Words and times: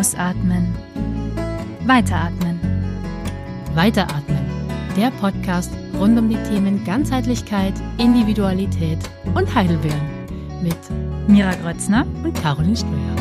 Ausatmen. 0.00 0.74
Weiteratmen. 1.84 2.58
Weiteratmen. 3.74 4.38
Der 4.96 5.10
Podcast 5.10 5.70
rund 5.98 6.18
um 6.18 6.30
die 6.30 6.42
Themen 6.44 6.82
Ganzheitlichkeit, 6.86 7.74
Individualität 7.98 8.98
und 9.34 9.54
Heidelbeeren 9.54 10.00
mit 10.62 10.78
Mira 11.28 11.54
Grötzner 11.56 12.06
und 12.24 12.32
Caroline 12.32 12.78
Ströer. 12.78 13.16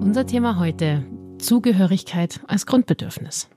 Unser 0.00 0.26
Thema 0.26 0.58
heute: 0.58 1.04
Zugehörigkeit 1.38 2.40
als 2.46 2.64
Grundbedürfnis. 2.64 3.50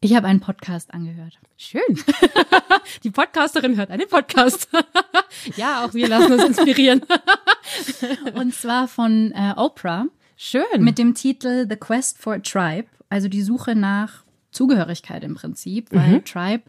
Ich 0.00 0.16
habe 0.16 0.26
einen 0.26 0.40
Podcast 0.40 0.94
angehört. 0.94 1.38
Schön. 1.58 1.82
Die 3.04 3.10
Podcasterin 3.10 3.76
hört 3.76 3.90
einen 3.90 4.08
Podcast. 4.08 4.68
ja, 5.56 5.84
auch 5.84 5.92
wir 5.92 6.08
lassen 6.08 6.32
uns 6.32 6.44
inspirieren. 6.44 7.02
Und 8.34 8.54
zwar 8.54 8.88
von 8.88 9.32
äh, 9.32 9.54
Oprah. 9.56 10.06
Schön. 10.36 10.62
Mit 10.78 10.98
dem 10.98 11.14
Titel 11.14 11.66
The 11.68 11.76
Quest 11.76 12.18
for 12.18 12.34
a 12.34 12.38
Tribe, 12.38 12.88
also 13.08 13.28
die 13.28 13.42
Suche 13.42 13.74
nach 13.74 14.24
Zugehörigkeit 14.50 15.22
im 15.24 15.34
Prinzip, 15.34 15.88
weil 15.92 16.14
mhm. 16.14 16.24
Tribe 16.24 16.64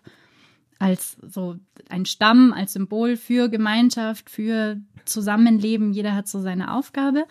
als 0.80 1.18
so 1.22 1.58
ein 1.90 2.06
Stamm, 2.06 2.54
als 2.54 2.74
Symbol 2.74 3.18
für 3.18 3.50
Gemeinschaft, 3.50 4.30
für 4.30 4.78
Zusammenleben, 5.06 5.94
jeder 5.94 6.16
hat 6.16 6.28
so 6.28 6.42
seine 6.42 6.74
Aufgabe. 6.74 7.26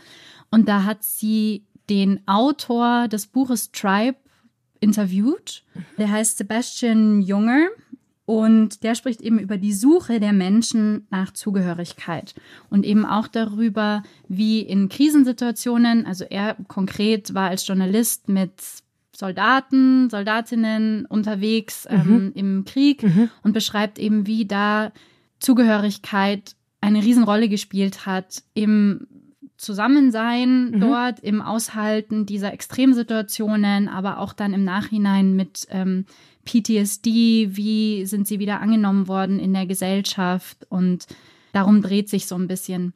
Und 0.51 0.68
da 0.68 0.84
hat 0.84 1.02
sie 1.04 1.65
den 1.91 2.27
Autor 2.27 3.09
des 3.09 3.27
Buches 3.27 3.73
Tribe 3.73 4.16
interviewt. 4.80 5.65
Der 5.98 6.10
heißt 6.10 6.38
Sebastian 6.38 7.20
Junger 7.20 7.68
und 8.27 8.83
der 8.83 8.95
spricht 8.95 9.21
eben 9.21 9.38
über 9.38 9.59
die 9.59 9.73
Suche 9.73 10.18
der 10.18 10.32
Menschen 10.32 11.07
nach 11.10 11.32
Zugehörigkeit 11.32 12.35
und 12.71 12.87
eben 12.87 13.04
auch 13.04 13.29
darüber, 13.29 14.02
wie 14.29 14.60
in 14.60 14.88
Krisensituationen, 14.88 16.07
also 16.07 16.24
er 16.24 16.57
konkret 16.68 17.35
war 17.35 17.51
als 17.51 17.66
Journalist 17.66 18.29
mit 18.29 18.52
Soldaten, 19.15 20.09
Soldatinnen 20.10 21.07
unterwegs 21.07 21.87
mhm. 21.90 21.96
ähm, 21.96 22.32
im 22.35 22.65
Krieg 22.65 23.02
mhm. 23.02 23.30
und 23.43 23.52
beschreibt 23.52 23.98
eben, 23.98 24.26
wie 24.26 24.46
da 24.46 24.93
Zugehörigkeit 25.38 26.57
eine 26.80 27.02
Riesenrolle 27.02 27.48
gespielt 27.48 28.07
hat 28.07 28.43
im 28.54 29.07
Zusammensein 29.65 30.70
mhm. 30.70 30.80
dort, 30.80 31.20
im 31.20 31.40
Aushalten 31.43 32.26
dieser 32.26 32.52
Extremsituationen, 32.52 33.88
aber 33.88 34.18
auch 34.18 34.32
dann 34.32 34.52
im 34.52 34.65
Nachhinein 34.65 35.34
mit 35.34 35.66
ähm, 35.70 36.04
PTSD, 36.45 37.57
wie 37.57 38.04
sind 38.07 38.29
sie 38.29 38.38
wieder 38.38 38.60
angenommen 38.60 39.09
worden 39.09 39.38
in 39.38 39.52
der 39.52 39.66
Gesellschaft 39.66 40.66
und 40.68 41.07
darum 41.52 41.82
dreht 41.82 42.09
sich 42.09 42.26
so 42.26 42.35
ein 42.35 42.46
bisschen 42.46 42.92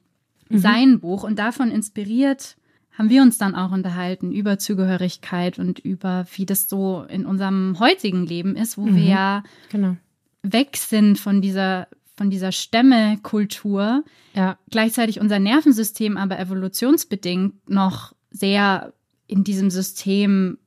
mhm. 0.49 0.59
sein 0.59 1.01
Buch 1.01 1.25
und 1.25 1.39
davon 1.39 1.71
inspiriert 1.71 2.57
haben 2.99 3.11
wir 3.11 3.23
uns 3.23 3.39
dann 3.39 3.55
auch 3.55 3.71
unterhalten 3.71 4.33
über 4.33 4.59
Zugehörigkeit 4.59 5.61
und 5.61 5.79
über, 5.79 6.27
wie 6.35 6.47
das 6.47 6.69
so 6.69 7.05
in 7.09 7.27
unserem 7.27 7.79
heutigen 7.79 8.27
Leben 8.27 8.57
ist, 8.57 8.77
wo 8.77 8.87
mhm. 8.87 8.97
wir 8.97 9.05
ja 9.05 9.43
genau. 9.71 9.97
weg 10.43 10.77
sind 10.77 11.17
von 11.17 11.41
dieser 11.41 11.87
von 12.19 12.31
dieser 12.31 12.53
Stämmekultur, 12.53 14.05
ja. 14.35 14.59
gleichzeitig 14.71 15.21
unser 15.21 15.39
Nervensystem 15.39 16.17
aber 16.17 16.39
evolutionsbedingt 16.39 17.71
noch 17.71 18.13
sehr 18.31 18.93
in 19.27 19.45
diesem 19.45 19.71
System 19.71 20.59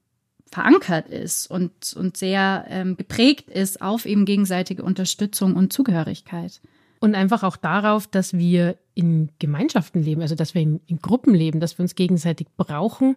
verankert 0.49 1.09
ist 1.09 1.47
und, 1.47 1.94
und 1.95 2.17
sehr 2.17 2.66
ähm, 2.69 2.97
geprägt 2.97 3.49
ist 3.49 3.81
auf 3.81 4.05
eben 4.05 4.25
gegenseitige 4.25 4.83
Unterstützung 4.83 5.55
und 5.55 5.72
Zugehörigkeit. 5.72 6.61
Und 6.99 7.16
einfach 7.16 7.44
auch 7.44 7.57
darauf, 7.57 8.07
dass 8.07 8.33
wir 8.33 8.77
in 8.94 9.29
Gemeinschaften 9.39 10.03
leben, 10.03 10.22
also 10.22 10.35
dass 10.35 10.53
wir 10.53 10.62
in, 10.62 10.81
in 10.88 11.00
Gruppen 11.00 11.33
leben, 11.33 11.59
dass 11.59 11.78
wir 11.78 11.83
uns 11.83 11.95
gegenseitig 11.95 12.47
brauchen, 12.57 13.16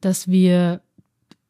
dass 0.00 0.28
wir 0.28 0.80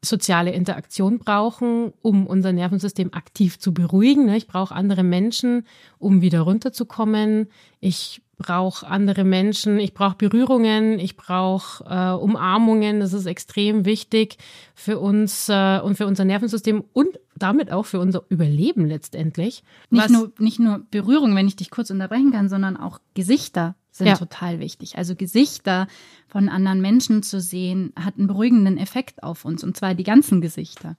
soziale 0.05 0.53
Interaktion 0.53 1.19
brauchen, 1.19 1.93
um 2.03 2.27
unser 2.27 2.53
Nervensystem 2.53 3.13
aktiv 3.13 3.59
zu 3.59 3.73
beruhigen. 3.75 4.27
Ne? 4.27 4.37
Ich 4.37 4.47
brauche 4.47 4.75
andere 4.75 5.03
Menschen, 5.03 5.67
um 5.99 6.21
wieder 6.21 6.41
runterzukommen. 6.41 7.49
Ich 7.81 8.23
brauche 8.37 8.87
andere 8.87 9.25
Menschen, 9.25 9.79
ich 9.79 9.95
brauche 9.95 10.17
Berührungen, 10.17 10.99
ich 10.99 11.17
brauche 11.17 11.85
äh, 11.85 12.13
Umarmungen. 12.13 13.01
Das 13.01 13.13
ist 13.13 13.27
extrem 13.27 13.85
wichtig 13.85 14.39
für 14.75 14.99
uns 14.99 15.49
äh, 15.49 15.81
und 15.81 15.97
für 15.97 16.07
unser 16.07 16.25
Nervensystem 16.25 16.85
und 16.93 17.19
damit 17.37 17.71
auch 17.71 17.87
für 17.87 18.01
unser 18.01 18.25
Überleben 18.29 18.87
letztendlich. 18.87 19.63
Nicht, 19.91 20.11
nur, 20.11 20.33
nicht 20.39 20.59
nur 20.61 20.83
Berührung, 20.91 21.35
wenn 21.37 21.47
ich 21.47 21.57
dich 21.57 21.71
kurz 21.71 21.91
unterbrechen 21.91 22.33
kann, 22.33 22.49
sondern 22.49 22.77
auch 22.77 23.01
Gesichter 23.15 23.77
sind 23.95 24.09
ja. 24.09 24.17
total 24.17 24.59
wichtig. 24.59 24.99
Also 24.99 25.15
Gesichter 25.15 25.87
von 26.27 26.49
anderen 26.49 26.81
Menschen 26.81 27.23
zu 27.23 27.41
sehen, 27.41 27.93
hat 27.95 28.19
einen 28.19 28.27
beruhigenden 28.27 28.77
Effekt 28.77 29.23
auf 29.23 29.45
uns 29.45 29.63
und 29.63 29.77
zwar 29.77 29.95
die 29.95 30.03
ganzen 30.03 30.41
Gesichter. 30.41 30.97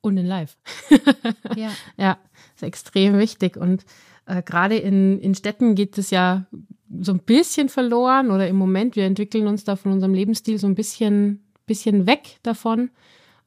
Und 0.00 0.16
in 0.16 0.26
Live. 0.26 0.56
ja. 1.56 1.70
ja, 1.96 2.18
ist 2.56 2.62
extrem 2.64 3.18
wichtig. 3.18 3.56
Und 3.56 3.84
äh, 4.26 4.42
gerade 4.42 4.76
in, 4.76 5.20
in 5.20 5.34
Städten 5.36 5.76
geht 5.76 5.96
es 5.96 6.10
ja 6.10 6.46
so 7.00 7.12
ein 7.12 7.20
bisschen 7.20 7.68
verloren 7.68 8.32
oder 8.32 8.48
im 8.48 8.56
Moment, 8.56 8.96
wir 8.96 9.04
entwickeln 9.04 9.46
uns 9.46 9.62
da 9.62 9.76
von 9.76 9.92
unserem 9.92 10.14
Lebensstil 10.14 10.58
so 10.58 10.66
ein 10.66 10.74
bisschen, 10.74 11.44
bisschen 11.66 12.06
weg 12.08 12.38
davon. 12.42 12.90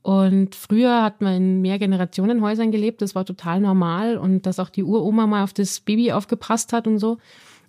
Und 0.01 0.55
früher 0.55 1.03
hat 1.03 1.21
man 1.21 1.35
in 1.35 1.61
Mehrgenerationenhäusern 1.61 2.71
gelebt, 2.71 3.01
das 3.01 3.15
war 3.15 3.25
total 3.25 3.59
normal 3.59 4.17
und 4.17 4.45
dass 4.45 4.59
auch 4.59 4.69
die 4.69 4.83
Uroma 4.83 5.27
mal 5.27 5.43
auf 5.43 5.53
das 5.53 5.81
Baby 5.81 6.13
aufgepasst 6.13 6.71
hat 6.71 6.87
und 6.87 6.99
so. 6.99 7.17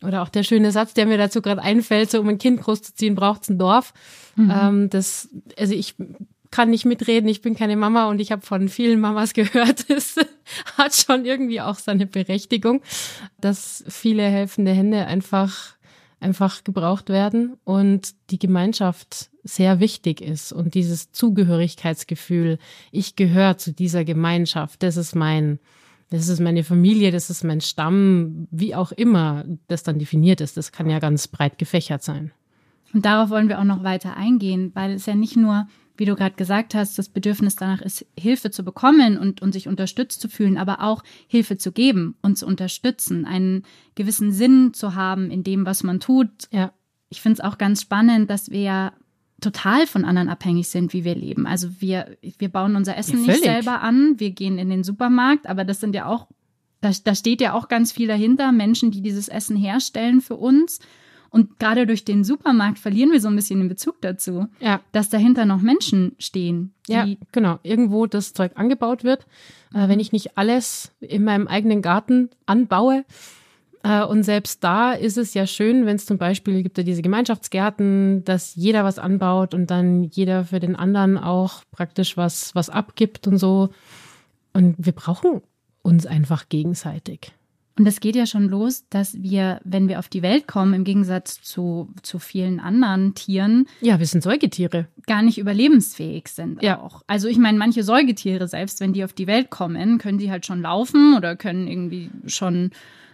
Oder 0.02 0.22
auch 0.22 0.28
der 0.28 0.42
schöne 0.42 0.72
Satz, 0.72 0.94
der 0.94 1.06
mir 1.06 1.18
dazu 1.18 1.42
gerade 1.42 1.62
einfällt, 1.62 2.10
so 2.10 2.20
um 2.20 2.28
ein 2.28 2.38
Kind 2.38 2.60
großzuziehen, 2.60 3.14
braucht 3.14 3.42
es 3.42 3.50
ein 3.50 3.58
Dorf. 3.58 3.92
Mhm. 4.36 4.52
Ähm, 4.54 4.90
das, 4.90 5.28
also 5.58 5.74
ich 5.74 5.94
kann 6.50 6.70
nicht 6.70 6.84
mitreden, 6.84 7.28
ich 7.28 7.42
bin 7.42 7.56
keine 7.56 7.76
Mama 7.76 8.08
und 8.08 8.20
ich 8.20 8.30
habe 8.30 8.42
von 8.42 8.68
vielen 8.68 9.00
Mamas 9.00 9.32
gehört, 9.34 9.88
es 9.90 10.16
hat 10.76 10.94
schon 10.94 11.24
irgendwie 11.24 11.60
auch 11.60 11.76
seine 11.76 12.06
Berechtigung, 12.06 12.82
dass 13.40 13.84
viele 13.88 14.22
helfende 14.22 14.72
Hände 14.72 15.06
einfach 15.06 15.74
einfach 16.20 16.62
gebraucht 16.62 17.08
werden 17.08 17.56
und 17.64 18.14
die 18.30 18.38
Gemeinschaft 18.38 19.30
sehr 19.42 19.80
wichtig 19.80 20.20
ist 20.20 20.52
und 20.52 20.74
dieses 20.74 21.10
Zugehörigkeitsgefühl, 21.10 22.58
ich 22.92 23.16
gehöre 23.16 23.58
zu 23.58 23.72
dieser 23.72 24.04
Gemeinschaft, 24.04 24.84
das 24.84 24.96
ist 24.96 25.16
mein 25.16 25.58
das 26.12 26.28
ist 26.28 26.40
meine 26.40 26.62
Familie, 26.62 27.10
das 27.10 27.30
ist 27.30 27.42
mein 27.42 27.60
Stamm, 27.60 28.46
wie 28.50 28.74
auch 28.74 28.92
immer 28.92 29.44
das 29.68 29.82
dann 29.82 29.98
definiert 29.98 30.40
ist. 30.40 30.56
Das 30.56 30.70
kann 30.70 30.90
ja 30.90 30.98
ganz 30.98 31.26
breit 31.26 31.58
gefächert 31.58 32.02
sein. 32.02 32.32
Und 32.92 33.06
darauf 33.06 33.30
wollen 33.30 33.48
wir 33.48 33.58
auch 33.58 33.64
noch 33.64 33.82
weiter 33.82 34.16
eingehen, 34.16 34.70
weil 34.74 34.92
es 34.92 35.06
ja 35.06 35.14
nicht 35.14 35.36
nur, 35.36 35.66
wie 35.96 36.04
du 36.04 36.14
gerade 36.14 36.34
gesagt 36.34 36.74
hast, 36.74 36.98
das 36.98 37.08
Bedürfnis 37.08 37.56
danach 37.56 37.80
ist, 37.80 38.04
Hilfe 38.18 38.50
zu 38.50 38.62
bekommen 38.62 39.16
und, 39.16 39.40
und 39.40 39.52
sich 39.52 39.68
unterstützt 39.68 40.20
zu 40.20 40.28
fühlen, 40.28 40.58
aber 40.58 40.82
auch 40.82 41.02
Hilfe 41.28 41.56
zu 41.56 41.72
geben 41.72 42.16
und 42.20 42.36
zu 42.36 42.46
unterstützen, 42.46 43.24
einen 43.24 43.62
gewissen 43.94 44.32
Sinn 44.32 44.74
zu 44.74 44.94
haben 44.94 45.30
in 45.30 45.42
dem, 45.42 45.64
was 45.64 45.82
man 45.82 46.00
tut. 46.00 46.28
Ja. 46.50 46.72
Ich 47.08 47.22
finde 47.22 47.34
es 47.34 47.40
auch 47.40 47.56
ganz 47.56 47.80
spannend, 47.82 48.28
dass 48.28 48.50
wir 48.50 48.60
ja 48.60 48.92
total 49.42 49.86
von 49.86 50.04
anderen 50.04 50.28
abhängig 50.28 50.68
sind, 50.68 50.92
wie 50.92 51.04
wir 51.04 51.14
leben. 51.14 51.46
Also 51.46 51.68
wir, 51.80 52.16
wir 52.38 52.48
bauen 52.48 52.76
unser 52.76 52.96
Essen 52.96 53.24
ja, 53.24 53.32
nicht 53.32 53.44
selber 53.44 53.82
an, 53.82 54.18
wir 54.18 54.30
gehen 54.30 54.58
in 54.58 54.70
den 54.70 54.84
Supermarkt, 54.84 55.46
aber 55.46 55.64
das 55.64 55.80
sind 55.80 55.94
ja 55.94 56.06
auch, 56.06 56.28
da, 56.80 56.90
da 57.04 57.14
steht 57.14 57.40
ja 57.40 57.52
auch 57.52 57.68
ganz 57.68 57.92
viel 57.92 58.08
dahinter, 58.08 58.52
Menschen, 58.52 58.90
die 58.90 59.02
dieses 59.02 59.28
Essen 59.28 59.56
herstellen 59.56 60.20
für 60.20 60.36
uns. 60.36 60.80
Und 61.28 61.58
gerade 61.58 61.86
durch 61.86 62.04
den 62.04 62.24
Supermarkt 62.24 62.78
verlieren 62.78 63.10
wir 63.10 63.20
so 63.20 63.28
ein 63.28 63.36
bisschen 63.36 63.60
den 63.60 63.68
Bezug 63.68 64.02
dazu, 64.02 64.48
ja. 64.60 64.80
dass 64.92 65.08
dahinter 65.08 65.46
noch 65.46 65.62
Menschen 65.62 66.14
stehen. 66.18 66.74
Ja, 66.86 67.06
genau. 67.32 67.58
Irgendwo 67.62 68.04
das 68.06 68.34
Zeug 68.34 68.52
angebaut 68.56 69.02
wird. 69.02 69.26
Äh, 69.72 69.88
wenn 69.88 69.98
ich 69.98 70.12
nicht 70.12 70.36
alles 70.36 70.92
in 71.00 71.24
meinem 71.24 71.48
eigenen 71.48 71.80
Garten 71.80 72.28
anbaue, 72.44 73.06
und 73.84 74.22
selbst 74.22 74.62
da 74.62 74.92
ist 74.92 75.18
es 75.18 75.34
ja 75.34 75.46
schön, 75.46 75.86
wenn 75.86 75.96
es 75.96 76.06
zum 76.06 76.18
Beispiel 76.18 76.62
gibt 76.62 76.78
ja 76.78 76.84
diese 76.84 77.02
Gemeinschaftsgärten, 77.02 78.24
dass 78.24 78.54
jeder 78.54 78.84
was 78.84 78.98
anbaut 78.98 79.54
und 79.54 79.70
dann 79.70 80.04
jeder 80.04 80.44
für 80.44 80.60
den 80.60 80.76
anderen 80.76 81.18
auch 81.18 81.62
praktisch 81.72 82.16
was, 82.16 82.54
was 82.54 82.70
abgibt 82.70 83.26
und 83.26 83.38
so. 83.38 83.70
Und 84.52 84.76
wir 84.78 84.92
brauchen 84.92 85.42
uns 85.82 86.06
einfach 86.06 86.48
gegenseitig. 86.48 87.32
Und 87.78 87.86
es 87.86 88.00
geht 88.00 88.16
ja 88.16 88.26
schon 88.26 88.48
los, 88.48 88.84
dass 88.90 89.20
wir, 89.22 89.60
wenn 89.64 89.88
wir 89.88 89.98
auf 89.98 90.08
die 90.08 90.20
Welt 90.20 90.46
kommen, 90.46 90.74
im 90.74 90.84
Gegensatz 90.84 91.40
zu, 91.40 91.88
zu 92.02 92.18
vielen 92.18 92.60
anderen 92.60 93.14
Tieren. 93.14 93.66
Ja, 93.80 93.98
wir 93.98 94.06
sind 94.06 94.22
Säugetiere. 94.22 94.88
Gar 95.06 95.22
nicht 95.22 95.38
überlebensfähig 95.38 96.28
sind 96.28 96.62
ja. 96.62 96.80
auch. 96.80 97.02
Also 97.06 97.28
ich 97.28 97.38
meine, 97.38 97.58
manche 97.58 97.82
Säugetiere, 97.82 98.46
selbst 98.46 98.80
wenn 98.80 98.92
die 98.92 99.04
auf 99.04 99.14
die 99.14 99.26
Welt 99.26 99.48
kommen, 99.50 99.98
können 99.98 100.18
die 100.18 100.30
halt 100.30 100.44
schon 100.44 100.60
laufen 100.60 101.16
oder 101.16 101.34
können 101.34 101.66
irgendwie 101.66 102.10
schon 102.26 102.72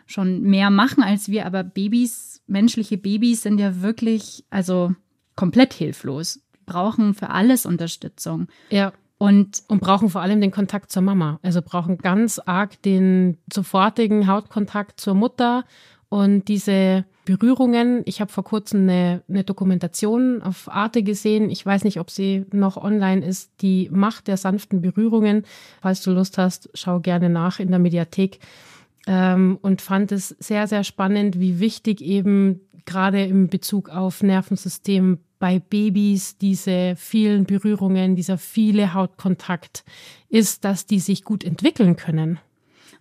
schon 0.09 0.43
mehr 0.43 0.71
machen 0.71 1.05
als 1.05 1.29
wir, 1.29 1.47
aber 1.47 1.63
Babys, 1.63 2.43
menschliche 2.47 2.97
Babys 2.97 3.43
sind 3.43 3.61
ja 3.61 3.83
wirklich, 3.83 4.45
also 4.51 4.95
komplett 5.37 5.75
hilflos, 5.75 6.41
brauchen 6.67 7.15
für 7.15 7.31
alles 7.31 7.67
Unterstützung. 7.67 8.49
Ja. 8.71 8.93
Und, 9.19 9.63
und 9.69 9.81
brauchen 9.81 10.11
vor 10.11 10.21
allem 10.23 10.41
den 10.41 10.53
Kontakt 10.53 10.93
zur 10.93 11.03
Mama. 11.03 11.41
Also 11.43 11.61
brauchen 11.61 11.99
ganz 11.99 12.39
arg 12.39 12.81
den 12.83 13.37
sofortigen 13.53 14.29
Hautkontakt 14.29 15.01
zur 15.01 15.15
Mutter 15.15 15.65
und 16.09 16.47
diese 16.49 17.05
Berührungen. 17.25 18.03
Ich 18.07 18.21
habe 18.21 18.33
vor 18.33 18.45
kurzem 18.45 18.83
eine, 18.83 19.23
eine 19.29 19.45
Dokumentation 19.45 20.41
auf 20.41 20.71
Arte 20.73 21.03
gesehen. 21.03 21.51
Ich 21.51 21.67
weiß 21.67 21.85
nicht, 21.85 21.99
ob 21.99 22.11
sie 22.11 22.47
noch 22.53 22.77
online 22.77 23.27
ist. 23.27 23.51
Die 23.61 23.91
Macht 23.93 24.29
der 24.29 24.37
sanften 24.37 24.81
Berührungen. 24.81 25.45
Falls 25.83 26.01
du 26.03 26.13
Lust 26.13 26.39
hast, 26.39 26.71
schau 26.75 27.01
gerne 27.01 27.29
nach 27.29 27.59
in 27.59 27.71
der 27.71 27.81
Mediathek. 27.81 28.39
Ähm, 29.09 29.59
und 29.63 29.81
fand 29.81 30.13
es 30.13 30.29
sehr, 30.39 30.67
sehr 30.67 30.85
spannend, 30.85 31.41
wie 31.41 31.61
wichtig 31.61 32.03
eben 32.03 32.61
gerade 32.85 33.25
im 33.25 33.49
Bezug 33.49 33.89
auf 33.89 34.23
Nervensystem 34.23 35.19
bei 35.39 35.61
Babys 35.61 36.37
diese 36.37 36.95
vielen 36.97 37.45
Berührungen, 37.45 38.17
dieser 38.17 38.37
viele 38.37 38.93
Hautkontakt 38.93 39.85
ist, 40.29 40.65
dass 40.65 40.85
die 40.85 41.01
sich 41.01 41.25
gut 41.25 41.43
entwickeln 41.43 41.97
können. 41.97 42.39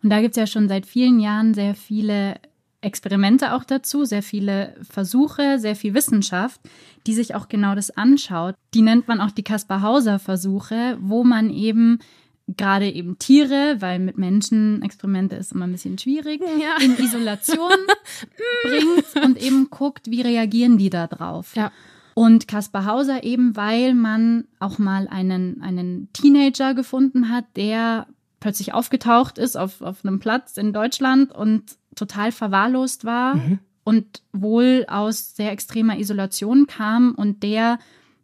Und 0.01 0.09
da 0.09 0.21
gibt 0.21 0.31
es 0.31 0.37
ja 0.37 0.47
schon 0.47 0.69
seit 0.69 0.85
vielen 0.85 1.19
Jahren 1.19 1.53
sehr 1.53 1.75
viele 1.75 2.35
Experimente 2.79 3.53
auch 3.53 3.65
dazu, 3.65 4.05
sehr 4.05 4.23
viele 4.23 4.75
Versuche, 4.81 5.59
sehr 5.59 5.75
viel 5.75 5.93
Wissenschaft, 5.93 6.61
die 7.05 7.13
sich 7.13 7.35
auch 7.35 7.49
genau 7.49 7.75
das 7.75 7.89
anschaut. 7.91 8.55
Die 8.73 8.81
nennt 8.81 9.07
man 9.07 9.19
auch 9.19 9.31
die 9.31 9.43
Kaspar-Hauser-Versuche, 9.43 10.97
wo 11.01 11.23
man 11.23 11.49
eben 11.49 11.99
gerade 12.47 12.89
eben 12.89 13.19
Tiere, 13.19 13.77
weil 13.79 13.99
mit 13.99 14.17
Menschen 14.17 14.81
Experimente 14.81 15.35
ist 15.35 15.51
immer 15.51 15.65
ein 15.67 15.71
bisschen 15.71 15.97
schwierig, 15.97 16.41
ja. 16.61 16.83
in 16.83 16.97
Isolation 16.97 17.71
bringt 18.63 19.25
und 19.25 19.41
eben 19.41 19.69
guckt, 19.69 20.09
wie 20.09 20.21
reagieren 20.21 20.77
die 20.77 20.89
da 20.89 21.07
drauf. 21.07 21.55
Ja. 21.55 21.71
Und 22.13 22.47
Kaspar 22.47 22.85
Hauser 22.85 23.23
eben, 23.23 23.55
weil 23.55 23.93
man 23.93 24.45
auch 24.59 24.79
mal 24.79 25.07
einen, 25.07 25.61
einen 25.61 26.09
Teenager 26.13 26.73
gefunden 26.73 27.29
hat, 27.29 27.45
der 27.55 28.07
plötzlich 28.39 28.73
aufgetaucht 28.73 29.37
ist 29.37 29.55
auf, 29.55 29.81
auf 29.81 30.03
einem 30.03 30.19
Platz 30.19 30.57
in 30.57 30.73
Deutschland 30.73 31.31
und 31.31 31.77
total 31.95 32.31
verwahrlost 32.31 33.05
war 33.05 33.35
mhm. 33.35 33.59
und 33.83 34.23
wohl 34.31 34.85
aus 34.87 35.35
sehr 35.35 35.51
extremer 35.51 35.99
Isolation 35.99 36.65
kam 36.65 37.13
und 37.13 37.43
der, 37.43 37.77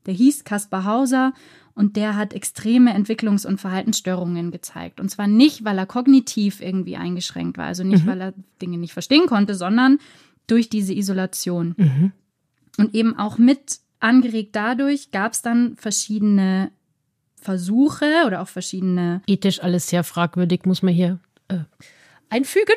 der 0.06 0.14
hieß 0.14 0.44
Kaspar 0.44 0.86
Hauser 0.86 1.34
und 1.76 1.96
der 1.96 2.16
hat 2.16 2.34
extreme 2.34 2.96
Entwicklungs- 2.96 3.48
und 3.48 3.60
Verhaltensstörungen 3.60 4.52
gezeigt. 4.52 5.00
Und 5.00 5.10
zwar 5.10 5.28
nicht, 5.28 5.66
weil 5.66 5.78
er 5.78 5.86
kognitiv 5.86 6.62
irgendwie 6.62 6.98
eingeschränkt 6.98 7.58
war, 7.58 7.66
also 7.66 7.84
nicht, 7.84 8.06
mhm. 8.06 8.10
weil 8.10 8.22
er 8.22 8.34
Dinge 8.62 8.78
nicht 8.78 8.94
verstehen 8.94 9.26
konnte, 9.26 9.56
sondern 9.56 10.00
durch 10.48 10.70
diese 10.70 10.94
Isolation. 10.94 11.74
Mhm. 11.78 12.12
Und 12.78 12.94
eben 12.94 13.18
auch 13.18 13.38
mit 13.38 13.80
angeregt 14.00 14.56
dadurch 14.56 15.12
gab 15.12 15.34
es 15.34 15.42
dann 15.42 15.76
verschiedene 15.78 16.72
Versuche 17.36 18.24
oder 18.26 18.42
auch 18.42 18.48
verschiedene. 18.48 19.22
Ethisch 19.28 19.62
alles 19.62 19.88
sehr 19.88 20.04
fragwürdig, 20.04 20.66
muss 20.66 20.82
man 20.84 20.94
hier 20.94 21.20
äh, 21.48 21.60
einfügen. 22.30 22.76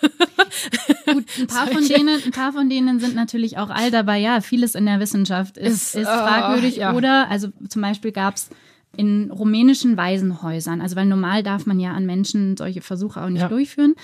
Gut, 1.12 1.24
ein 1.38 1.46
paar, 1.46 1.66
von 1.66 1.86
denen, 1.86 2.20
ein 2.24 2.30
paar 2.30 2.52
von 2.52 2.68
denen 2.68 3.00
sind 3.00 3.14
natürlich 3.14 3.58
auch 3.58 3.70
all 3.70 3.90
dabei. 3.90 4.18
Ja, 4.18 4.40
vieles 4.40 4.74
in 4.74 4.86
der 4.86 5.00
Wissenschaft 5.00 5.56
ist, 5.56 5.94
ist, 5.94 5.96
ist 5.96 6.08
fragwürdig. 6.08 6.76
Oh, 6.76 6.80
ja. 6.80 6.94
Oder, 6.94 7.30
also 7.30 7.48
zum 7.68 7.82
Beispiel 7.82 8.12
gab 8.12 8.36
es 8.36 8.50
in 8.96 9.30
rumänischen 9.30 9.96
Waisenhäusern, 9.96 10.80
also 10.80 10.96
weil 10.96 11.06
normal 11.06 11.42
darf 11.42 11.66
man 11.66 11.80
ja 11.80 11.92
an 11.92 12.04
Menschen 12.04 12.56
solche 12.56 12.82
Versuche 12.82 13.22
auch 13.22 13.28
nicht 13.28 13.42
ja. 13.42 13.48
durchführen. 13.48 13.94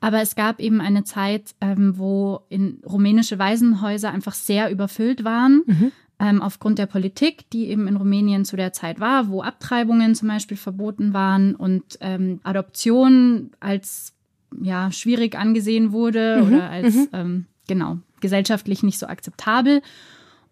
Aber 0.00 0.22
es 0.22 0.36
gab 0.36 0.60
eben 0.60 0.80
eine 0.80 1.04
Zeit, 1.04 1.54
ähm, 1.60 1.98
wo 1.98 2.40
in 2.48 2.80
rumänische 2.86 3.38
Waisenhäuser 3.38 4.10
einfach 4.10 4.34
sehr 4.34 4.70
überfüllt 4.70 5.24
waren. 5.24 5.62
Mhm. 5.66 5.92
Ähm, 6.20 6.42
aufgrund 6.42 6.80
der 6.80 6.86
Politik, 6.86 7.48
die 7.50 7.68
eben 7.68 7.86
in 7.86 7.94
Rumänien 7.94 8.44
zu 8.44 8.56
der 8.56 8.72
Zeit 8.72 8.98
war, 8.98 9.28
wo 9.28 9.40
Abtreibungen 9.40 10.16
zum 10.16 10.26
Beispiel 10.26 10.56
verboten 10.56 11.14
waren 11.14 11.54
und 11.54 11.96
ähm, 12.00 12.40
Adoption 12.42 13.52
als 13.60 14.14
ja, 14.60 14.90
schwierig 14.92 15.36
angesehen 15.36 15.92
wurde 15.92 16.42
mhm. 16.42 16.48
oder 16.48 16.70
als, 16.70 16.94
mhm. 16.94 17.08
ähm, 17.12 17.46
genau, 17.66 17.98
gesellschaftlich 18.20 18.82
nicht 18.82 18.98
so 18.98 19.06
akzeptabel. 19.06 19.82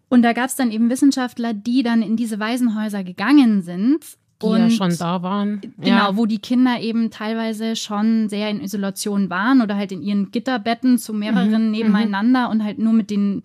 Und 0.09 0.21
da 0.21 0.33
gab 0.33 0.45
es 0.45 0.55
dann 0.55 0.71
eben 0.71 0.89
Wissenschaftler, 0.89 1.53
die 1.53 1.83
dann 1.83 2.01
in 2.01 2.15
diese 2.15 2.39
Waisenhäuser 2.39 3.03
gegangen 3.03 3.61
sind. 3.61 4.05
Die 4.41 4.45
und, 4.45 4.59
ja 4.59 4.69
schon 4.69 4.95
da 4.97 5.21
waren. 5.23 5.61
Genau, 5.77 6.11
ja. 6.11 6.17
wo 6.17 6.25
die 6.25 6.37
Kinder 6.37 6.79
eben 6.79 7.09
teilweise 7.09 7.75
schon 7.75 8.29
sehr 8.29 8.49
in 8.49 8.61
Isolation 8.61 9.29
waren 9.29 9.61
oder 9.61 9.75
halt 9.75 9.91
in 9.91 10.01
ihren 10.01 10.31
Gitterbetten 10.31 10.97
zu 10.97 11.13
mehreren 11.13 11.65
mhm. 11.65 11.71
nebeneinander 11.71 12.45
mhm. 12.45 12.51
und 12.51 12.63
halt 12.63 12.79
nur 12.79 12.93
mit 12.93 13.09
den 13.09 13.43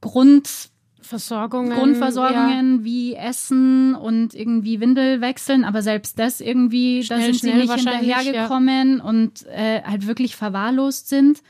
Grund 0.00 0.68
Versorgungen. 1.04 1.76
Grundversorgungen 1.76 2.78
ja. 2.78 2.84
wie 2.84 3.14
Essen 3.14 3.94
und 3.94 4.34
irgendwie 4.34 4.80
Windel 4.80 5.20
wechseln, 5.20 5.64
aber 5.64 5.82
selbst 5.82 6.18
das 6.18 6.40
irgendwie, 6.40 7.04
schnell, 7.04 7.18
da 7.18 7.24
sind 7.26 7.40
sie 7.40 7.52
nicht 7.52 7.72
hinterhergekommen 7.72 8.98
ja. 8.98 9.04
und 9.04 9.46
äh, 9.46 9.82
halt 9.82 10.06
wirklich 10.06 10.34
verwahrlost 10.34 11.08
sind. 11.08 11.42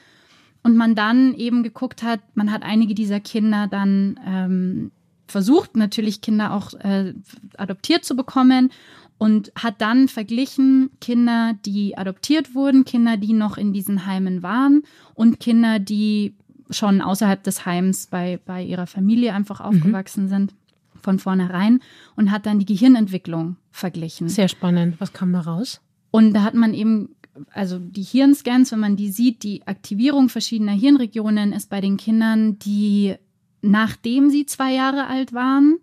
Und 0.62 0.76
man 0.76 0.94
dann 0.94 1.34
eben 1.34 1.62
geguckt 1.62 2.02
hat, 2.02 2.20
man 2.34 2.50
hat 2.50 2.62
einige 2.62 2.94
dieser 2.94 3.20
Kinder 3.20 3.66
dann 3.70 4.18
ähm, 4.26 4.92
versucht, 5.28 5.76
natürlich 5.76 6.22
Kinder 6.22 6.54
auch 6.54 6.72
äh, 6.74 7.12
adoptiert 7.58 8.04
zu 8.04 8.16
bekommen 8.16 8.70
und 9.18 9.52
hat 9.54 9.80
dann 9.80 10.08
verglichen 10.08 10.90
Kinder, 11.00 11.54
die 11.64 11.96
adoptiert 11.96 12.54
wurden, 12.54 12.84
Kinder, 12.84 13.16
die 13.16 13.32
noch 13.32 13.58
in 13.58 13.72
diesen 13.72 14.06
Heimen 14.06 14.42
waren 14.42 14.82
und 15.14 15.38
Kinder, 15.38 15.78
die 15.78 16.34
schon 16.70 17.00
außerhalb 17.00 17.42
des 17.42 17.66
Heims 17.66 18.06
bei, 18.06 18.40
bei 18.44 18.62
ihrer 18.62 18.86
Familie 18.86 19.34
einfach 19.34 19.60
aufgewachsen 19.60 20.24
mhm. 20.24 20.28
sind 20.28 20.54
von 21.02 21.18
vornherein 21.18 21.80
und 22.16 22.30
hat 22.30 22.46
dann 22.46 22.58
die 22.58 22.64
Gehirnentwicklung 22.64 23.56
verglichen. 23.70 24.28
Sehr 24.28 24.48
spannend. 24.48 24.96
Was 24.98 25.12
kam 25.12 25.32
da 25.32 25.40
raus? 25.40 25.80
Und 26.10 26.32
da 26.32 26.42
hat 26.42 26.54
man 26.54 26.72
eben, 26.72 27.10
also 27.52 27.78
die 27.78 28.02
Hirnscans, 28.02 28.72
wenn 28.72 28.80
man 28.80 28.96
die 28.96 29.10
sieht, 29.10 29.42
die 29.42 29.66
Aktivierung 29.66 30.28
verschiedener 30.28 30.72
Hirnregionen 30.72 31.52
ist 31.52 31.68
bei 31.68 31.80
den 31.80 31.96
Kindern, 31.96 32.58
die 32.58 33.14
nachdem 33.60 34.30
sie 34.30 34.46
zwei 34.46 34.72
Jahre 34.74 35.06
alt 35.06 35.32
waren, 35.32 35.78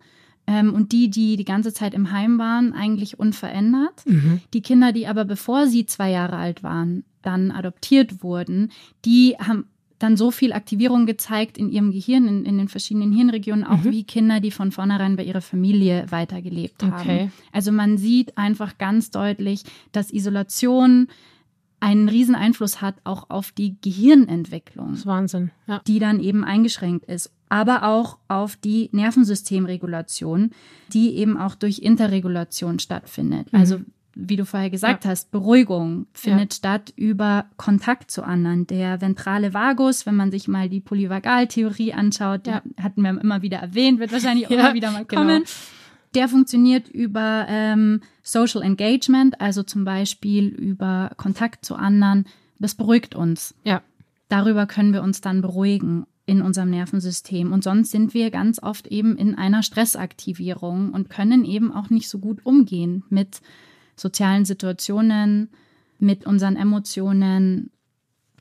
ähm, 0.48 0.74
und 0.74 0.92
die, 0.92 1.10
die 1.10 1.38
die 1.38 1.46
ganze 1.46 1.74
Zeit 1.74 1.94
im 1.94 2.12
Heim 2.12 2.40
waren, 2.40 2.74
eigentlich 2.74 3.20
unverändert. 3.20 4.06
Mhm. 4.06 4.42
Die 4.54 4.62
Kinder, 4.62 4.92
die 4.92 5.08
aber 5.08 5.26
bevor 5.26 5.68
sie 5.68 5.86
zwei 5.86 6.12
Jahre 6.12 6.38
alt 6.38 6.64
waren, 6.64 7.04
dann 7.22 7.52
adoptiert 7.52 8.24
wurden, 8.24 8.72
die 9.06 9.36
haben 9.40 9.66
dann 10.02 10.18
so 10.18 10.32
viel 10.32 10.54
Aktivierung 10.54 11.06
gezeigt 11.06 11.58
in 11.58 11.70
ihrem 11.70 11.92
Gehirn, 11.92 12.28
in, 12.28 12.46
in 12.46 12.58
den 12.58 12.68
verschiedenen 12.68 13.12
Hirnregionen, 13.12 13.64
auch 13.64 13.84
mhm. 13.84 13.92
wie 13.92 14.04
Kinder, 14.04 14.40
die 14.40 14.52
von 14.52 14.72
vornherein 14.72 15.16
bei 15.16 15.24
ihrer 15.24 15.42
Familie 15.42 16.06
weitergelebt 16.10 16.84
haben. 16.84 16.94
Okay. 16.94 17.32
Also 17.52 17.72
man 17.72 17.98
sieht 17.98 18.38
einfach 18.38 18.78
ganz 18.78 19.12
deutlich, 19.12 19.64
dass 19.92 20.12
Isolation 20.12 21.08
einen 21.80 22.10
riesen 22.10 22.36
Einfluss 22.36 22.82
hat 22.82 22.96
auch 23.04 23.30
auf 23.30 23.52
die 23.52 23.76
Gehirnentwicklung. 23.82 24.92
Das 24.92 25.00
ist 25.00 25.06
Wahnsinn, 25.06 25.52
ja. 25.68 25.82
Die 25.88 26.00
dann 26.00 26.20
eben 26.20 26.44
eingeschränkt 26.44 27.06
ist. 27.06 27.32
Aber 27.50 27.84
auch 27.84 28.18
auf 28.28 28.56
die 28.56 28.90
Nervensystemregulation, 28.94 30.52
die 30.94 31.16
eben 31.16 31.38
auch 31.38 31.56
durch 31.56 31.80
Interregulation 31.80 32.80
stattfindet. 32.80 33.52
Mhm. 33.52 33.60
Also 33.60 33.80
wie 34.14 34.36
du 34.36 34.46
vorher 34.46 34.70
gesagt 34.70 35.06
ja. 35.06 35.12
hast, 35.12 35.32
Beruhigung 35.32 36.08
findet 36.14 36.54
ja. 36.54 36.58
statt 36.58 36.94
über 36.96 37.46
Kontakt 37.58 38.12
zu 38.12 38.24
anderen. 38.24 38.68
Der 38.68 39.02
ventrale 39.02 39.54
Vagus, 39.54 40.06
wenn 40.06 40.16
man 40.16 40.32
sich 40.32 40.48
mal 40.48 40.70
die 40.70 40.82
Polyvagaltheorie 40.82 41.94
anschaut, 41.94 42.48
ja. 42.48 42.62
hatten 42.82 43.02
wir 43.02 43.10
immer 43.22 43.42
wieder 43.42 43.60
erwähnt, 43.60 44.00
wird 44.00 44.12
wahrscheinlich 44.12 44.48
auch 44.48 44.52
immer 44.52 44.74
wieder 44.74 44.92
mal 44.92 45.06
genau. 45.06 45.22
kommen. 45.22 45.40
Genau. 45.40 45.50
Der 46.14 46.28
funktioniert 46.28 46.90
über 46.90 47.46
ähm, 47.48 48.02
Social 48.22 48.62
Engagement, 48.62 49.40
also 49.40 49.64
zum 49.64 49.86
Beispiel 49.86 50.48
über 50.48 51.12
Kontakt 51.16 51.64
zu 51.64 51.76
anderen. 51.76 52.26
Das 52.60 52.76
beruhigt 52.76 53.16
uns. 53.16 53.56
Ja. 53.64 53.82
Darüber 54.28 54.66
können 54.66 54.94
wir 54.94 55.04
uns 55.04 55.22
dann 55.22 55.42
beruhigen 55.42 56.06
in 56.26 56.42
unserem 56.42 56.70
Nervensystem. 56.70 57.52
Und 57.52 57.64
sonst 57.64 57.92
sind 57.92 58.14
wir 58.14 58.30
ganz 58.30 58.62
oft 58.62 58.88
eben 58.88 59.18
in 59.18 59.36
einer 59.36 59.64
Stressaktivierung 59.64 60.92
und 60.92 61.10
können 61.10 61.46
eben 61.46 61.74
auch 61.74 61.90
nicht 61.90 62.10
so 62.10 62.20
gut 62.20 62.46
umgehen 62.46 63.04
mit 63.10 63.42
sozialen 64.02 64.46
Situationen, 64.46 65.50
mit 66.02 66.26
unseren 66.26 66.58
Emotionen. 66.58 67.72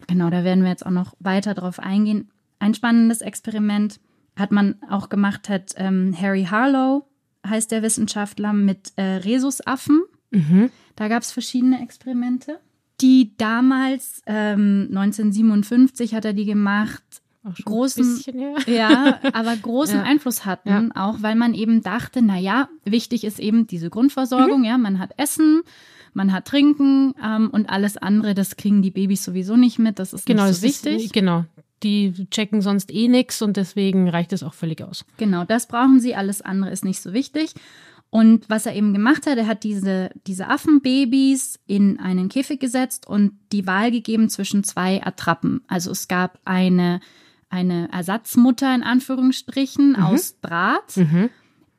Genau, 0.08 0.30
da 0.30 0.42
werden 0.42 0.64
wir 0.64 0.70
jetzt 0.70 0.84
auch 0.84 0.90
noch 0.90 1.14
weiter 1.20 1.54
drauf 1.54 1.78
eingehen. 1.78 2.30
Ein 2.58 2.74
spannendes 2.74 3.20
Experiment 3.20 4.00
hat 4.34 4.50
man 4.50 4.76
auch 4.88 5.08
gemacht, 5.08 5.48
hat 5.48 5.74
ähm, 5.76 6.16
Harry 6.18 6.44
Harlow, 6.44 7.06
heißt 7.46 7.70
der 7.70 7.82
Wissenschaftler, 7.82 8.52
mit 8.52 8.92
äh, 8.96 9.16
Rhesusaffen. 9.16 10.02
Mhm. 10.30 10.70
Da 10.96 11.08
gab 11.08 11.22
es 11.22 11.32
verschiedene 11.32 11.82
Experimente. 11.82 12.58
Die 13.00 13.36
damals, 13.36 14.22
ähm, 14.26 14.88
1957 14.90 16.14
hat 16.14 16.24
er 16.24 16.32
die 16.32 16.44
gemacht, 16.44 17.19
großen, 17.64 18.02
bisschen, 18.02 18.38
ja. 18.38 18.54
ja. 18.66 19.20
aber 19.32 19.56
großen 19.56 19.96
ja. 19.96 20.02
Einfluss 20.02 20.44
hatten, 20.44 20.68
ja. 20.68 20.88
auch 20.94 21.22
weil 21.22 21.34
man 21.34 21.54
eben 21.54 21.82
dachte, 21.82 22.22
na 22.22 22.38
ja, 22.38 22.68
wichtig 22.84 23.24
ist 23.24 23.38
eben 23.38 23.66
diese 23.66 23.90
Grundversorgung, 23.90 24.60
mhm. 24.60 24.64
ja, 24.64 24.78
man 24.78 24.98
hat 24.98 25.12
Essen, 25.16 25.62
man 26.12 26.32
hat 26.32 26.46
Trinken 26.46 27.14
ähm, 27.22 27.50
und 27.50 27.70
alles 27.70 27.96
andere, 27.96 28.34
das 28.34 28.56
kriegen 28.56 28.82
die 28.82 28.90
Babys 28.90 29.24
sowieso 29.24 29.56
nicht 29.56 29.78
mit, 29.78 29.98
das 29.98 30.12
ist 30.12 30.26
genau, 30.26 30.46
nicht 30.46 30.56
so 30.56 30.62
wichtig. 30.62 31.04
Ist, 31.06 31.12
genau, 31.12 31.44
die 31.82 32.26
checken 32.30 32.60
sonst 32.60 32.92
eh 32.92 33.08
nichts 33.08 33.40
und 33.42 33.56
deswegen 33.56 34.08
reicht 34.08 34.32
es 34.32 34.42
auch 34.42 34.54
völlig 34.54 34.82
aus. 34.82 35.04
Genau, 35.16 35.44
das 35.44 35.66
brauchen 35.66 36.00
sie, 36.00 36.14
alles 36.14 36.42
andere 36.42 36.70
ist 36.70 36.84
nicht 36.84 37.00
so 37.00 37.12
wichtig. 37.12 37.54
Und 38.10 38.50
was 38.50 38.66
er 38.66 38.74
eben 38.74 38.92
gemacht 38.92 39.26
hat, 39.26 39.38
er 39.38 39.46
hat 39.46 39.62
diese, 39.62 40.10
diese 40.26 40.48
Affenbabys 40.48 41.60
in 41.66 42.00
einen 42.00 42.28
Käfig 42.28 42.58
gesetzt 42.58 43.06
und 43.06 43.38
die 43.52 43.68
Wahl 43.68 43.92
gegeben 43.92 44.28
zwischen 44.28 44.64
zwei 44.64 45.00
Attrappen. 45.06 45.62
Also 45.68 45.92
es 45.92 46.08
gab 46.08 46.40
eine 46.44 47.00
eine 47.50 47.90
Ersatzmutter 47.92 48.74
in 48.74 48.82
Anführungsstrichen 48.82 49.90
mhm. 49.90 50.02
aus 50.02 50.40
Draht, 50.40 50.96
mhm. 50.96 51.28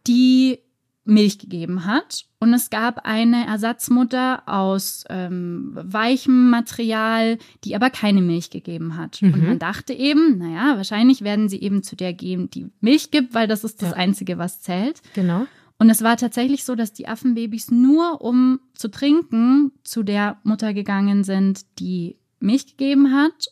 die 0.05 0.59
Milch 1.03 1.39
gegeben 1.39 1.85
hat. 1.85 2.25
Und 2.39 2.53
es 2.53 2.69
gab 2.69 3.05
eine 3.05 3.47
Ersatzmutter 3.47 4.43
aus 4.47 5.03
ähm, 5.09 5.71
weichem 5.73 6.49
Material, 6.49 7.37
die 7.63 7.75
aber 7.75 7.89
keine 7.89 8.21
Milch 8.21 8.49
gegeben 8.49 8.97
hat. 8.97 9.21
Mhm. 9.21 9.33
Und 9.33 9.47
man 9.47 9.59
dachte 9.59 9.93
eben, 9.93 10.37
naja, 10.37 10.77
wahrscheinlich 10.77 11.21
werden 11.21 11.49
sie 11.49 11.61
eben 11.61 11.83
zu 11.83 11.95
der 11.95 12.13
gehen, 12.13 12.49
die 12.49 12.67
Milch 12.81 13.11
gibt, 13.11 13.33
weil 13.33 13.47
das 13.47 13.63
ist 13.63 13.81
das 13.81 13.91
ja. 13.91 13.95
Einzige, 13.95 14.37
was 14.37 14.61
zählt. 14.61 15.01
Genau. 15.13 15.47
Und 15.79 15.89
es 15.89 16.03
war 16.03 16.17
tatsächlich 16.17 16.63
so, 16.63 16.75
dass 16.75 16.93
die 16.93 17.07
Affenbabys 17.07 17.71
nur 17.71 18.21
um 18.21 18.59
zu 18.75 18.89
trinken 18.89 19.71
zu 19.83 20.03
der 20.03 20.37
Mutter 20.43 20.75
gegangen 20.75 21.23
sind, 21.23 21.65
die 21.79 22.17
Milch 22.39 22.67
gegeben 22.67 23.13
hat. 23.15 23.47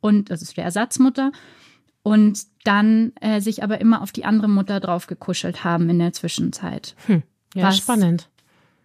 Und 0.00 0.30
das 0.30 0.42
ist 0.42 0.56
der 0.56 0.64
Ersatzmutter 0.64 1.32
und 2.02 2.42
dann 2.64 3.12
äh, 3.20 3.40
sich 3.40 3.62
aber 3.62 3.80
immer 3.80 4.02
auf 4.02 4.12
die 4.12 4.24
andere 4.24 4.48
Mutter 4.48 4.80
drauf 4.80 5.06
gekuschelt 5.06 5.64
haben 5.64 5.88
in 5.90 5.98
der 5.98 6.12
Zwischenzeit. 6.12 6.94
Hm. 7.06 7.22
Ja, 7.54 7.64
was, 7.64 7.78
spannend. 7.78 8.28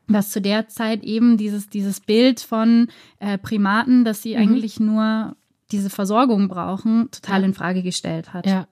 Was 0.08 0.32
zu 0.32 0.42
der 0.42 0.68
Zeit 0.68 1.04
eben 1.04 1.38
dieses, 1.38 1.70
dieses 1.70 2.00
Bild 2.00 2.40
von 2.40 2.88
äh, 3.20 3.38
Primaten, 3.38 4.06
dass 4.06 4.22
sie 4.22 4.36
mhm. 4.36 4.42
eigentlich 4.42 4.80
nur 4.80 5.36
diese 5.72 5.90
Versorgung 5.90 6.48
brauchen, 6.48 7.10
total 7.12 7.42
ja. 7.42 7.48
in 7.48 7.54
Frage 7.54 7.84
gestellt 7.84 8.34
hat. 8.34 8.46
Ja. 8.46 8.68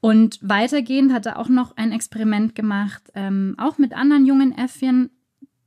Und 0.00 0.38
weitergehend 0.42 1.12
hat 1.12 1.26
er 1.26 1.38
auch 1.38 1.48
noch 1.48 1.76
ein 1.76 1.92
Experiment 1.92 2.54
gemacht, 2.54 3.02
ähm, 3.14 3.54
auch 3.58 3.78
mit 3.78 3.94
anderen 3.94 4.26
jungen 4.26 4.56
Äffchen, 4.56 5.10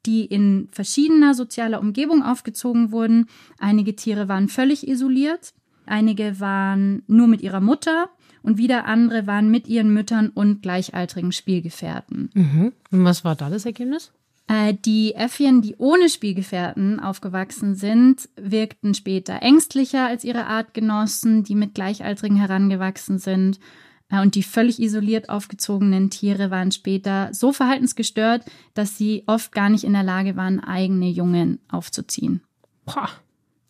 die 0.06 0.26
in 0.26 0.70
verschiedener 0.72 1.34
sozialer 1.34 1.80
Umgebung 1.80 2.24
aufgezogen 2.24 2.92
wurden. 2.92 3.28
Einige 3.60 3.96
Tiere 3.96 4.28
waren 4.28 4.48
völlig 4.48 4.88
isoliert, 4.88 5.54
Einige 5.88 6.40
waren 6.40 7.04
nur 7.08 7.28
mit 7.28 7.42
ihrer 7.42 7.62
Mutter 7.62 8.10
und 8.44 8.58
wieder 8.58 8.86
andere 8.86 9.28
waren 9.28 9.50
mit 9.50 9.68
ihren 9.68 9.94
Müttern 9.94 10.30
und 10.30 10.62
gleichaltrigen 10.62 11.32
Spielgefährten. 11.32 12.30
Mhm. 12.34 12.74
Und 12.92 13.04
was 13.04 13.26
war 13.26 13.36
da 13.36 13.50
das 13.50 13.66
Ergebnis? 13.66 14.12
Äh, 14.48 14.74
die 14.74 15.14
Äffchen, 15.14 15.62
die 15.62 15.76
ohne 15.78 16.10
Spielgefährten 16.10 17.00
aufgewachsen 17.00 17.76
sind, 17.76 18.30
wirkten 18.38 18.94
später 18.94 19.42
ängstlicher 19.42 20.08
als 20.08 20.24
ihre 20.24 20.46
Artgenossen, 20.46 21.44
die 21.44 21.56
mit 21.56 21.76
Gleichaltrigen 21.76 22.38
herangewachsen 22.38 23.20
sind. 23.20 23.60
Äh, 24.10 24.22
und 24.22 24.36
die 24.36 24.44
völlig 24.44 24.82
isoliert 24.82 25.28
aufgezogenen 25.28 26.10
Tiere 26.10 26.50
waren 26.50 26.72
später 26.72 27.34
so 27.34 27.52
verhaltensgestört, 27.52 28.46
dass 28.74 28.98
sie 28.98 29.24
oft 29.28 29.52
gar 29.52 29.70
nicht 29.70 29.84
in 29.84 29.94
der 29.94 30.04
Lage 30.04 30.38
waren, 30.38 30.62
eigene 30.62 31.10
Jungen 31.10 31.60
aufzuziehen. 31.68 32.42
Boah. 32.86 33.10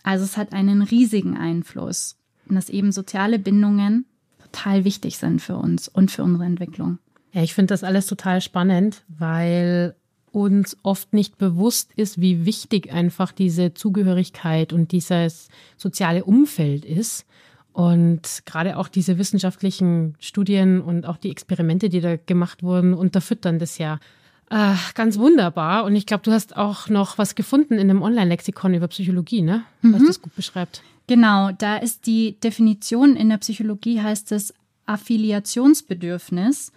Also 0.07 0.23
es 0.23 0.37
hat 0.37 0.53
einen 0.53 0.83
riesigen 0.83 1.35
Einfluss, 1.35 2.15
dass 2.49 2.69
eben 2.69 2.93
soziale 2.93 3.39
Bindungen 3.39 4.05
total 4.41 4.85
wichtig 4.85 5.17
sind 5.17 5.41
für 5.41 5.57
uns 5.57 5.89
und 5.89 6.11
für 6.11 6.23
unsere 6.23 6.45
Entwicklung. 6.45 6.99
Ja, 7.33 7.43
ich 7.43 7.53
finde 7.53 7.73
das 7.73 7.83
alles 7.83 8.07
total 8.07 8.39
spannend, 8.39 9.03
weil 9.09 9.95
uns 10.31 10.77
oft 10.81 11.11
nicht 11.11 11.37
bewusst 11.37 11.91
ist, 11.97 12.21
wie 12.21 12.45
wichtig 12.45 12.89
einfach 12.89 13.33
diese 13.33 13.73
Zugehörigkeit 13.73 14.71
und 14.71 14.93
dieses 14.93 15.49
soziale 15.75 16.23
Umfeld 16.23 16.85
ist. 16.85 17.25
Und 17.73 18.43
gerade 18.45 18.77
auch 18.77 18.87
diese 18.87 19.17
wissenschaftlichen 19.17 20.15
Studien 20.21 20.79
und 20.79 21.05
auch 21.05 21.17
die 21.17 21.31
Experimente, 21.31 21.89
die 21.89 21.99
da 21.99 22.15
gemacht 22.15 22.63
wurden, 22.63 22.93
unterfüttern 22.93 23.59
das 23.59 23.77
ja 23.77 23.99
äh, 24.49 24.75
ganz 24.93 25.17
wunderbar. 25.17 25.83
Und 25.83 25.95
ich 25.95 26.05
glaube, 26.05 26.23
du 26.23 26.31
hast 26.31 26.55
auch 26.55 26.89
noch 26.89 27.17
was 27.17 27.35
gefunden 27.35 27.73
in 27.73 27.89
einem 27.89 28.01
Online-Lexikon 28.01 28.73
über 28.73 28.87
Psychologie, 28.87 29.41
ne? 29.41 29.63
Was 29.81 30.01
mhm. 30.01 30.07
das 30.07 30.21
gut 30.21 30.35
beschreibt. 30.35 30.81
Genau, 31.07 31.51
da 31.51 31.77
ist 31.77 32.05
die 32.05 32.37
Definition 32.39 33.15
in 33.15 33.29
der 33.29 33.37
Psychologie 33.37 34.01
heißt 34.01 34.31
es 34.33 34.53
Affiliationsbedürfnis, 34.85 36.71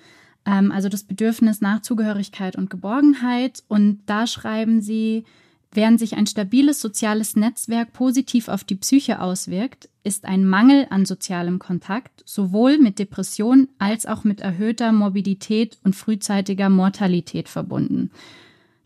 ähm, 0.47 0.73
also 0.73 0.89
das 0.89 1.05
Bedürfnis 1.05 1.61
nach 1.61 1.83
Zugehörigkeit 1.83 2.57
und 2.57 2.71
Geborgenheit. 2.71 3.63
Und 3.69 4.01
da 4.07 4.27
schreiben 4.27 4.83
sie, 4.83 5.25
Während 5.73 6.01
sich 6.01 6.17
ein 6.17 6.27
stabiles 6.27 6.81
soziales 6.81 7.37
Netzwerk 7.37 7.93
positiv 7.93 8.49
auf 8.49 8.65
die 8.65 8.75
Psyche 8.75 9.21
auswirkt, 9.21 9.89
ist 10.03 10.25
ein 10.25 10.45
Mangel 10.45 10.87
an 10.91 11.07
sozialem 11.07 11.61
Kontakt 11.61 12.23
sowohl 12.27 12.79
mit 12.79 12.99
Depression 12.99 13.69
als 13.79 14.07
auch 14.07 14.25
mit 14.25 14.41
erhöhter 14.41 14.91
Morbidität 14.91 15.79
und 15.85 15.95
frühzeitiger 15.95 16.71
Mortalität 16.71 17.49
verbunden. 17.49 18.11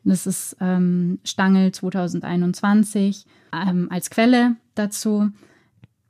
Das 0.05 0.27
ist 0.27 0.57
ähm, 0.61 1.19
Stangl 1.25 1.73
2021 1.73 3.25
ähm, 3.53 3.89
als 3.91 4.11
Quelle 4.11 4.57
dazu. 4.75 5.31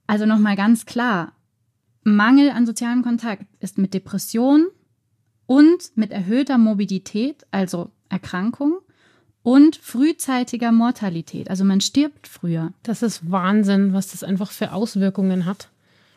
Also 0.09 0.26
nochmal 0.26 0.57
ganz 0.57 0.87
klar, 0.87 1.33
Mangel 2.02 2.50
an 2.50 2.66
sozialem 2.66 3.02
Kontakt 3.02 3.47
ist 3.61 3.78
mit 3.78 3.95
Depression 3.95 4.66
und 5.47 5.93
mit 5.95 6.11
erhöhter 6.11 6.59
Morbidität, 6.59 7.47
also 7.52 7.93
Erkrankung, 8.09 8.78
und 9.44 9.76
frühzeitiger 9.76 10.72
Mortalität. 10.72 11.50
Also 11.50 11.64
man 11.64 11.82
stirbt 11.82 12.26
früher. 12.26 12.72
Das 12.82 13.02
ist 13.02 13.30
Wahnsinn, 13.30 13.92
was 13.92 14.10
das 14.10 14.24
einfach 14.24 14.50
für 14.50 14.72
Auswirkungen 14.72 15.44
hat. 15.44 15.68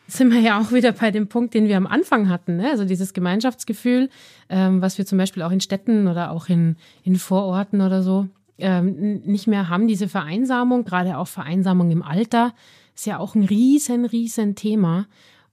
Sind 0.06 0.32
wir 0.32 0.40
ja 0.40 0.58
auch 0.58 0.72
wieder 0.72 0.92
bei 0.92 1.10
dem 1.10 1.28
Punkt, 1.28 1.52
den 1.52 1.68
wir 1.68 1.76
am 1.76 1.86
Anfang 1.86 2.30
hatten. 2.30 2.56
Ne? 2.56 2.70
Also 2.70 2.86
dieses 2.86 3.12
Gemeinschaftsgefühl, 3.12 4.08
ähm, 4.48 4.80
was 4.80 4.96
wir 4.96 5.04
zum 5.04 5.18
Beispiel 5.18 5.42
auch 5.42 5.50
in 5.50 5.60
Städten 5.60 6.08
oder 6.08 6.30
auch 6.30 6.48
in, 6.48 6.76
in 7.04 7.16
Vororten 7.16 7.82
oder 7.82 8.02
so 8.02 8.26
ähm, 8.56 9.20
nicht 9.26 9.46
mehr 9.46 9.68
haben. 9.68 9.88
Diese 9.88 10.08
Vereinsamung, 10.08 10.84
gerade 10.84 11.18
auch 11.18 11.28
Vereinsamung 11.28 11.90
im 11.90 12.02
Alter, 12.02 12.54
ist 12.94 13.04
ja 13.04 13.18
auch 13.18 13.34
ein 13.34 13.44
riesen, 13.44 14.06
riesen 14.06 14.54
Thema, 14.54 15.06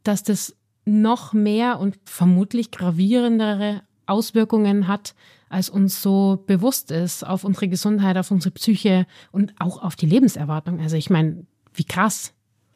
dass 0.04 0.24
das 0.24 0.56
noch 0.86 1.34
mehr 1.34 1.78
und 1.82 1.98
vermutlich 2.06 2.72
gravierendere 2.72 3.82
Auswirkungen 4.06 4.88
hat, 4.88 5.14
als 5.50 5.70
uns 5.70 6.02
so 6.02 6.44
bewusst 6.48 6.92
ist 6.92 7.26
auf 7.26 7.44
unsere 7.44 7.68
Gesundheit, 7.68 8.18
auf 8.18 8.32
unsere 8.32 8.52
Psyche 8.52 9.06
und 9.32 9.54
auch 9.60 9.82
auf 9.82 9.96
die 9.96 10.08
Lebenserwartung. 10.08 10.80
Also 10.80 10.98
ich 10.98 11.10
meine, 11.10 11.46
wie 11.74 11.84
krass. 11.84 12.34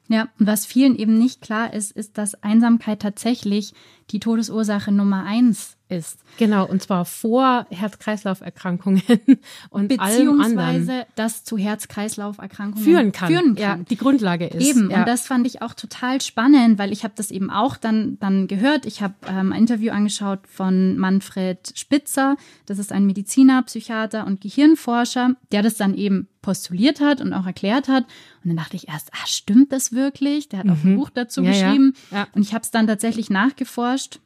Ja, 0.07 0.27
und 0.39 0.47
was 0.47 0.65
vielen 0.65 0.95
eben 0.95 1.17
nicht 1.17 1.41
klar 1.41 1.73
ist, 1.73 1.91
ist, 1.91 2.17
dass 2.17 2.41
Einsamkeit 2.43 3.01
tatsächlich 3.01 3.73
die 4.09 4.19
Todesursache 4.19 4.91
Nummer 4.91 5.23
eins 5.23 5.77
ist. 5.89 6.19
Genau, 6.37 6.65
und 6.65 6.81
zwar 6.81 7.03
vor 7.05 7.65
Herz-Kreislauf-Erkrankungen 7.69 9.01
und 9.69 9.99
anderen. 9.99 11.03
das 11.15 11.43
zu 11.43 11.57
Herz-Kreislauf-Erkrankungen 11.57 12.83
führen 12.83 13.11
kann. 13.11 13.29
Führen 13.29 13.55
kann. 13.55 13.63
Ja, 13.63 13.75
die 13.77 13.97
Grundlage 13.97 14.47
ist. 14.47 14.65
Eben, 14.65 14.91
ja. 14.91 14.99
und 14.99 15.07
das 15.07 15.27
fand 15.27 15.47
ich 15.47 15.61
auch 15.61 15.73
total 15.73 16.21
spannend, 16.21 16.77
weil 16.77 16.91
ich 16.91 17.03
habe 17.03 17.13
das 17.17 17.31
eben 17.31 17.49
auch 17.49 17.75
dann, 17.75 18.17
dann 18.19 18.47
gehört. 18.47 18.85
Ich 18.85 19.01
habe 19.01 19.15
ähm, 19.27 19.51
ein 19.51 19.59
Interview 19.59 19.91
angeschaut 19.91 20.39
von 20.47 20.97
Manfred 20.97 21.73
Spitzer. 21.75 22.37
Das 22.65 22.79
ist 22.79 22.91
ein 22.91 23.05
Mediziner, 23.05 23.63
Psychiater 23.63 24.25
und 24.25 24.41
Gehirnforscher, 24.41 25.35
der 25.51 25.63
das 25.63 25.75
dann 25.77 25.95
eben 25.95 26.27
postuliert 26.41 27.01
hat 27.01 27.19
und 27.19 27.33
auch 27.33 27.45
erklärt 27.45 27.87
hat. 27.89 28.05
Und 28.43 28.49
dann 28.49 28.57
dachte 28.57 28.77
ich 28.77 28.87
erst, 28.87 29.09
ah, 29.11 29.27
stimmt 29.27 29.71
das 29.71 29.91
wirklich? 29.91 30.49
Der 30.49 30.59
hat 30.59 30.69
auch 30.69 30.83
ein 30.83 30.93
mhm. 30.93 30.95
Buch 30.95 31.09
dazu 31.09 31.41
ja, 31.43 31.51
geschrieben. 31.51 31.93
Ja. 32.11 32.27
Und 32.33 32.43
ich 32.43 32.53
habe 32.53 32.63
es 32.63 32.71
dann 32.71 32.87
tatsächlich 32.87 33.29
nachgeforscht 33.29 34.19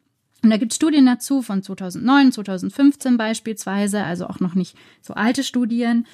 und 0.44 0.50
da 0.50 0.58
gibt 0.58 0.74
es 0.74 0.76
Studien 0.76 1.06
dazu 1.06 1.42
von 1.42 1.64
2009, 1.64 2.34
2015 2.34 3.18
beispielsweise, 3.18 4.04
also 4.04 4.28
auch 4.28 4.42
noch 4.42 4.56
nicht 4.56 4.76
so 5.02 5.14
alte 5.14 5.44
Studien, 5.44 6.06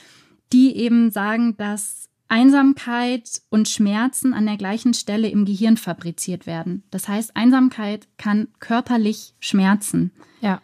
die 0.53 0.75
eben 0.75 1.09
sagen, 1.11 1.57
dass 1.57 2.09
Einsamkeit 2.27 3.41
und 3.49 3.67
Schmerzen 3.67 4.35
an 4.35 4.45
der 4.45 4.57
gleichen 4.57 4.93
Stelle 4.93 5.29
im 5.29 5.45
Gehirn 5.45 5.77
fabriziert 5.77 6.45
werden. 6.45 6.83
Das 6.91 7.07
heißt, 7.07 7.35
Einsamkeit 7.35 8.07
kann 8.17 8.47
körperlich 8.59 9.33
schmerzen. 9.39 10.11
Ja. 10.41 10.61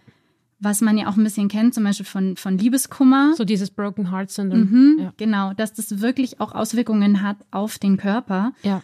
Was 0.60 0.82
man 0.82 0.98
ja 0.98 1.08
auch 1.08 1.18
ein 1.18 1.24
bisschen 1.24 1.48
kennt, 1.48 1.74
zum 1.74 1.84
Beispiel 1.84 2.06
von, 2.06 2.38
von 2.38 2.60
Liebeskummer. 2.60 3.34
So 3.36 3.46
dieses 3.46 3.72
Broken 3.72 4.12
Heart 4.12 4.30
Syndrome. 4.30 4.66
Mhm, 4.66 4.98
ja. 5.00 5.14
Genau, 5.18 5.54
dass 5.54 5.74
das 5.74 6.02
wirklich 6.02 6.40
auch 6.40 6.54
Auswirkungen 6.54 7.24
hat 7.24 7.38
auf 7.50 7.80
den 7.80 7.98
Körper. 7.98 8.54
Ja. 8.62 8.84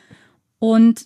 Und 0.57 1.05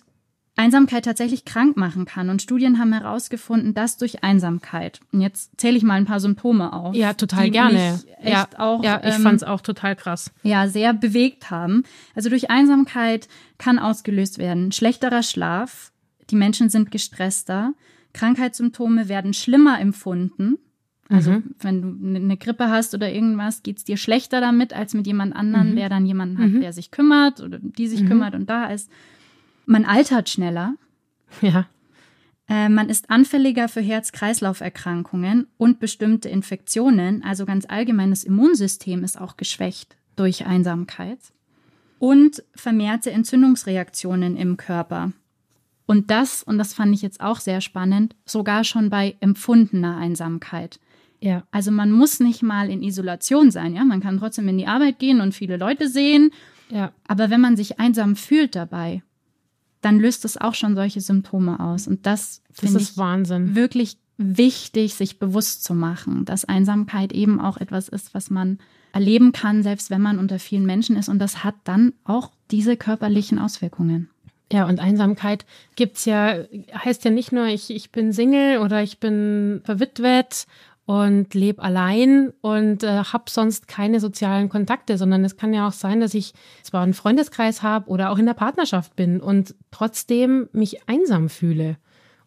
Einsamkeit 0.56 1.04
tatsächlich 1.04 1.44
krank 1.44 1.76
machen 1.76 2.06
kann. 2.06 2.30
Und 2.30 2.40
Studien 2.40 2.78
haben 2.78 2.92
herausgefunden, 2.92 3.74
dass 3.74 3.98
durch 3.98 4.24
Einsamkeit, 4.24 5.00
und 5.12 5.20
jetzt 5.20 5.60
zähle 5.60 5.76
ich 5.76 5.82
mal 5.82 5.94
ein 5.94 6.06
paar 6.06 6.20
Symptome 6.20 6.72
auf. 6.72 6.94
Ja, 6.94 7.12
total 7.12 7.50
gerne. 7.50 8.00
ja, 8.22 8.48
auch, 8.56 8.82
ja, 8.82 9.00
ich 9.04 9.16
ähm, 9.16 9.22
fand 9.22 9.36
es 9.36 9.42
auch 9.44 9.60
total 9.60 9.94
krass. 9.94 10.32
Ja, 10.42 10.66
sehr 10.66 10.94
bewegt 10.94 11.50
haben. 11.50 11.84
Also 12.14 12.30
durch 12.30 12.50
Einsamkeit 12.50 13.28
kann 13.58 13.78
ausgelöst 13.78 14.38
werden 14.38 14.72
schlechterer 14.72 15.22
Schlaf, 15.22 15.92
die 16.30 16.36
Menschen 16.36 16.70
sind 16.70 16.90
gestresster, 16.90 17.74
Krankheitssymptome 18.14 19.08
werden 19.08 19.34
schlimmer 19.34 19.78
empfunden. 19.78 20.58
Also 21.08 21.32
mhm. 21.32 21.54
wenn 21.60 21.82
du 21.82 21.88
eine 21.88 22.20
ne 22.20 22.36
Grippe 22.36 22.68
hast 22.68 22.94
oder 22.94 23.12
irgendwas, 23.12 23.62
geht's 23.62 23.84
dir 23.84 23.96
schlechter 23.96 24.40
damit 24.40 24.72
als 24.72 24.94
mit 24.94 25.06
jemand 25.06 25.36
anderem, 25.36 25.72
mhm. 25.72 25.76
der 25.76 25.88
dann 25.88 26.06
jemanden 26.06 26.38
hat, 26.38 26.48
mhm. 26.48 26.60
der 26.60 26.72
sich 26.72 26.90
kümmert 26.90 27.40
oder 27.40 27.58
die 27.60 27.86
sich 27.86 28.02
mhm. 28.02 28.08
kümmert 28.08 28.34
und 28.34 28.50
da 28.50 28.66
ist. 28.66 28.90
Man 29.66 29.84
altert 29.84 30.28
schneller. 30.28 30.74
Ja. 31.42 31.66
Äh, 32.48 32.68
man 32.68 32.88
ist 32.88 33.10
anfälliger 33.10 33.68
für 33.68 33.80
Herz-Kreislauf-Erkrankungen 33.80 35.48
und 35.58 35.80
bestimmte 35.80 36.28
Infektionen. 36.28 37.24
Also 37.24 37.44
ganz 37.44 37.66
allgemeines 37.68 38.24
Immunsystem 38.24 39.02
ist 39.02 39.20
auch 39.20 39.36
geschwächt 39.36 39.96
durch 40.14 40.46
Einsamkeit. 40.46 41.18
Und 41.98 42.42
vermehrte 42.54 43.10
Entzündungsreaktionen 43.10 44.36
im 44.36 44.56
Körper. 44.56 45.12
Und 45.86 46.10
das, 46.10 46.42
und 46.42 46.58
das 46.58 46.74
fand 46.74 46.94
ich 46.94 47.02
jetzt 47.02 47.20
auch 47.20 47.40
sehr 47.40 47.60
spannend, 47.60 48.14
sogar 48.24 48.64
schon 48.64 48.90
bei 48.90 49.16
empfundener 49.20 49.96
Einsamkeit. 49.96 50.78
Ja. 51.20 51.44
Also 51.50 51.70
man 51.70 51.90
muss 51.90 52.20
nicht 52.20 52.42
mal 52.42 52.70
in 52.70 52.82
Isolation 52.82 53.50
sein, 53.50 53.74
ja. 53.74 53.84
Man 53.84 54.00
kann 54.00 54.18
trotzdem 54.18 54.48
in 54.48 54.58
die 54.58 54.66
Arbeit 54.66 54.98
gehen 54.98 55.20
und 55.20 55.34
viele 55.34 55.56
Leute 55.56 55.88
sehen. 55.88 56.30
Ja. 56.68 56.92
Aber 57.06 57.30
wenn 57.30 57.40
man 57.40 57.56
sich 57.56 57.78
einsam 57.80 58.16
fühlt 58.16 58.54
dabei, 58.54 59.02
dann 59.80 59.98
löst 59.98 60.24
es 60.24 60.36
auch 60.36 60.54
schon 60.54 60.74
solche 60.74 61.00
Symptome 61.00 61.60
aus. 61.60 61.86
Und 61.86 62.06
das, 62.06 62.42
das 62.48 62.60
finde 62.60 62.80
ich 62.80 62.96
Wahnsinn. 62.96 63.54
wirklich 63.54 63.98
wichtig, 64.18 64.94
sich 64.94 65.18
bewusst 65.18 65.64
zu 65.64 65.74
machen, 65.74 66.24
dass 66.24 66.44
Einsamkeit 66.44 67.12
eben 67.12 67.40
auch 67.40 67.58
etwas 67.58 67.88
ist, 67.88 68.14
was 68.14 68.30
man 68.30 68.58
erleben 68.92 69.32
kann, 69.32 69.62
selbst 69.62 69.90
wenn 69.90 70.00
man 70.00 70.18
unter 70.18 70.38
vielen 70.38 70.64
Menschen 70.64 70.96
ist. 70.96 71.08
Und 71.08 71.18
das 71.18 71.44
hat 71.44 71.54
dann 71.64 71.92
auch 72.04 72.30
diese 72.50 72.76
körperlichen 72.76 73.38
Auswirkungen. 73.38 74.08
Ja, 74.52 74.66
und 74.66 74.78
Einsamkeit 74.78 75.44
gibt's 75.74 76.04
ja, 76.04 76.44
heißt 76.72 77.04
ja 77.04 77.10
nicht 77.10 77.32
nur, 77.32 77.46
ich, 77.46 77.70
ich 77.70 77.90
bin 77.90 78.12
Single 78.12 78.58
oder 78.58 78.82
ich 78.82 79.00
bin 79.00 79.60
verwitwet 79.64 80.46
und 80.86 81.34
lebe 81.34 81.60
allein 81.60 82.32
und 82.40 82.84
äh, 82.84 83.02
habe 83.02 83.24
sonst 83.28 83.66
keine 83.66 83.98
sozialen 83.98 84.48
Kontakte, 84.48 84.96
sondern 84.96 85.24
es 85.24 85.36
kann 85.36 85.52
ja 85.52 85.66
auch 85.66 85.72
sein, 85.72 86.00
dass 86.00 86.14
ich 86.14 86.32
zwar 86.62 86.82
einen 86.82 86.94
Freundeskreis 86.94 87.62
habe 87.62 87.90
oder 87.90 88.10
auch 88.10 88.18
in 88.18 88.26
der 88.26 88.34
Partnerschaft 88.34 88.94
bin 88.94 89.20
und 89.20 89.56
trotzdem 89.72 90.48
mich 90.52 90.88
einsam 90.88 91.28
fühle. 91.28 91.76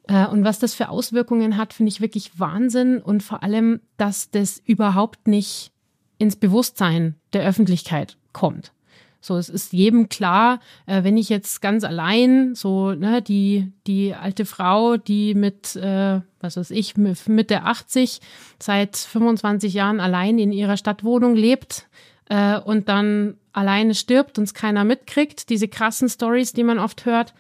Äh, 0.08 0.28
und 0.28 0.44
was 0.44 0.60
das 0.60 0.74
für 0.74 0.90
Auswirkungen 0.90 1.56
hat, 1.56 1.72
finde 1.72 1.90
ich 1.90 2.02
wirklich 2.02 2.38
Wahnsinn 2.38 3.02
und 3.02 3.24
vor 3.24 3.44
allem, 3.44 3.80
dass 3.96 4.30
das 4.30 4.62
überhaupt 4.66 5.28
nicht 5.28 5.72
ins 6.18 6.36
Bewusstsein 6.36 7.16
der 7.32 7.48
Öffentlichkeit 7.48 8.18
kommt. 8.34 8.74
So, 9.22 9.38
es 9.38 9.50
ist 9.50 9.74
jedem 9.74 10.08
klar, 10.08 10.60
äh, 10.86 11.04
wenn 11.04 11.18
ich 11.18 11.30
jetzt 11.30 11.62
ganz 11.62 11.84
allein, 11.84 12.56
so, 12.56 12.92
ne, 12.92 13.22
die, 13.22 13.72
die 13.86 14.14
alte 14.14 14.46
Frau, 14.46 14.96
die 14.98 15.36
mit, 15.36 15.76
äh, 15.76 16.22
was 16.40 16.56
weiß 16.56 16.72
ich, 16.72 16.96
Mitte 16.96 17.64
80 17.64 18.22
seit 18.60 18.96
25 18.96 19.74
Jahren 19.74 20.00
allein 20.00 20.40
in 20.40 20.52
ihrer 20.52 20.78
Stadtwohnung 20.78 21.36
lebt 21.36 21.88
äh, 22.30 22.58
und 22.60 22.88
dann 22.88 23.36
alleine 23.52 23.94
stirbt 23.94 24.38
und 24.38 24.46
es 24.46 24.54
keiner 24.54 24.86
mitkriegt, 24.86 25.50
diese 25.50 25.68
krassen 25.68 26.08
Stories, 26.08 26.54
die 26.54 26.64
man 26.64 26.80
oft 26.80 27.06
hört, 27.06 27.34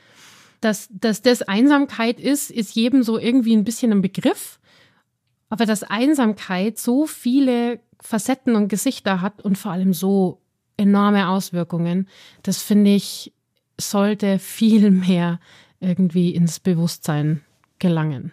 dass, 0.59 0.89
dass 0.91 1.21
das 1.21 1.41
Einsamkeit 1.43 2.19
ist, 2.19 2.51
ist 2.51 2.75
jedem 2.75 3.03
so 3.03 3.17
irgendwie 3.17 3.55
ein 3.55 3.63
bisschen 3.63 3.93
ein 3.93 4.01
Begriff. 4.01 4.59
Aber 5.47 5.65
dass 5.65 5.83
Einsamkeit 5.83 6.77
so 6.77 7.07
viele 7.07 7.79
Facetten 8.01 8.55
und 8.55 8.67
Gesichter 8.67 9.21
hat 9.21 9.41
und 9.41 9.57
vor 9.57 9.71
allem 9.71 9.93
so 9.93 10.41
enorme 10.79 11.27
Auswirkungen. 11.27 12.07
Das 12.43 12.61
finde 12.61 12.95
ich, 12.95 13.33
sollte 13.79 14.39
viel 14.39 14.91
mehr 15.07 15.39
irgendwie 15.79 16.33
ins 16.33 16.59
Bewusstsein 16.59 17.41
gelangen. 17.77 18.31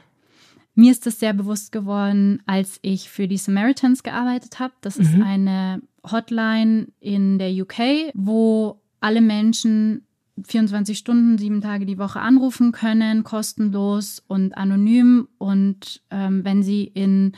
Mir 0.75 0.91
ist 0.93 1.07
das 1.07 1.19
sehr 1.19 1.33
bewusst 1.33 1.73
geworden, 1.73 2.43
als 2.45 2.79
ich 2.83 3.09
für 3.09 3.29
die 3.29 3.39
Samaritans 3.39 4.03
gearbeitet 4.03 4.59
habe. 4.59 4.75
Das 4.83 4.99
mhm. 4.99 5.05
ist 5.05 5.15
eine 5.23 5.83
Hotline 6.11 6.89
in 7.01 7.39
der 7.39 7.51
UK, 7.51 8.13
wo 8.15 8.81
alle 9.01 9.23
Menschen 9.23 10.07
24 10.45 10.99
Stunden, 10.99 11.39
sieben 11.39 11.63
Tage 11.63 11.87
die 11.87 11.99
Woche 11.99 12.21
anrufen 12.21 12.73
können, 12.73 13.25
kostenlos 13.25 14.23
und 14.27 14.57
anonym. 14.57 15.29
Und 15.39 16.03
ähm, 16.11 16.45
wenn 16.45 16.63
sie 16.63 16.85
in 16.85 17.33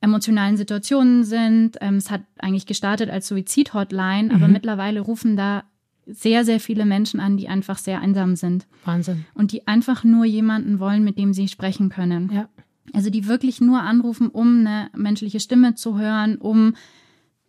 emotionalen 0.00 0.56
Situationen 0.56 1.24
sind. 1.24 1.76
Ähm, 1.80 1.96
es 1.96 2.10
hat 2.10 2.22
eigentlich 2.38 2.66
gestartet 2.66 3.10
als 3.10 3.28
Suizid-Hotline, 3.28 4.28
mhm. 4.28 4.34
aber 4.34 4.48
mittlerweile 4.48 5.00
rufen 5.00 5.36
da 5.36 5.64
sehr, 6.06 6.44
sehr 6.44 6.60
viele 6.60 6.86
Menschen 6.86 7.20
an, 7.20 7.36
die 7.36 7.48
einfach 7.48 7.78
sehr 7.78 8.00
einsam 8.00 8.34
sind. 8.36 8.66
Wahnsinn. 8.84 9.24
Und 9.34 9.52
die 9.52 9.68
einfach 9.68 10.02
nur 10.02 10.24
jemanden 10.24 10.80
wollen, 10.80 11.04
mit 11.04 11.18
dem 11.18 11.32
sie 11.32 11.48
sprechen 11.48 11.88
können. 11.88 12.30
Ja. 12.32 12.48
Also 12.92 13.10
die 13.10 13.28
wirklich 13.28 13.60
nur 13.60 13.82
anrufen, 13.82 14.28
um 14.28 14.60
eine 14.60 14.90
menschliche 14.96 15.38
Stimme 15.38 15.74
zu 15.74 15.98
hören, 15.98 16.36
um 16.36 16.74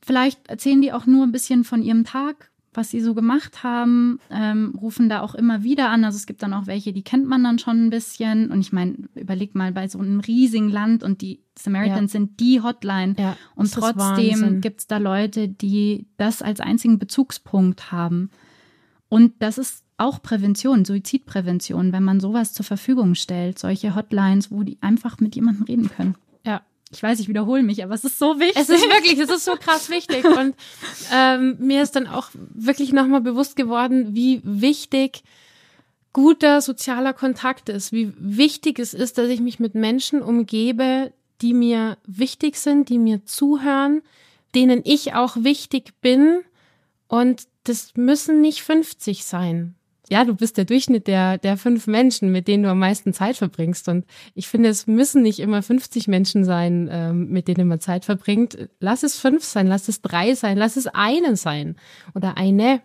vielleicht 0.01 0.47
erzählen 0.47 0.81
die 0.81 0.93
auch 0.93 1.07
nur 1.07 1.23
ein 1.25 1.31
bisschen 1.31 1.63
von 1.63 1.81
ihrem 1.81 2.03
Tag, 2.03 2.50
was 2.73 2.89
sie 2.89 3.01
so 3.01 3.13
gemacht 3.13 3.63
haben, 3.63 4.19
ähm, 4.29 4.73
rufen 4.79 5.09
da 5.09 5.21
auch 5.21 5.35
immer 5.35 5.63
wieder 5.63 5.89
an. 5.89 6.05
Also 6.05 6.15
es 6.15 6.25
gibt 6.25 6.41
dann 6.41 6.53
auch 6.53 6.67
welche, 6.67 6.93
die 6.93 7.03
kennt 7.03 7.27
man 7.27 7.43
dann 7.43 7.59
schon 7.59 7.85
ein 7.85 7.89
bisschen. 7.89 8.49
Und 8.49 8.61
ich 8.61 8.71
meine, 8.71 8.95
überleg 9.15 9.55
mal 9.55 9.71
bei 9.71 9.87
so 9.87 9.99
einem 9.99 10.21
riesigen 10.21 10.69
Land 10.69 11.03
und 11.03 11.21
die 11.21 11.41
Samaritans 11.59 12.13
ja. 12.13 12.19
sind 12.19 12.39
die 12.39 12.61
Hotline. 12.61 13.15
Ja, 13.17 13.35
und 13.55 13.73
trotzdem 13.73 14.61
gibt 14.61 14.81
es 14.81 14.87
da 14.87 14.97
Leute, 14.97 15.49
die 15.49 16.07
das 16.17 16.41
als 16.41 16.61
einzigen 16.61 16.97
Bezugspunkt 16.97 17.91
haben. 17.91 18.29
Und 19.09 19.33
das 19.39 19.57
ist 19.57 19.83
auch 19.97 20.21
Prävention, 20.21 20.85
Suizidprävention, 20.85 21.91
wenn 21.91 22.03
man 22.03 22.21
sowas 22.21 22.53
zur 22.53 22.65
Verfügung 22.65 23.15
stellt, 23.15 23.59
solche 23.59 23.95
Hotlines, 23.95 24.49
wo 24.49 24.63
die 24.63 24.77
einfach 24.81 25.19
mit 25.19 25.35
jemandem 25.35 25.65
reden 25.65 25.89
können. 25.89 26.15
Ja, 26.45 26.61
ich 26.91 27.01
weiß, 27.01 27.19
ich 27.19 27.27
wiederhole 27.27 27.63
mich, 27.63 27.83
aber 27.83 27.93
es 27.93 28.03
ist 28.03 28.19
so 28.19 28.39
wichtig. 28.39 28.61
Es 28.61 28.69
ist 28.69 28.83
wirklich, 28.83 29.17
es 29.17 29.29
ist 29.29 29.45
so 29.45 29.53
krass 29.53 29.89
wichtig. 29.89 30.25
Und 30.37 30.55
ähm, 31.13 31.57
mir 31.59 31.81
ist 31.81 31.95
dann 31.95 32.07
auch 32.07 32.29
wirklich 32.33 32.91
nochmal 32.91 33.21
bewusst 33.21 33.55
geworden, 33.55 34.13
wie 34.13 34.41
wichtig 34.43 35.23
guter 36.13 36.59
sozialer 36.61 37.13
Kontakt 37.13 37.69
ist, 37.69 37.93
wie 37.93 38.13
wichtig 38.17 38.79
es 38.79 38.93
ist, 38.93 39.17
dass 39.17 39.29
ich 39.29 39.39
mich 39.39 39.59
mit 39.59 39.75
Menschen 39.75 40.21
umgebe, 40.21 41.13
die 41.41 41.53
mir 41.53 41.97
wichtig 42.05 42.57
sind, 42.57 42.89
die 42.89 42.97
mir 42.97 43.25
zuhören, 43.25 44.01
denen 44.53 44.81
ich 44.83 45.13
auch 45.13 45.37
wichtig 45.37 45.93
bin. 46.01 46.41
Und 47.07 47.47
das 47.63 47.95
müssen 47.95 48.41
nicht 48.41 48.61
50 48.63 49.23
sein 49.23 49.75
ja, 50.11 50.25
du 50.25 50.35
bist 50.35 50.57
der 50.57 50.65
Durchschnitt 50.65 51.07
der, 51.07 51.37
der 51.37 51.55
fünf 51.55 51.87
Menschen, 51.87 52.33
mit 52.33 52.49
denen 52.49 52.63
du 52.63 52.69
am 52.69 52.79
meisten 52.79 53.13
Zeit 53.13 53.37
verbringst. 53.37 53.87
Und 53.87 54.05
ich 54.35 54.49
finde, 54.49 54.67
es 54.67 54.85
müssen 54.85 55.21
nicht 55.21 55.39
immer 55.39 55.63
50 55.63 56.09
Menschen 56.09 56.43
sein, 56.43 56.89
ähm, 56.91 57.29
mit 57.29 57.47
denen 57.47 57.69
man 57.69 57.79
Zeit 57.79 58.03
verbringt. 58.03 58.57
Lass 58.81 59.03
es 59.03 59.17
fünf 59.17 59.45
sein, 59.45 59.67
lass 59.67 59.87
es 59.87 60.01
drei 60.01 60.35
sein, 60.35 60.57
lass 60.57 60.75
es 60.75 60.87
einen 60.87 61.37
sein 61.37 61.77
oder 62.13 62.35
eine. 62.35 62.81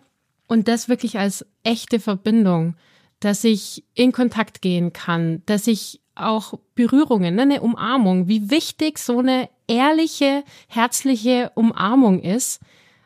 Und 0.47 0.69
das 0.69 0.87
wirklich 0.87 1.19
als 1.19 1.45
echte 1.63 1.99
Verbindung, 1.99 2.77
dass 3.19 3.43
ich 3.43 3.83
in 3.93 4.13
Kontakt 4.13 4.61
gehen 4.61 4.93
kann, 4.93 5.41
dass 5.47 5.67
ich 5.67 5.99
auch 6.15 6.53
Berührungen, 6.75 7.35
ne, 7.35 7.41
eine 7.41 7.61
Umarmung, 7.61 8.29
wie 8.29 8.49
wichtig 8.49 8.99
so 8.99 9.19
eine 9.19 9.49
ehrliche, 9.67 10.45
herzliche 10.69 11.51
Umarmung 11.55 12.21
ist, 12.21 12.61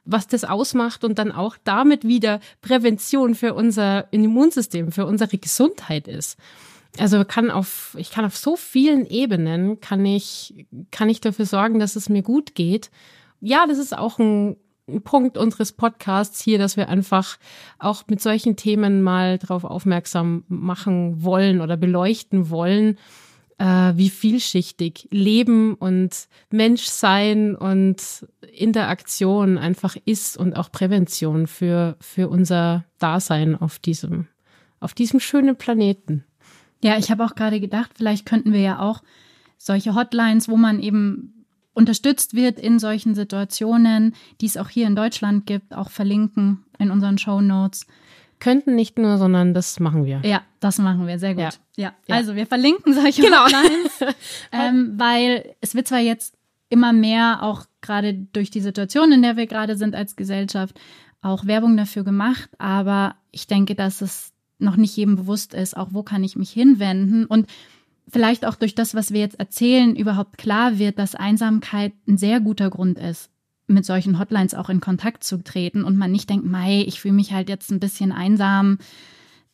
was 0.05 0.27
das 0.27 0.43
ausmacht 0.43 1.03
und 1.03 1.19
dann 1.19 1.31
auch 1.31 1.57
damit 1.63 2.07
wieder 2.07 2.39
Prävention 2.61 3.35
für 3.35 3.53
unser 3.53 4.11
Immunsystem, 4.11 4.91
für 4.91 5.05
unsere 5.05 5.37
Gesundheit 5.37 6.07
ist. 6.07 6.37
Also 6.99 7.23
kann 7.23 7.49
auf, 7.51 7.95
ich 7.97 8.11
kann 8.11 8.25
auf 8.25 8.35
so 8.35 8.55
vielen 8.55 9.05
Ebenen 9.05 9.79
kann 9.79 10.05
ich, 10.05 10.65
kann 10.91 11.09
ich 11.09 11.21
dafür 11.21 11.45
sorgen, 11.45 11.79
dass 11.79 11.95
es 11.95 12.09
mir 12.09 12.21
gut 12.21 12.53
geht. 12.55 12.91
Ja, 13.39 13.65
das 13.65 13.77
ist 13.77 13.97
auch 13.97 14.19
ein, 14.19 14.57
ein 14.89 15.01
Punkt 15.01 15.37
unseres 15.37 15.71
Podcasts 15.71 16.41
hier, 16.41 16.57
dass 16.57 16.75
wir 16.75 16.89
einfach 16.89 17.37
auch 17.79 18.03
mit 18.07 18.21
solchen 18.21 18.57
Themen 18.57 19.01
mal 19.01 19.37
darauf 19.37 19.63
aufmerksam 19.63 20.43
machen 20.49 21.23
wollen 21.23 21.61
oder 21.61 21.77
beleuchten 21.77 22.49
wollen, 22.49 22.97
äh, 23.61 23.95
wie 23.95 24.09
vielschichtig 24.09 25.07
Leben 25.11 25.75
und 25.75 26.27
Menschsein 26.49 27.55
und 27.55 28.25
Interaktion 28.51 29.59
einfach 29.59 29.95
ist 30.05 30.35
und 30.35 30.55
auch 30.57 30.71
Prävention 30.71 31.45
für, 31.45 31.95
für 31.99 32.27
unser 32.27 32.85
Dasein 32.97 33.55
auf 33.55 33.77
diesem, 33.77 34.27
auf 34.79 34.95
diesem 34.95 35.19
schönen 35.19 35.57
Planeten. 35.57 36.23
Ja, 36.83 36.97
ich 36.97 37.11
habe 37.11 37.23
auch 37.23 37.35
gerade 37.35 37.59
gedacht, 37.59 37.91
vielleicht 37.95 38.25
könnten 38.25 38.51
wir 38.51 38.61
ja 38.61 38.79
auch 38.79 39.03
solche 39.59 39.93
Hotlines, 39.93 40.49
wo 40.49 40.57
man 40.57 40.79
eben 40.79 41.45
unterstützt 41.73 42.33
wird 42.33 42.59
in 42.59 42.79
solchen 42.79 43.13
Situationen, 43.13 44.15
die 44.41 44.47
es 44.47 44.57
auch 44.57 44.69
hier 44.69 44.87
in 44.87 44.95
Deutschland 44.95 45.45
gibt, 45.45 45.75
auch 45.75 45.91
verlinken 45.91 46.65
in 46.79 46.89
unseren 46.89 47.19
Show 47.19 47.41
Notes 47.41 47.85
könnten 48.41 48.75
nicht 48.75 48.99
nur, 48.99 49.17
sondern 49.17 49.53
das 49.53 49.79
machen 49.79 50.03
wir. 50.03 50.19
Ja, 50.25 50.41
das 50.59 50.79
machen 50.79 51.07
wir, 51.07 51.17
sehr 51.19 51.35
gut. 51.35 51.43
Ja, 51.43 51.51
ja. 51.77 51.93
ja. 52.07 52.15
also 52.15 52.35
wir 52.35 52.45
verlinken 52.45 52.93
solche 52.93 53.21
genau. 53.21 53.45
Hotlines, 53.45 54.15
ähm, 54.51 54.95
weil 54.97 55.55
es 55.61 55.75
wird 55.75 55.87
zwar 55.87 55.99
jetzt 55.99 56.35
immer 56.67 56.91
mehr, 56.91 57.43
auch 57.43 57.65
gerade 57.79 58.13
durch 58.13 58.49
die 58.49 58.59
Situation, 58.59 59.11
in 59.13 59.21
der 59.21 59.37
wir 59.37 59.47
gerade 59.47 59.77
sind 59.77 59.95
als 59.95 60.15
Gesellschaft, 60.15 60.79
auch 61.21 61.45
Werbung 61.45 61.77
dafür 61.77 62.03
gemacht, 62.03 62.49
aber 62.57 63.15
ich 63.31 63.47
denke, 63.47 63.75
dass 63.75 64.01
es 64.01 64.33
noch 64.57 64.75
nicht 64.75 64.95
jedem 64.97 65.15
bewusst 65.15 65.53
ist, 65.53 65.77
auch 65.77 65.89
wo 65.91 66.03
kann 66.03 66.23
ich 66.23 66.35
mich 66.35 66.51
hinwenden 66.51 67.25
und 67.25 67.47
vielleicht 68.07 68.45
auch 68.45 68.55
durch 68.55 68.75
das, 68.75 68.95
was 68.95 69.13
wir 69.13 69.21
jetzt 69.21 69.39
erzählen, 69.39 69.95
überhaupt 69.95 70.37
klar 70.37 70.79
wird, 70.79 70.99
dass 70.99 71.15
Einsamkeit 71.15 71.93
ein 72.07 72.17
sehr 72.17 72.39
guter 72.39 72.69
Grund 72.69 72.97
ist, 72.97 73.29
mit 73.71 73.85
solchen 73.85 74.19
Hotlines 74.19 74.53
auch 74.53 74.69
in 74.69 74.81
Kontakt 74.81 75.23
zu 75.23 75.43
treten 75.43 75.83
und 75.83 75.97
man 75.97 76.11
nicht 76.11 76.29
denkt, 76.29 76.45
mei, 76.45 76.83
ich 76.87 76.99
fühle 76.99 77.13
mich 77.13 77.33
halt 77.33 77.49
jetzt 77.49 77.71
ein 77.71 77.79
bisschen 77.79 78.11
einsam, 78.11 78.77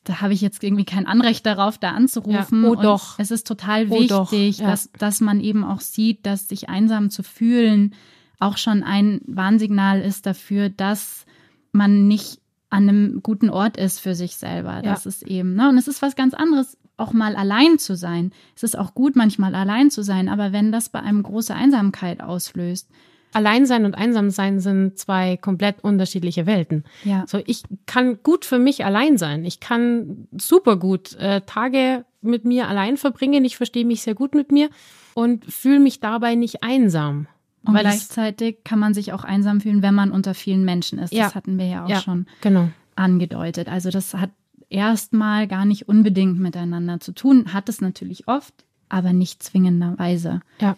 da 0.04 0.22
habe 0.22 0.34
ich 0.34 0.42
jetzt 0.42 0.64
irgendwie 0.64 0.86
kein 0.86 1.06
Anrecht 1.06 1.46
darauf, 1.46 1.78
da 1.78 1.92
anzurufen. 1.92 2.64
Ja, 2.64 2.70
oh 2.70 2.76
doch. 2.76 3.20
es 3.20 3.32
ist 3.32 3.46
total 3.46 3.88
oh 3.90 4.00
wichtig, 4.00 4.60
ja. 4.60 4.68
dass, 4.68 4.92
dass 4.94 5.22
man 5.22 5.42
eben 5.42 5.64
auch 5.64 5.82
sieht, 5.82 6.26
dass 6.26 6.48
sich 6.48 6.70
einsam 6.70 7.10
zu 7.10 7.24
fühlen 7.24 7.94
auch 8.40 8.58
schon 8.58 8.84
ein 8.84 9.22
Warnsignal 9.26 10.02
ist 10.02 10.26
dafür, 10.26 10.70
dass 10.70 11.26
man 11.72 12.08
nicht 12.08 12.40
an 12.70 12.90
einem 12.90 13.24
guten 13.24 13.50
Ort 13.50 13.78
ist 13.78 14.00
für 14.00 14.14
sich 14.14 14.36
selber. 14.36 14.82
Das 14.84 15.06
ja. 15.06 15.10
ist 15.10 15.24
eben, 15.24 15.56
ne? 15.56 15.70
Und 15.70 15.78
es 15.78 15.88
ist 15.88 16.02
was 16.02 16.16
ganz 16.16 16.34
anderes, 16.34 16.78
auch 16.98 17.14
mal 17.14 17.36
allein 17.36 17.80
zu 17.80 17.96
sein. 17.96 18.32
Es 18.56 18.64
ist 18.64 18.78
auch 18.78 18.94
gut, 18.94 19.16
manchmal 19.16 19.56
allein 19.56 19.90
zu 19.90 20.04
sein, 20.04 20.30
aber 20.30 20.52
wenn 20.52 20.72
das 20.72 20.90
bei 20.90 21.00
einem 21.00 21.24
große 21.24 21.54
Einsamkeit 21.54 22.22
auslöst. 22.22 22.90
Alleinsein 23.34 23.86
und 23.86 23.96
Einsamsein 23.96 24.60
sind 24.60 24.98
zwei 24.98 25.38
komplett 25.38 25.84
unterschiedliche 25.84 26.46
Welten. 26.46 26.86
Ja. 27.04 27.26
So, 27.28 27.40
ich 27.46 27.64
kann 27.86 28.20
gut 28.24 28.46
für 28.46 28.60
mich 28.60 28.86
allein 28.86 29.18
sein. 29.18 29.46
Ich 29.46 29.60
kann 29.60 30.28
super 30.38 30.78
gut 30.78 31.16
äh, 31.16 31.42
Tage 31.42 32.06
mit 32.22 32.46
mir 32.46 32.68
allein 32.68 32.98
verbringen. 32.98 33.46
Ich 33.46 33.58
verstehe 33.58 33.86
mich 33.86 34.02
sehr 34.02 34.16
gut 34.16 34.34
mit 34.34 34.52
mir 34.52 34.70
und 35.14 35.46
fühle 35.46 35.80
mich 35.80 36.00
dabei 36.00 36.36
nicht 36.36 36.64
einsam. 36.64 37.28
Und 37.64 37.74
Weil 37.74 37.82
gleichzeitig 37.82 38.64
kann 38.64 38.80
man 38.80 38.94
sich 38.94 39.14
auch 39.14 39.24
einsam 39.24 39.62
fühlen, 39.62 39.82
wenn 39.82 39.94
man 39.94 40.12
unter 40.12 40.34
vielen 40.34 40.64
Menschen 40.64 41.00
ist. 41.00 41.14
Ja. 41.14 41.26
Das 41.26 41.36
hatten 41.36 41.58
wir 41.58 41.68
ja 41.68 41.86
auch 41.86 41.90
ja, 41.90 42.02
schon 42.02 42.28
genau. 42.42 42.70
angedeutet. 42.96 43.68
Also 43.68 43.90
das 43.90 44.14
hat 44.14 44.32
erstmal 44.70 45.48
gar 45.48 45.66
nicht 45.66 45.88
unbedingt 45.88 46.40
miteinander 46.40 47.00
zu 47.00 47.12
tun, 47.12 47.54
hat 47.54 47.70
es 47.70 47.82
natürlich 47.82 48.28
oft, 48.28 48.54
aber 48.90 49.14
nicht 49.14 49.44
zwingenderweise. 49.44 50.42
Ja. 50.62 50.78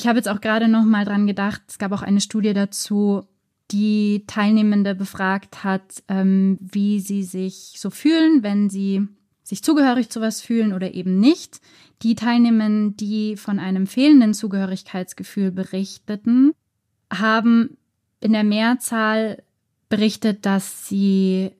Ich 0.00 0.06
habe 0.06 0.16
jetzt 0.16 0.30
auch 0.30 0.40
gerade 0.40 0.66
noch 0.66 0.86
mal 0.86 1.04
dran 1.04 1.26
gedacht, 1.26 1.60
es 1.68 1.78
gab 1.78 1.92
auch 1.92 2.00
eine 2.00 2.22
Studie 2.22 2.54
dazu, 2.54 3.26
die 3.70 4.24
Teilnehmende 4.26 4.94
befragt 4.94 5.62
hat, 5.62 6.02
ähm, 6.08 6.56
wie 6.58 7.00
sie 7.00 7.22
sich 7.22 7.74
so 7.76 7.90
fühlen, 7.90 8.42
wenn 8.42 8.70
sie 8.70 9.06
sich 9.42 9.62
zugehörig 9.62 10.08
zu 10.08 10.22
was 10.22 10.40
fühlen 10.40 10.72
oder 10.72 10.94
eben 10.94 11.20
nicht. 11.20 11.60
Die 12.00 12.14
Teilnehmenden, 12.14 12.96
die 12.96 13.36
von 13.36 13.58
einem 13.58 13.86
fehlenden 13.86 14.32
Zugehörigkeitsgefühl 14.32 15.50
berichteten, 15.50 16.52
haben 17.12 17.76
in 18.20 18.32
der 18.32 18.44
Mehrzahl 18.44 19.42
berichtet, 19.90 20.46
dass 20.46 20.88
sie 20.88 21.50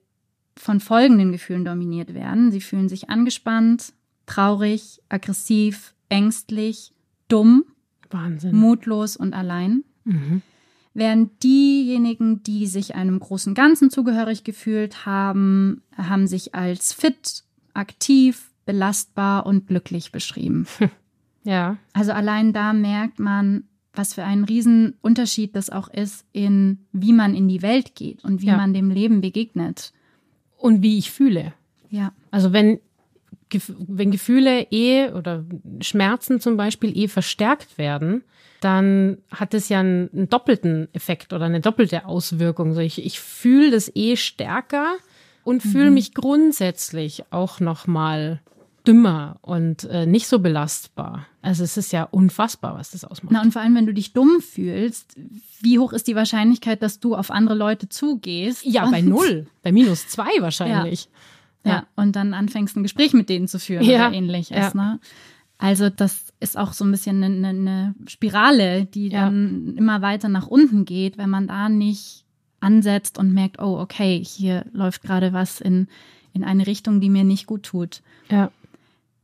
von 0.57 0.79
folgenden 0.79 1.31
Gefühlen 1.31 1.63
dominiert 1.63 2.15
werden. 2.15 2.51
Sie 2.51 2.61
fühlen 2.61 2.89
sich 2.89 3.11
angespannt, 3.11 3.93
traurig, 4.25 4.99
aggressiv, 5.09 5.93
ängstlich, 6.09 6.91
dumm, 7.27 7.65
Wahnsinn. 8.11 8.55
mutlos 8.55 9.17
und 9.17 9.33
allein. 9.33 9.83
Mhm. 10.03 10.41
Während 10.93 11.41
diejenigen, 11.43 12.43
die 12.43 12.67
sich 12.67 12.95
einem 12.95 13.19
großen 13.19 13.53
Ganzen 13.53 13.89
zugehörig 13.89 14.43
gefühlt 14.43 15.05
haben, 15.05 15.81
haben 15.95 16.27
sich 16.27 16.53
als 16.53 16.91
fit, 16.91 17.43
aktiv, 17.73 18.51
belastbar 18.65 19.45
und 19.45 19.67
glücklich 19.67 20.11
beschrieben. 20.11 20.67
Ja. 21.43 21.77
Also 21.93 22.11
allein 22.11 22.53
da 22.53 22.73
merkt 22.73 23.19
man, 23.19 23.63
was 23.93 24.13
für 24.13 24.23
einen 24.23 24.45
Riesenunterschied 24.45 25.55
das 25.55 25.69
auch 25.69 25.87
ist 25.89 26.25
in 26.31 26.79
wie 26.91 27.13
man 27.13 27.35
in 27.35 27.47
die 27.47 27.61
Welt 27.61 27.95
geht 27.95 28.23
und 28.23 28.41
wie 28.41 28.47
ja. 28.47 28.57
man 28.57 28.73
dem 28.73 28.89
Leben 28.89 29.21
begegnet. 29.21 29.91
Und 30.57 30.83
wie 30.83 30.99
ich 30.99 31.09
fühle. 31.09 31.53
Ja. 31.89 32.13
Also 32.29 32.53
wenn, 32.53 32.79
wenn 33.77 34.11
Gefühle 34.11 34.67
eh 34.71 35.11
oder 35.11 35.43
Schmerzen 35.81 36.39
zum 36.39 36.57
Beispiel 36.57 36.97
eh 36.97 37.07
verstärkt 37.07 37.77
werden, 37.77 38.23
dann 38.61 39.17
hat 39.31 39.53
es 39.53 39.69
ja 39.69 39.79
einen, 39.79 40.09
einen 40.13 40.29
doppelten 40.29 40.87
Effekt 40.93 41.33
oder 41.33 41.45
eine 41.45 41.61
doppelte 41.61 42.05
Auswirkung. 42.05 42.69
Also 42.69 42.81
ich, 42.81 43.03
ich 43.03 43.19
fühle 43.19 43.71
das 43.71 43.91
eh 43.95 44.15
stärker 44.15 44.95
und 45.43 45.61
fühle 45.61 45.89
mhm. 45.89 45.95
mich 45.95 46.13
grundsätzlich 46.13 47.23
auch 47.31 47.59
noch 47.59 47.87
mal 47.87 48.39
dümmer 48.87 49.37
und 49.41 49.83
äh, 49.85 50.05
nicht 50.05 50.27
so 50.27 50.39
belastbar. 50.39 51.27
Also 51.41 51.63
es 51.63 51.77
ist 51.77 51.91
ja 51.91 52.03
unfassbar, 52.03 52.75
was 52.75 52.91
das 52.91 53.05
ausmacht. 53.05 53.33
Na 53.33 53.41
und 53.41 53.51
vor 53.51 53.61
allem, 53.61 53.75
wenn 53.75 53.85
du 53.85 53.93
dich 53.93 54.13
dumm 54.13 54.41
fühlst, 54.41 55.15
wie 55.61 55.79
hoch 55.79 55.93
ist 55.93 56.07
die 56.07 56.15
Wahrscheinlichkeit, 56.15 56.81
dass 56.81 56.99
du 56.99 57.15
auf 57.15 57.31
andere 57.31 57.55
Leute 57.55 57.89
zugehst? 57.89 58.65
Ja, 58.65 58.89
bei 58.89 59.01
null, 59.01 59.47
bei 59.61 59.71
minus 59.71 60.07
zwei 60.07 60.29
wahrscheinlich. 60.39 61.05
Ja. 61.05 61.11
Ja. 61.63 61.71
ja. 61.71 61.87
und 61.95 62.15
dann 62.15 62.33
anfängst 62.33 62.75
ein 62.75 62.83
Gespräch 62.83 63.13
mit 63.13 63.29
denen 63.29 63.47
zu 63.47 63.59
führen 63.59 63.83
ja. 63.83 64.07
oder 64.07 64.15
ähnliches. 64.15 64.57
Ja. 64.57 64.71
Ne? 64.73 64.99
Also 65.57 65.89
das 65.89 66.33
ist 66.39 66.57
auch 66.57 66.73
so 66.73 66.83
ein 66.83 66.91
bisschen 66.91 67.23
eine, 67.23 67.47
eine 67.47 67.95
Spirale, 68.07 68.85
die 68.85 69.09
dann 69.09 69.75
immer 69.77 70.01
weiter 70.01 70.27
nach 70.27 70.47
unten 70.47 70.85
geht, 70.85 71.19
wenn 71.19 71.29
man 71.29 71.47
da 71.47 71.69
nicht 71.69 72.25
ansetzt 72.61 73.17
und 73.19 73.33
merkt, 73.33 73.59
oh, 73.59 73.79
okay, 73.79 74.23
hier 74.23 74.65
läuft 74.73 75.03
gerade 75.03 75.33
was 75.33 75.61
in, 75.61 75.87
in 76.33 76.43
eine 76.43 76.65
Richtung, 76.65 76.99
die 76.99 77.09
mir 77.09 77.23
nicht 77.23 77.45
gut 77.45 77.63
tut. 77.63 78.01
Ja. 78.29 78.51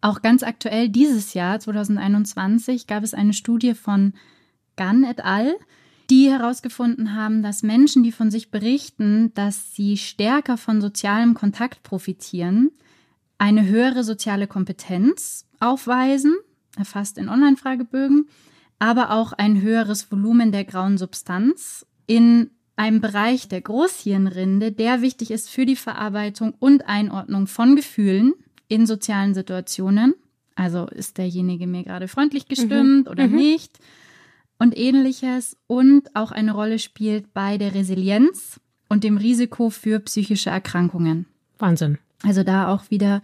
Auch 0.02 0.22
ganz 0.22 0.44
aktuell 0.44 0.90
dieses 0.90 1.34
Jahr, 1.34 1.60
2021, 1.60 2.86
gab 2.86 3.04
es 3.04 3.16
eine 3.16 3.34
Studie 3.34 3.74
von 3.74 4.14
Gunn 4.76 5.04
et 5.04 5.26
al., 5.26 5.56
die 6.10 6.30
herausgefunden 6.30 7.16
haben, 7.16 7.44
dass 7.44 7.64
Menschen, 7.64 8.04
die 8.04 8.12
von 8.12 8.32
sich 8.32 8.50
berichten, 8.52 9.34
dass 9.34 9.74
sie 9.76 9.98
stärker 9.98 10.58
von 10.58 10.82
sozialem 10.82 11.34
Kontakt 11.34 11.84
profitieren, 11.84 12.72
eine 13.38 13.66
höhere 13.66 14.04
soziale 14.04 14.48
Kompetenz 14.48 15.46
aufweisen, 15.60 16.36
erfasst 16.78 17.18
in 17.18 17.30
Online-Fragebögen, 17.30 18.28
aber 18.80 19.12
auch 19.12 19.34
ein 19.34 19.62
höheres 19.62 20.12
Volumen 20.12 20.52
der 20.52 20.64
grauen 20.64 20.98
Substanz 20.98 21.86
in 22.06 22.52
einem 22.76 23.02
Bereich 23.02 23.48
der 23.48 23.62
Großhirnrinde, 23.62 24.72
der 24.72 25.02
wichtig 25.02 25.32
ist 25.32 25.50
für 25.50 25.66
die 25.66 25.76
Verarbeitung 25.76 26.54
und 26.60 26.88
Einordnung 26.88 27.48
von 27.48 27.76
Gefühlen 27.76 28.34
in 28.68 28.86
sozialen 28.86 29.34
Situationen. 29.34 30.14
Also 30.56 30.86
ist 30.88 31.18
derjenige 31.18 31.68
mir 31.68 31.84
gerade 31.84 32.08
freundlich 32.08 32.48
gestimmt 32.48 33.06
mhm. 33.06 33.12
oder 33.12 33.28
mhm. 33.28 33.36
nicht 33.36 33.80
und 34.60 34.78
ähnliches 34.78 35.58
und 35.68 36.16
auch 36.16 36.32
eine 36.32 36.54
Rolle 36.54 36.80
spielt 36.80 37.34
bei 37.34 37.58
der 37.58 37.74
Resilienz 37.74 38.60
und 38.90 39.04
dem 39.04 39.18
Risiko 39.18 39.70
für 39.70 40.00
psychische 40.00 40.50
Erkrankungen. 40.50 41.26
Wahnsinn. 41.60 41.98
Also 42.24 42.44
da 42.44 42.74
auch 42.74 42.90
wieder 42.90 43.22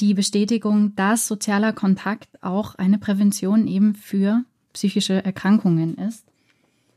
die 0.00 0.14
Bestätigung, 0.14 0.94
dass 0.96 1.26
sozialer 1.26 1.72
Kontakt 1.72 2.28
auch 2.42 2.74
eine 2.74 2.98
Prävention 2.98 3.66
eben 3.66 3.94
für 3.94 4.44
psychische 4.72 5.24
Erkrankungen 5.24 5.96
ist. 5.96 6.26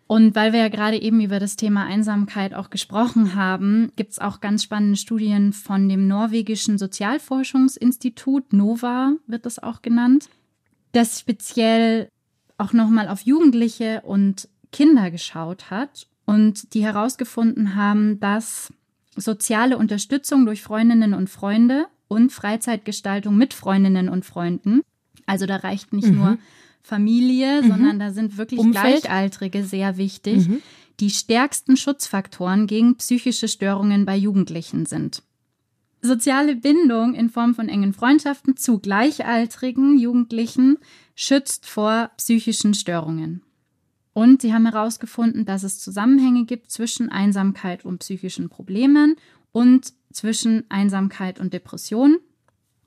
Und 0.07 0.35
weil 0.35 0.53
wir 0.53 0.61
ja 0.61 0.69
gerade 0.69 1.01
eben 1.01 1.19
über 1.19 1.37
das 1.37 1.57
Thema 1.57 1.85
Einsamkeit 1.85 2.53
auch 2.53 2.69
gesprochen 2.69 3.35
haben, 3.35 3.91
gibt 3.97 4.13
es 4.13 4.19
auch 4.19 4.39
ganz 4.39 4.63
spannende 4.63 4.97
Studien 4.97 5.51
von 5.51 5.89
dem 5.89 6.07
norwegischen 6.07 6.77
Sozialforschungsinstitut, 6.77 8.53
NOVA 8.53 9.15
wird 9.27 9.45
das 9.45 9.59
auch 9.61 9.81
genannt, 9.81 10.29
das 10.93 11.19
speziell 11.19 12.09
auch 12.57 12.73
nochmal 12.73 13.07
auf 13.07 13.21
Jugendliche 13.21 14.01
und 14.01 14.49
Kinder 14.71 15.11
geschaut 15.11 15.69
hat 15.69 16.07
und 16.25 16.73
die 16.73 16.83
herausgefunden 16.83 17.75
haben, 17.75 18.19
dass 18.19 18.71
soziale 19.15 19.77
Unterstützung 19.77 20.45
durch 20.45 20.61
Freundinnen 20.61 21.13
und 21.13 21.29
Freunde 21.29 21.87
und 22.07 22.31
Freizeitgestaltung 22.31 23.35
mit 23.35 23.53
Freundinnen 23.53 24.09
und 24.09 24.25
Freunden, 24.25 24.81
also 25.25 25.45
da 25.45 25.57
reicht 25.57 25.93
nicht 25.93 26.09
mhm. 26.09 26.17
nur 26.17 26.37
Familie, 26.81 27.61
mhm. 27.61 27.67
sondern 27.67 27.99
da 27.99 28.11
sind 28.11 28.37
wirklich 28.37 28.59
Umfeld. 28.59 29.01
Gleichaltrige 29.01 29.63
sehr 29.63 29.97
wichtig, 29.97 30.47
mhm. 30.47 30.61
die 30.99 31.09
stärksten 31.09 31.77
Schutzfaktoren 31.77 32.67
gegen 32.67 32.95
psychische 32.97 33.47
Störungen 33.47 34.05
bei 34.05 34.15
Jugendlichen 34.15 34.85
sind. 34.85 35.23
Soziale 36.07 36.55
Bindung 36.55 37.13
in 37.13 37.29
Form 37.29 37.53
von 37.53 37.69
engen 37.69 37.93
Freundschaften 37.93 38.57
zu 38.57 38.79
gleichaltrigen 38.79 39.97
Jugendlichen 39.99 40.77
schützt 41.15 41.65
vor 41.65 42.11
psychischen 42.17 42.73
Störungen. 42.73 43.43
Und 44.13 44.41
sie 44.41 44.53
haben 44.53 44.65
herausgefunden, 44.65 45.45
dass 45.45 45.61
es 45.63 45.79
Zusammenhänge 45.79 46.45
gibt 46.45 46.71
zwischen 46.71 47.09
Einsamkeit 47.09 47.85
und 47.85 47.99
psychischen 47.99 48.49
Problemen 48.49 49.15
und 49.51 49.93
zwischen 50.11 50.63
Einsamkeit 50.69 51.39
und 51.39 51.53
Depression. 51.53 52.17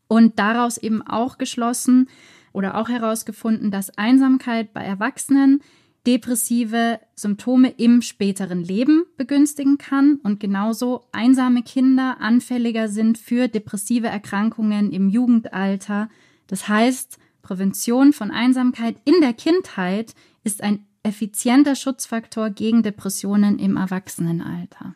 Und 0.08 0.40
daraus 0.40 0.76
eben 0.76 1.02
auch 1.02 1.38
geschlossen, 1.38 2.08
oder 2.52 2.76
auch 2.76 2.88
herausgefunden, 2.88 3.70
dass 3.70 3.96
Einsamkeit 3.96 4.72
bei 4.72 4.82
Erwachsenen 4.82 5.62
depressive 6.06 7.00
Symptome 7.14 7.70
im 7.76 8.02
späteren 8.02 8.64
Leben 8.64 9.04
begünstigen 9.16 9.78
kann 9.78 10.16
und 10.22 10.40
genauso 10.40 11.02
einsame 11.12 11.62
Kinder 11.62 12.16
anfälliger 12.20 12.88
sind 12.88 13.18
für 13.18 13.48
depressive 13.48 14.08
Erkrankungen 14.08 14.92
im 14.92 15.10
Jugendalter. 15.10 16.08
Das 16.46 16.68
heißt, 16.68 17.18
Prävention 17.42 18.12
von 18.12 18.30
Einsamkeit 18.30 18.96
in 19.04 19.20
der 19.20 19.34
Kindheit 19.34 20.14
ist 20.42 20.62
ein 20.62 20.86
effizienter 21.02 21.74
Schutzfaktor 21.74 22.50
gegen 22.50 22.82
Depressionen 22.82 23.58
im 23.58 23.76
Erwachsenenalter. 23.76 24.94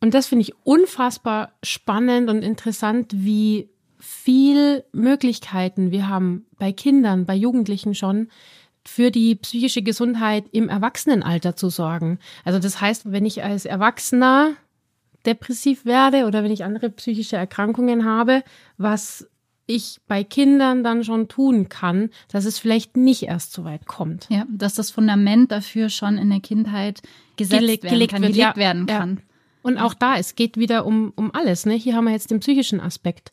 Und 0.00 0.14
das 0.14 0.26
finde 0.26 0.42
ich 0.42 0.54
unfassbar 0.64 1.52
spannend 1.62 2.28
und 2.28 2.42
interessant, 2.42 3.12
wie 3.14 3.70
viel 3.98 4.84
Möglichkeiten 4.92 5.90
wir 5.90 6.08
haben 6.08 6.44
bei 6.58 6.72
Kindern, 6.72 7.24
bei 7.24 7.34
Jugendlichen 7.34 7.94
schon, 7.94 8.28
für 8.86 9.10
die 9.10 9.34
psychische 9.34 9.82
Gesundheit 9.82 10.44
im 10.52 10.68
Erwachsenenalter 10.68 11.56
zu 11.56 11.70
sorgen. 11.70 12.18
Also 12.44 12.58
das 12.58 12.80
heißt, 12.80 13.10
wenn 13.10 13.24
ich 13.24 13.42
als 13.42 13.64
Erwachsener 13.64 14.52
depressiv 15.26 15.84
werde 15.84 16.26
oder 16.26 16.44
wenn 16.44 16.52
ich 16.52 16.64
andere 16.64 16.90
psychische 16.90 17.36
Erkrankungen 17.36 18.04
habe, 18.04 18.42
was 18.76 19.26
ich 19.66 20.00
bei 20.06 20.24
Kindern 20.24 20.84
dann 20.84 21.04
schon 21.04 21.28
tun 21.28 21.68
kann, 21.68 22.10
dass 22.28 22.44
es 22.44 22.58
vielleicht 22.58 22.96
nicht 22.96 23.22
erst 23.22 23.54
so 23.54 23.64
weit 23.64 23.86
kommt. 23.86 24.26
Ja, 24.28 24.44
dass 24.50 24.74
das 24.74 24.90
Fundament 24.90 25.50
dafür 25.50 25.88
schon 25.88 26.18
in 26.18 26.28
der 26.28 26.40
Kindheit 26.40 27.00
gesetzt 27.36 27.60
gelegt, 27.60 27.84
werden 27.84 27.94
gelegt 27.94 28.12
kann, 28.12 28.22
wird, 28.22 28.32
gelegt 28.32 28.56
ja, 28.56 28.56
werden 28.56 28.86
kann. 28.86 29.20
Und 29.62 29.78
auch 29.78 29.94
da, 29.94 30.18
es 30.18 30.34
geht 30.34 30.58
wieder 30.58 30.84
um, 30.84 31.14
um 31.16 31.34
alles. 31.34 31.64
Ne? 31.64 31.72
Hier 31.72 31.96
haben 31.96 32.04
wir 32.04 32.12
jetzt 32.12 32.30
den 32.30 32.40
psychischen 32.40 32.80
Aspekt 32.80 33.32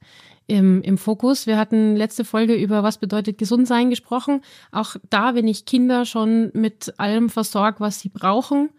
im, 0.51 0.81
im 0.81 0.97
Fokus. 0.97 1.47
Wir 1.47 1.57
hatten 1.57 1.95
letzte 1.95 2.25
Folge 2.25 2.55
über 2.55 2.83
was 2.83 2.97
bedeutet 2.97 3.37
gesund 3.37 3.67
sein 3.69 3.89
gesprochen. 3.89 4.41
Auch 4.73 4.97
da, 5.09 5.33
wenn 5.33 5.47
ich 5.47 5.65
Kinder 5.65 6.03
schon 6.03 6.51
mit 6.53 6.93
allem 6.97 7.29
versorge, 7.29 7.79
was 7.79 8.01
sie 8.01 8.09
brauchen. 8.09 8.69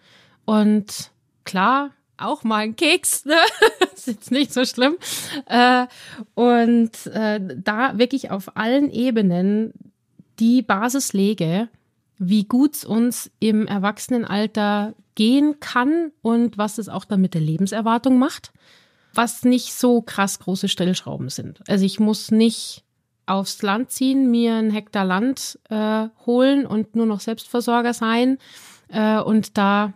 Und 0.44 1.10
klar, 1.44 1.92
auch 2.18 2.44
mal 2.44 2.58
ein 2.58 2.76
Keks, 2.76 3.24
ne? 3.24 3.38
ist 3.94 4.06
jetzt 4.06 4.30
nicht 4.30 4.52
so 4.52 4.66
schlimm. 4.66 4.96
Äh, 5.46 5.86
und 6.34 7.06
äh, 7.06 7.40
da 7.40 7.96
wirklich 7.96 8.30
auf 8.30 8.54
allen 8.54 8.90
Ebenen 8.90 9.72
die 10.38 10.60
Basis 10.60 11.14
lege, 11.14 11.68
wie 12.18 12.44
gut 12.44 12.76
es 12.76 12.84
uns 12.84 13.30
im 13.40 13.66
Erwachsenenalter 13.66 14.92
gehen 15.14 15.58
kann 15.58 16.12
und 16.20 16.58
was 16.58 16.76
es 16.76 16.90
auch 16.90 17.06
dann 17.06 17.22
mit 17.22 17.32
der 17.32 17.40
Lebenserwartung 17.40 18.18
macht, 18.18 18.52
was 19.14 19.44
nicht 19.44 19.74
so 19.74 20.02
krass 20.02 20.38
große 20.38 20.68
Stellschrauben 20.68 21.28
sind. 21.28 21.60
Also 21.68 21.84
ich 21.84 22.00
muss 22.00 22.30
nicht 22.30 22.84
aufs 23.26 23.62
Land 23.62 23.90
ziehen, 23.90 24.30
mir 24.30 24.54
ein 24.54 24.70
Hektar 24.70 25.04
Land 25.04 25.58
äh, 25.70 26.08
holen 26.26 26.66
und 26.66 26.96
nur 26.96 27.06
noch 27.06 27.20
Selbstversorger 27.20 27.94
sein 27.94 28.38
äh, 28.88 29.18
und 29.18 29.56
da 29.56 29.92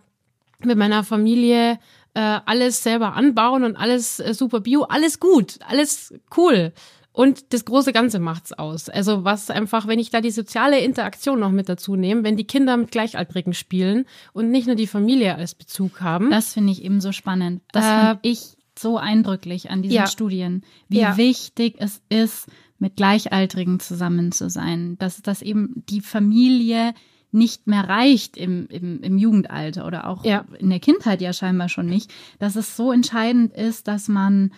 mit 0.60 0.78
meiner 0.78 1.04
Familie 1.04 1.78
äh, 2.14 2.40
alles 2.46 2.82
selber 2.82 3.14
anbauen 3.14 3.64
und 3.64 3.76
alles 3.76 4.20
äh, 4.20 4.32
super 4.32 4.60
bio, 4.60 4.84
alles 4.84 5.20
gut, 5.20 5.58
alles 5.68 6.14
cool. 6.36 6.72
Und 7.12 7.54
das 7.54 7.64
große 7.64 7.94
Ganze 7.94 8.18
macht's 8.18 8.52
aus. 8.52 8.90
Also 8.90 9.24
was 9.24 9.48
einfach, 9.48 9.86
wenn 9.86 9.98
ich 9.98 10.10
da 10.10 10.20
die 10.20 10.30
soziale 10.30 10.80
Interaktion 10.80 11.40
noch 11.40 11.50
mit 11.50 11.66
dazu 11.66 11.96
nehme, 11.96 12.24
wenn 12.24 12.36
die 12.36 12.46
Kinder 12.46 12.76
mit 12.76 12.90
Gleichaltrigen 12.90 13.54
spielen 13.54 14.04
und 14.34 14.50
nicht 14.50 14.66
nur 14.66 14.76
die 14.76 14.86
Familie 14.86 15.34
als 15.34 15.54
Bezug 15.54 16.02
haben. 16.02 16.30
Das 16.30 16.52
finde 16.52 16.72
ich 16.72 16.84
eben 16.84 17.00
so 17.00 17.12
spannend. 17.12 17.62
Das 17.72 17.86
äh, 17.86 17.88
finde 17.88 18.18
ich 18.20 18.56
so 18.78 18.98
eindrücklich 18.98 19.70
an 19.70 19.82
diesen 19.82 19.96
ja. 19.96 20.06
Studien, 20.06 20.62
wie 20.88 21.00
ja. 21.00 21.16
wichtig 21.16 21.76
es 21.78 22.02
ist, 22.08 22.48
mit 22.78 22.96
Gleichaltrigen 22.96 23.80
zusammen 23.80 24.32
zu 24.32 24.50
sein. 24.50 24.96
Dass, 24.98 25.22
dass 25.22 25.42
eben 25.42 25.82
die 25.88 26.00
Familie 26.00 26.94
nicht 27.32 27.66
mehr 27.66 27.88
reicht 27.88 28.36
im, 28.36 28.66
im, 28.68 29.02
im 29.02 29.18
Jugendalter 29.18 29.86
oder 29.86 30.08
auch 30.08 30.24
ja. 30.24 30.44
in 30.58 30.70
der 30.70 30.80
Kindheit 30.80 31.20
ja 31.20 31.32
scheinbar 31.32 31.68
schon 31.68 31.86
nicht, 31.86 32.12
dass 32.38 32.56
es 32.56 32.76
so 32.76 32.92
entscheidend 32.92 33.52
ist, 33.52 33.88
dass 33.88 34.08
man 34.08 34.52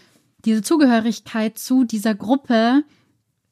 diese 0.44 0.62
Zugehörigkeit 0.62 1.58
zu 1.58 1.84
dieser 1.84 2.14
Gruppe, 2.14 2.84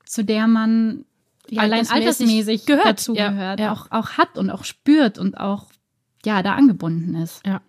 zu 0.04 0.24
der 0.24 0.46
man 0.46 1.04
ja, 1.48 1.62
allein 1.62 1.88
altersmäßig 1.88 2.66
gehört, 2.66 2.86
dazugehört, 2.86 3.60
ja. 3.60 3.72
Auch, 3.72 3.90
auch 3.90 4.10
hat 4.10 4.38
und 4.38 4.50
auch 4.50 4.64
spürt 4.64 5.18
und 5.18 5.38
auch 5.38 5.66
ja 6.24 6.42
da 6.42 6.54
angebunden 6.54 7.14
ist. 7.16 7.44
Ja. 7.46 7.60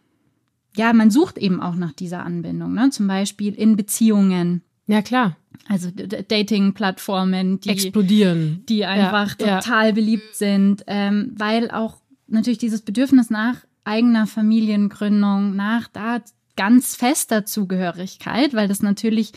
Ja, 0.78 0.94
man 0.94 1.12
sucht 1.12 1.38
eben 1.38 1.62
auch 1.62 1.76
nach 1.76 1.94
dieser 1.94 2.26
Anbindung, 2.26 2.74
ne? 2.74 2.90
Zum 2.92 3.08
Beispiel 3.08 3.54
in 3.54 3.76
Beziehungen. 3.76 4.62
Ja, 4.88 5.02
klar. 5.02 5.36
Also 5.68 5.90
Dating-Plattformen, 5.92 7.60
die 7.60 7.70
explodieren, 7.70 8.64
die 8.70 8.86
einfach 8.86 9.36
ja, 9.40 9.60
total 9.60 9.88
ja. 9.88 9.92
beliebt 9.92 10.36
sind, 10.36 10.84
ähm, 10.88 11.34
weil 11.36 11.72
auch 11.72 11.98
natürlich 12.28 12.58
dieses 12.60 12.82
Bedürfnis 12.82 13.30
nach 13.30 13.58
eigener 13.84 14.28
Familiengründung, 14.28 15.56
nach 15.56 15.88
da 15.88 16.22
ganz 16.56 16.96
fester 16.96 17.46
Zugehörigkeit, 17.46 18.54
weil 18.54 18.68
das 18.68 18.82
natürlich 18.82 19.32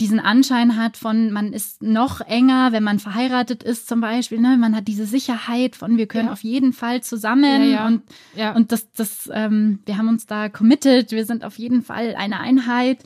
diesen 0.00 0.20
Anschein 0.20 0.76
hat 0.76 0.98
von, 0.98 1.32
man 1.32 1.52
ist 1.52 1.82
noch 1.82 2.20
enger, 2.20 2.72
wenn 2.72 2.82
man 2.82 2.98
verheiratet 2.98 3.62
ist 3.62 3.88
zum 3.88 4.00
Beispiel. 4.00 4.38
Ne? 4.38 4.56
Man 4.58 4.76
hat 4.76 4.88
diese 4.88 5.06
Sicherheit 5.06 5.74
von, 5.74 5.96
wir 5.96 6.06
können 6.06 6.26
ja. 6.26 6.32
auf 6.32 6.42
jeden 6.42 6.74
Fall 6.74 7.02
zusammen 7.02 7.62
ja, 7.62 7.68
ja. 7.68 7.86
und 7.86 8.02
ja. 8.34 8.52
und 8.54 8.72
das, 8.72 8.92
das, 8.92 9.30
ähm, 9.32 9.80
wir 9.86 9.96
haben 9.96 10.08
uns 10.08 10.26
da 10.26 10.50
committed, 10.50 11.12
wir 11.12 11.24
sind 11.24 11.44
auf 11.44 11.58
jeden 11.58 11.82
Fall 11.82 12.14
eine 12.14 12.40
Einheit 12.40 13.04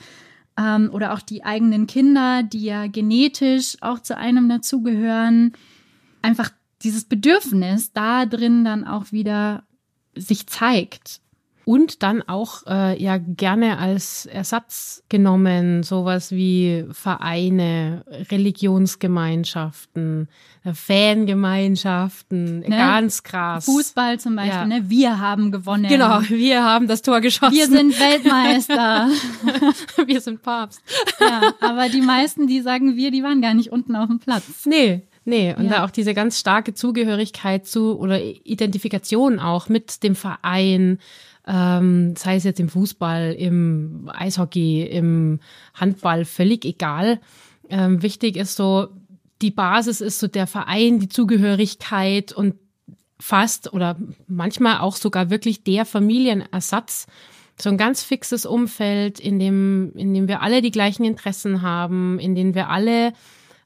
ähm, 0.56 0.90
oder 0.92 1.12
auch 1.14 1.20
die 1.20 1.44
eigenen 1.44 1.86
Kinder, 1.86 2.42
die 2.42 2.64
ja 2.64 2.88
genetisch 2.88 3.76
auch 3.82 4.00
zu 4.00 4.16
einem 4.16 4.48
dazugehören. 4.48 5.52
Einfach 6.22 6.50
dieses 6.82 7.04
Bedürfnis 7.04 7.92
da 7.92 8.26
drin 8.26 8.64
dann 8.64 8.84
auch 8.84 9.12
wieder 9.12 9.62
sich 10.16 10.48
zeigt 10.48 11.20
und 11.70 12.02
dann 12.02 12.22
auch 12.22 12.66
äh, 12.66 13.00
ja 13.00 13.18
gerne 13.18 13.78
als 13.78 14.26
Ersatz 14.26 15.04
genommen, 15.08 15.84
sowas 15.84 16.32
wie 16.32 16.84
Vereine, 16.90 18.04
Religionsgemeinschaften, 18.28 20.26
äh, 20.64 20.74
Fangemeinschaften, 20.74 22.58
ne? 22.58 22.70
ganz 22.70 23.22
krass. 23.22 23.66
Fußball 23.66 24.18
zum 24.18 24.34
Beispiel, 24.34 24.52
ja. 24.52 24.66
ne? 24.66 24.90
Wir 24.90 25.20
haben 25.20 25.52
gewonnen. 25.52 25.86
Genau, 25.88 26.22
wir 26.28 26.64
haben 26.64 26.88
das 26.88 27.02
Tor 27.02 27.20
geschossen. 27.20 27.54
Wir 27.54 27.68
sind 27.68 28.00
Weltmeister. 28.00 29.08
wir 30.06 30.20
sind 30.20 30.42
Papst. 30.42 30.82
ja, 31.20 31.54
aber 31.60 31.88
die 31.88 32.02
meisten, 32.02 32.48
die 32.48 32.62
sagen 32.62 32.96
wir, 32.96 33.12
die 33.12 33.22
waren 33.22 33.40
gar 33.40 33.54
nicht 33.54 33.70
unten 33.70 33.94
auf 33.94 34.08
dem 34.08 34.18
Platz. 34.18 34.66
Nee, 34.66 35.02
Nee, 35.26 35.54
und 35.56 35.66
ja. 35.66 35.70
da 35.70 35.84
auch 35.84 35.90
diese 35.90 36.14
ganz 36.14 36.40
starke 36.40 36.72
Zugehörigkeit 36.72 37.66
zu 37.66 37.98
oder 37.98 38.20
Identifikation 38.22 39.38
auch 39.38 39.68
mit 39.68 40.02
dem 40.02 40.16
Verein, 40.16 40.98
ähm, 41.46 42.14
sei 42.16 42.36
es 42.36 42.44
jetzt 42.44 42.60
im 42.60 42.68
Fußball, 42.68 43.32
im 43.32 44.10
Eishockey, 44.12 44.82
im 44.82 45.40
Handball, 45.74 46.24
völlig 46.24 46.64
egal. 46.64 47.20
Ähm, 47.68 48.02
wichtig 48.02 48.36
ist 48.36 48.56
so, 48.56 48.88
die 49.42 49.50
Basis 49.50 50.00
ist 50.00 50.18
so 50.18 50.28
der 50.28 50.46
Verein, 50.46 51.00
die 51.00 51.08
Zugehörigkeit 51.08 52.32
und 52.32 52.54
fast 53.18 53.72
oder 53.72 53.96
manchmal 54.26 54.78
auch 54.78 54.96
sogar 54.96 55.30
wirklich 55.30 55.62
der 55.64 55.84
Familienersatz. 55.84 57.06
So 57.58 57.68
ein 57.68 57.76
ganz 57.76 58.02
fixes 58.02 58.46
Umfeld, 58.46 59.20
in 59.20 59.38
dem, 59.38 59.92
in 59.94 60.14
dem 60.14 60.28
wir 60.28 60.40
alle 60.40 60.62
die 60.62 60.70
gleichen 60.70 61.04
Interessen 61.04 61.62
haben, 61.62 62.18
in 62.18 62.34
dem 62.34 62.54
wir 62.54 62.70
alle 62.70 63.12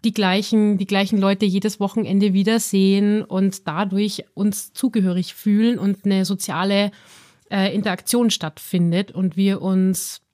die 0.05 0.13
gleichen, 0.13 0.77
die 0.79 0.87
gleichen 0.87 1.19
Leute 1.19 1.47
jedes 1.47 1.81
Wochenende 1.81 2.35
wiedersehen 2.35 3.23
und 3.23 3.67
dadurch 3.67 4.25
uns 4.35 4.73
zugehörig 4.73 5.35
fühlen 5.35 5.79
und 5.79 6.05
eine 6.05 6.25
soziale 6.25 6.91
äh, 7.51 7.75
Interaktion 7.75 8.31
stattfindet 8.31 9.13
und 9.13 9.37
wir 9.37 9.63
uns 9.63 10.25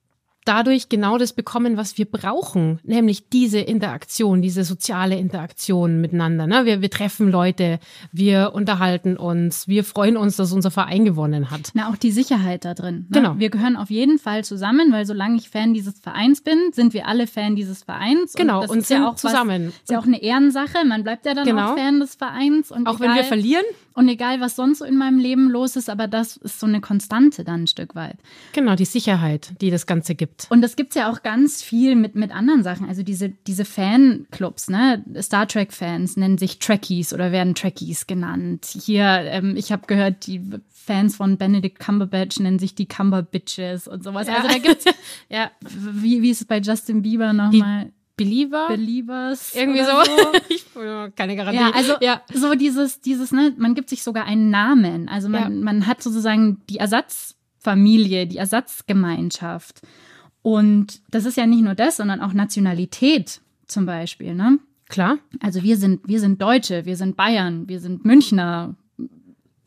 dadurch 0.45 0.89
genau 0.89 1.19
das 1.19 1.33
bekommen, 1.33 1.77
was 1.77 1.99
wir 1.99 2.07
brauchen, 2.07 2.81
nämlich 2.83 3.29
diese 3.29 3.61
Interaktion, 3.61 4.43
diese 4.43 4.65
soziale 4.65 5.17
Interaktion 5.17 6.01
miteinander. 6.01 6.47
Ne? 6.47 6.65
Wir, 6.65 6.81
wir 6.81 6.91
treffen 6.91 7.31
Leute, 7.31 7.79
wir 8.11 8.53
unterhalten 8.55 9.17
uns, 9.17 9.69
wir 9.69 9.85
freuen 9.85 10.17
uns, 10.17 10.37
dass 10.37 10.53
unser 10.53 10.71
Verein 10.71 11.05
gewonnen 11.05 11.51
hat. 11.51 11.71
Na, 11.75 11.91
auch 11.91 11.97
die 11.97 12.11
Sicherheit 12.11 12.65
da 12.65 12.75
drin. 12.75 13.07
Ne? 13.09 13.21
Genau. 13.21 13.39
Wir 13.39 13.51
gehören 13.51 13.77
auf 13.77 13.91
jeden 13.91 14.19
Fall 14.19 14.45
zusammen, 14.45 14.93
weil 14.93 15.05
solange 15.05 15.37
ich 15.37 15.51
Fan 15.51 15.75
dieses 15.75 16.01
Vereins 16.01 16.41
bin, 16.41 16.59
sind 16.73 16.95
wir 16.95 17.07
alle 17.07 17.27
Fan 17.27 17.55
dieses 17.55 17.83
Vereins. 17.83 18.33
Genau, 18.33 18.63
und, 18.63 18.71
und 18.71 18.87
sind 18.87 19.03
ja 19.03 19.09
auch 19.09 19.17
zusammen. 19.17 19.69
Was, 19.69 19.75
ist 19.75 19.91
ja 19.91 20.01
auch 20.01 20.07
eine 20.07 20.23
Ehrensache. 20.23 20.85
Man 20.87 21.03
bleibt 21.03 21.27
ja 21.27 21.35
dann 21.35 21.45
genau. 21.45 21.73
auch 21.73 21.77
Fan 21.77 22.01
des 22.01 22.15
Vereins. 22.15 22.71
Und 22.71 22.87
auch 22.87 22.97
egal, 22.97 23.11
wenn 23.11 23.17
wir 23.17 23.25
verlieren. 23.25 23.65
Und 24.01 24.09
egal, 24.09 24.41
was 24.41 24.57
sonst 24.57 24.79
so 24.79 24.87
in 24.87 24.97
meinem 24.97 25.19
Leben 25.19 25.51
los 25.51 25.77
ist, 25.77 25.91
aber 25.91 26.09
das 26.09 26.39
ist 26.39 26.59
so 26.59 26.65
eine 26.65 26.81
Konstante 26.81 27.45
dann 27.45 27.65
ein 27.65 27.67
Stück 27.67 27.95
weit. 27.95 28.17
Genau, 28.55 28.75
die 28.75 28.87
Sicherheit, 28.87 29.53
die 29.61 29.71
das 29.71 29.87
Ganze 29.87 30.15
gibt. 30.15 30.47
Und 30.49 30.63
das 30.63 30.75
gibt 30.75 30.93
es 30.93 30.95
ja 30.95 31.13
auch 31.13 31.23
ganz 31.23 31.63
viel 31.63 31.97
mit, 31.97 32.15
mit 32.15 32.35
anderen 32.35 32.63
Sachen. 32.63 32.89
Also 32.89 33.03
diese, 33.03 33.29
diese 33.29 33.67
Fanclubs, 33.67 34.71
ne? 34.71 35.05
Star 35.21 35.47
Trek-Fans 35.47 36.17
nennen 36.17 36.39
sich 36.39 36.59
Trekkies 36.61 37.13
oder 37.13 37.31
werden 37.31 37.55
Trekkies 37.55 38.07
genannt. 38.07 38.69
Hier, 38.73 39.05
ähm, 39.05 39.55
ich 39.55 39.71
habe 39.71 39.87
gehört, 39.87 40.27
die 40.27 40.41
Fans 40.71 41.17
von 41.17 41.37
Benedict 41.37 41.79
Cumberbatch 41.79 42.41
nennen 42.41 42.59
sich 42.59 42.75
die 42.75 42.87
Cumberbitches 42.87 43.87
und 43.87 44.03
sowas. 44.03 44.29
Ja. 44.29 44.37
Also 44.37 44.49
da 44.49 44.57
gibt's, 44.57 44.87
ja, 45.29 45.51
wie, 45.61 46.23
wie 46.23 46.31
ist 46.31 46.41
es 46.41 46.47
bei 46.47 46.61
Justin 46.61 47.03
Bieber 47.03 47.35
nochmal? 47.35 47.93
Believer. 48.25 48.69
Believers. 48.69 49.55
Irgendwie 49.55 49.81
so. 49.81 49.93
so. 50.05 50.33
ich 50.49 50.67
keine 51.17 51.37
Garantie. 51.37 51.61
Ja, 51.61 51.71
also 51.71 51.95
ja. 52.01 52.21
so 52.33 52.55
dieses, 52.55 53.01
dieses, 53.01 53.33
ne, 53.33 53.55
man 53.57 53.75
gibt 53.75 53.89
sich 53.89 54.03
sogar 54.03 54.25
einen 54.25 54.51
Namen. 54.51 55.09
Also 55.09 55.29
man, 55.29 55.43
ja. 55.43 55.49
man 55.49 55.87
hat 55.87 56.03
sozusagen 56.03 56.61
die 56.69 56.77
Ersatzfamilie, 56.77 58.27
die 58.27 58.37
Ersatzgemeinschaft. 58.37 59.81
Und 60.43 61.01
das 61.11 61.25
ist 61.25 61.37
ja 61.37 61.47
nicht 61.47 61.63
nur 61.63 61.75
das, 61.75 61.97
sondern 61.97 62.21
auch 62.21 62.35
Nationalität 62.35 63.41
zum 63.67 63.87
Beispiel, 63.87 64.35
ne? 64.35 64.59
Klar. 64.89 65.19
Also 65.41 65.63
wir 65.63 65.77
sind, 65.77 66.07
wir 66.07 66.21
sind 66.21 66.43
Deutsche, 66.43 66.85
wir 66.85 66.97
sind 66.97 67.17
Bayern, 67.17 67.69
wir 67.69 67.81
sind 67.81 68.05
Münchner, 68.05 68.75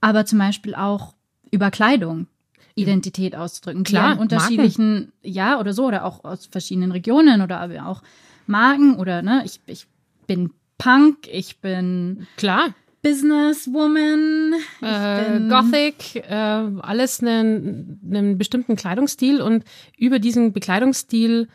aber 0.02 0.26
zum 0.26 0.38
Beispiel 0.40 0.76
auch 0.76 1.16
über 1.50 1.72
Kleidung. 1.72 2.28
Identität 2.76 3.36
auszudrücken. 3.36 3.84
Klar, 3.84 4.20
unterschiedlichen, 4.20 4.94
Marken. 4.94 5.14
ja, 5.22 5.60
oder 5.60 5.74
so, 5.74 5.86
oder 5.86 6.06
auch 6.06 6.24
aus 6.24 6.48
verschiedenen 6.48 6.92
Regionen 6.92 7.42
oder 7.42 7.60
aber 7.60 7.86
auch 7.86 8.02
Marken 8.48 8.96
oder, 8.96 9.22
ne, 9.22 9.44
ich, 9.46 9.60
ich 9.66 9.88
bin 10.28 10.52
Punk, 10.78 11.28
ich 11.32 11.60
bin. 11.60 12.28
Klar. 12.38 12.74
Businesswoman, 13.02 14.54
äh, 14.82 15.40
Gothic, 15.50 16.16
äh, 16.16 16.34
alles 16.34 17.22
einen, 17.22 18.00
einen 18.10 18.38
bestimmten 18.38 18.78
Kleidungsstil 18.78 19.42
und 19.42 19.66
über 19.98 20.20
diesen 20.20 20.54
Bekleidungsstil 20.54 21.50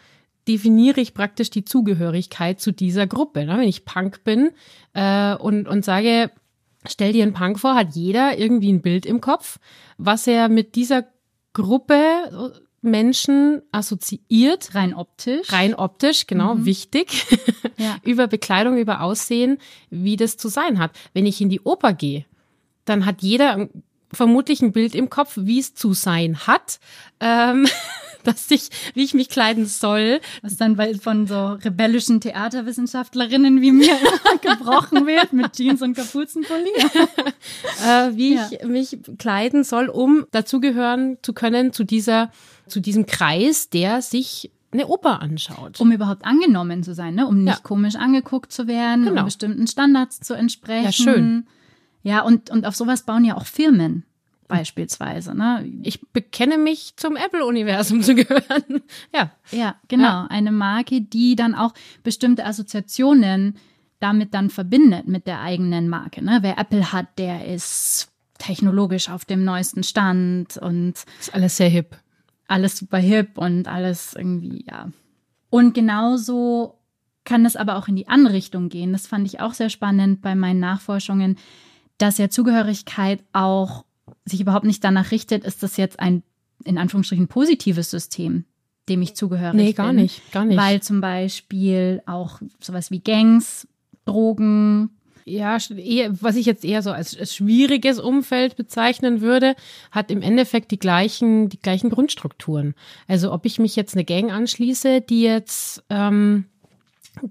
definiere 0.46 1.00
ich 1.00 1.14
praktisch 1.14 1.48
die 1.48 1.64
Zugehörigkeit 1.64 2.60
zu 2.60 2.70
dieser 2.70 3.06
Gruppe. 3.06 3.46
Ne? 3.46 3.58
Wenn 3.58 3.68
ich 3.68 3.86
Punk 3.86 4.24
bin 4.24 4.50
äh, 4.92 5.34
und, 5.36 5.68
und 5.68 5.86
sage, 5.86 6.30
stell 6.86 7.14
dir 7.14 7.22
einen 7.22 7.32
Punk 7.32 7.58
vor, 7.58 7.74
hat 7.74 7.94
jeder 7.94 8.38
irgendwie 8.38 8.72
ein 8.72 8.82
Bild 8.82 9.06
im 9.06 9.22
Kopf, 9.22 9.58
was 9.96 10.26
er 10.26 10.50
mit 10.50 10.74
dieser 10.74 11.06
Gruppe 11.54 12.62
Menschen 12.90 13.62
assoziiert. 13.72 14.74
Rein 14.74 14.94
optisch. 14.94 15.52
Rein 15.52 15.74
optisch, 15.74 16.26
genau, 16.26 16.54
mhm. 16.54 16.64
wichtig. 16.64 17.26
Ja. 17.80 17.96
über 18.02 18.26
Bekleidung, 18.26 18.76
über 18.76 19.02
Aussehen, 19.02 19.58
wie 19.88 20.16
das 20.16 20.36
zu 20.36 20.48
sein 20.48 20.80
hat. 20.80 20.90
Wenn 21.14 21.26
ich 21.26 21.40
in 21.40 21.48
die 21.48 21.60
Oper 21.60 21.92
gehe, 21.92 22.24
dann 22.84 23.06
hat 23.06 23.22
jeder 23.22 23.68
vermutlich 24.12 24.62
ein 24.62 24.72
Bild 24.72 24.96
im 24.96 25.10
Kopf, 25.10 25.34
wie 25.36 25.60
es 25.60 25.74
zu 25.74 25.92
sein 25.92 26.38
hat. 26.46 26.80
Ähm, 27.20 27.68
dass 28.24 28.50
ich, 28.50 28.68
wie 28.94 29.04
ich 29.04 29.14
mich 29.14 29.28
kleiden 29.28 29.66
soll. 29.66 30.20
Was 30.42 30.56
dann 30.56 30.76
von 31.00 31.26
so 31.26 31.52
rebellischen 31.52 32.20
Theaterwissenschaftlerinnen 32.20 33.60
wie 33.60 33.72
mir 33.72 33.96
gebrochen 34.42 35.06
wird 35.06 35.32
mit 35.32 35.52
Jeans 35.52 35.82
und 35.82 35.94
Kapuzenpulli. 35.94 36.70
äh, 37.86 38.16
wie 38.16 38.34
ja. 38.34 38.48
ich 38.50 38.66
mich 38.66 38.98
kleiden 39.18 39.64
soll, 39.64 39.88
um 39.88 40.26
dazugehören 40.30 41.18
zu 41.22 41.32
können 41.32 41.72
zu 41.72 41.84
dieser, 41.84 42.30
zu 42.66 42.80
diesem 42.80 43.06
Kreis, 43.06 43.70
der 43.70 44.02
sich 44.02 44.50
eine 44.70 44.86
Oper 44.88 45.22
anschaut. 45.22 45.80
Um 45.80 45.92
überhaupt 45.92 46.24
angenommen 46.24 46.82
zu 46.82 46.94
sein, 46.94 47.14
ne? 47.14 47.26
um 47.26 47.42
nicht 47.42 47.58
ja. 47.58 47.62
komisch 47.62 47.96
angeguckt 47.96 48.52
zu 48.52 48.66
werden, 48.66 49.06
genau. 49.06 49.20
um 49.20 49.24
bestimmten 49.24 49.66
Standards 49.66 50.20
zu 50.20 50.34
entsprechen. 50.34 50.84
Ja, 50.84 50.92
schön. 50.92 51.46
Ja, 52.02 52.20
und, 52.20 52.50
und 52.50 52.66
auf 52.66 52.76
sowas 52.76 53.04
bauen 53.04 53.24
ja 53.24 53.36
auch 53.36 53.46
Firmen 53.46 54.04
beispielsweise. 54.48 55.34
Ne? 55.36 55.70
Ich 55.82 56.00
bekenne 56.12 56.58
mich 56.58 56.94
zum 56.96 57.16
Apple-Universum 57.16 58.02
zu 58.02 58.14
gehören. 58.14 58.82
ja. 59.14 59.30
Ja, 59.50 59.76
genau. 59.86 60.04
Ja. 60.04 60.26
Eine 60.30 60.50
Marke, 60.50 61.02
die 61.02 61.36
dann 61.36 61.54
auch 61.54 61.74
bestimmte 62.02 62.44
Assoziationen 62.44 63.56
damit 64.00 64.34
dann 64.34 64.50
verbindet 64.50 65.08
mit 65.08 65.26
der 65.26 65.40
eigenen 65.40 65.88
Marke. 65.88 66.24
Ne? 66.24 66.38
Wer 66.42 66.58
Apple 66.58 66.92
hat, 66.92 67.18
der 67.18 67.46
ist 67.46 68.08
technologisch 68.38 69.10
auf 69.10 69.24
dem 69.24 69.44
neuesten 69.44 69.82
Stand 69.82 70.56
und 70.56 70.94
ist 71.18 71.34
alles 71.34 71.56
sehr 71.56 71.68
hip. 71.68 71.96
Alles 72.46 72.78
super 72.78 72.98
hip 72.98 73.36
und 73.36 73.68
alles 73.68 74.14
irgendwie, 74.14 74.64
ja. 74.66 74.90
Und 75.50 75.74
genauso 75.74 76.78
kann 77.24 77.44
es 77.44 77.56
aber 77.56 77.76
auch 77.76 77.88
in 77.88 77.96
die 77.96 78.08
andere 78.08 78.34
Richtung 78.34 78.68
gehen. 78.68 78.92
Das 78.92 79.06
fand 79.06 79.26
ich 79.26 79.40
auch 79.40 79.52
sehr 79.52 79.68
spannend 79.68 80.22
bei 80.22 80.34
meinen 80.34 80.60
Nachforschungen, 80.60 81.36
dass 81.98 82.18
ja 82.18 82.30
Zugehörigkeit 82.30 83.22
auch 83.32 83.84
sich 84.28 84.40
überhaupt 84.40 84.64
nicht 84.64 84.84
danach 84.84 85.10
richtet, 85.10 85.44
ist 85.44 85.62
das 85.62 85.76
jetzt 85.76 86.00
ein 86.00 86.22
in 86.64 86.78
Anführungsstrichen 86.78 87.28
positives 87.28 87.90
System, 87.90 88.44
dem 88.88 89.02
ich 89.02 89.14
zugehöre. 89.14 89.54
Nee, 89.54 89.72
gar 89.72 89.88
bin, 89.88 89.96
nicht, 89.96 90.32
gar 90.32 90.44
nicht. 90.44 90.58
Weil 90.58 90.82
zum 90.82 91.00
Beispiel 91.00 92.02
auch 92.06 92.40
sowas 92.60 92.90
wie 92.90 93.00
Gangs, 93.00 93.68
Drogen, 94.04 94.90
ja, 95.24 95.58
was 96.20 96.36
ich 96.36 96.46
jetzt 96.46 96.64
eher 96.64 96.82
so 96.82 96.90
als, 96.90 97.16
als, 97.16 97.34
schwieriges 97.34 98.00
Umfeld 98.00 98.56
bezeichnen 98.56 99.20
würde, 99.20 99.54
hat 99.90 100.10
im 100.10 100.22
Endeffekt 100.22 100.70
die 100.70 100.78
gleichen, 100.78 101.48
die 101.50 101.60
gleichen 101.60 101.90
Grundstrukturen. 101.90 102.74
Also 103.06 103.32
ob 103.32 103.44
ich 103.44 103.58
mich 103.58 103.76
jetzt 103.76 103.94
eine 103.94 104.04
Gang 104.04 104.32
anschließe, 104.32 105.02
die 105.02 105.22
jetzt 105.22 105.84
ähm, 105.90 106.46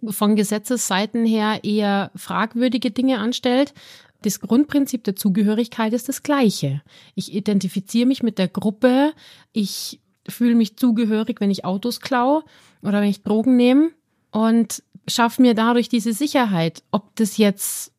von 0.09 0.35
Gesetzesseiten 0.35 1.25
her 1.25 1.61
eher 1.63 2.11
fragwürdige 2.15 2.91
Dinge 2.91 3.19
anstellt, 3.19 3.73
das 4.21 4.39
Grundprinzip 4.39 5.03
der 5.03 5.15
Zugehörigkeit 5.15 5.93
ist 5.93 6.09
das 6.09 6.23
gleiche. 6.23 6.81
Ich 7.15 7.33
identifiziere 7.33 8.07
mich 8.07 8.23
mit 8.23 8.37
der 8.37 8.47
Gruppe, 8.47 9.13
ich 9.53 9.99
fühle 10.27 10.55
mich 10.55 10.77
zugehörig, 10.77 11.39
wenn 11.39 11.51
ich 11.51 11.65
Autos 11.65 12.01
klaue 12.01 12.43
oder 12.81 13.01
wenn 13.01 13.09
ich 13.09 13.23
Drogen 13.23 13.55
nehme 13.55 13.91
und 14.31 14.83
schaffe 15.07 15.41
mir 15.41 15.53
dadurch 15.53 15.89
diese 15.89 16.13
Sicherheit. 16.13 16.83
Ob 16.91 17.15
das 17.15 17.37
jetzt 17.37 17.93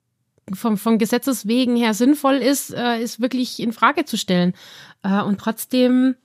vom, 0.55 0.77
vom 0.77 0.99
Gesetzes 0.99 1.47
wegen 1.47 1.77
her 1.77 1.95
sinnvoll 1.95 2.37
ist, 2.37 2.73
äh, 2.75 3.01
ist 3.01 3.21
wirklich 3.21 3.61
in 3.61 3.73
Frage 3.73 4.05
zu 4.05 4.17
stellen. 4.17 4.55
Äh, 5.03 5.23
und 5.23 5.39
trotzdem, 5.39 6.17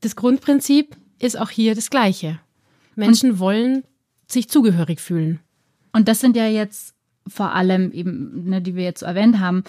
das 0.00 0.16
Grundprinzip 0.16 0.96
ist 1.18 1.38
auch 1.38 1.50
hier 1.50 1.74
das 1.74 1.90
gleiche. 1.90 2.40
Menschen 2.94 3.32
und, 3.32 3.38
wollen 3.38 3.84
sich 4.26 4.48
zugehörig 4.48 5.00
fühlen. 5.00 5.40
Und 5.92 6.08
das 6.08 6.20
sind 6.20 6.36
ja 6.36 6.46
jetzt 6.46 6.94
vor 7.26 7.52
allem 7.52 7.92
eben, 7.92 8.44
ne, 8.44 8.62
die 8.62 8.74
wir 8.74 8.84
jetzt 8.84 9.00
so 9.00 9.06
erwähnt 9.06 9.38
haben, 9.40 9.64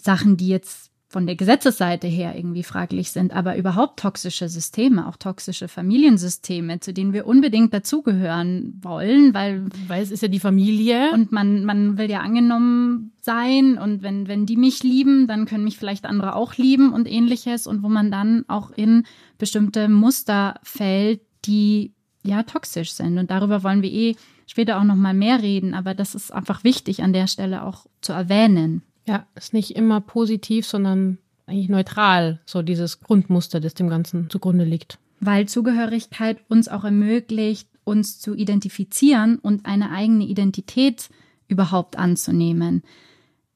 Sachen, 0.00 0.36
die 0.36 0.48
jetzt 0.48 0.90
von 1.14 1.26
der 1.26 1.36
Gesetzesseite 1.36 2.08
her 2.08 2.34
irgendwie 2.36 2.64
fraglich 2.64 3.12
sind, 3.12 3.32
aber 3.32 3.56
überhaupt 3.56 4.00
toxische 4.00 4.48
Systeme, 4.48 5.06
auch 5.06 5.16
toxische 5.16 5.68
Familiensysteme, 5.68 6.80
zu 6.80 6.92
denen 6.92 7.12
wir 7.12 7.28
unbedingt 7.28 7.72
dazugehören 7.72 8.80
wollen, 8.82 9.32
weil 9.32 9.66
weil 9.86 10.02
es 10.02 10.10
ist 10.10 10.22
ja 10.22 10.28
die 10.28 10.40
Familie. 10.40 11.12
Und 11.12 11.30
man 11.30 11.64
man 11.64 11.98
will 11.98 12.10
ja 12.10 12.18
angenommen 12.18 13.12
sein 13.20 13.78
und 13.78 14.02
wenn 14.02 14.26
wenn 14.26 14.44
die 14.44 14.56
mich 14.56 14.82
lieben, 14.82 15.28
dann 15.28 15.46
können 15.46 15.62
mich 15.62 15.78
vielleicht 15.78 16.04
andere 16.04 16.34
auch 16.34 16.56
lieben 16.56 16.92
und 16.92 17.08
ähnliches 17.08 17.68
und 17.68 17.84
wo 17.84 17.88
man 17.88 18.10
dann 18.10 18.44
auch 18.48 18.72
in 18.72 19.04
bestimmte 19.38 19.88
Muster 19.88 20.58
fällt, 20.64 21.20
die 21.44 21.93
ja 22.24 22.42
toxisch 22.42 22.92
sind 22.92 23.18
und 23.18 23.30
darüber 23.30 23.62
wollen 23.62 23.82
wir 23.82 23.92
eh 23.92 24.16
später 24.46 24.78
auch 24.78 24.84
noch 24.84 24.96
mal 24.96 25.14
mehr 25.14 25.42
reden, 25.42 25.74
aber 25.74 25.94
das 25.94 26.14
ist 26.14 26.32
einfach 26.32 26.64
wichtig 26.64 27.02
an 27.02 27.12
der 27.12 27.26
Stelle 27.26 27.62
auch 27.62 27.86
zu 28.00 28.12
erwähnen. 28.12 28.82
Ja, 29.06 29.26
ist 29.34 29.52
nicht 29.52 29.76
immer 29.76 30.00
positiv, 30.00 30.66
sondern 30.66 31.18
eigentlich 31.46 31.68
neutral, 31.68 32.40
so 32.46 32.62
dieses 32.62 33.00
Grundmuster, 33.00 33.60
das 33.60 33.74
dem 33.74 33.88
Ganzen 33.88 34.30
zugrunde 34.30 34.64
liegt. 34.64 34.98
Weil 35.20 35.46
Zugehörigkeit 35.46 36.38
uns 36.48 36.68
auch 36.68 36.84
ermöglicht, 36.84 37.68
uns 37.84 38.18
zu 38.18 38.34
identifizieren 38.34 39.38
und 39.38 39.66
eine 39.66 39.90
eigene 39.90 40.24
Identität 40.24 41.10
überhaupt 41.48 41.98
anzunehmen, 41.98 42.82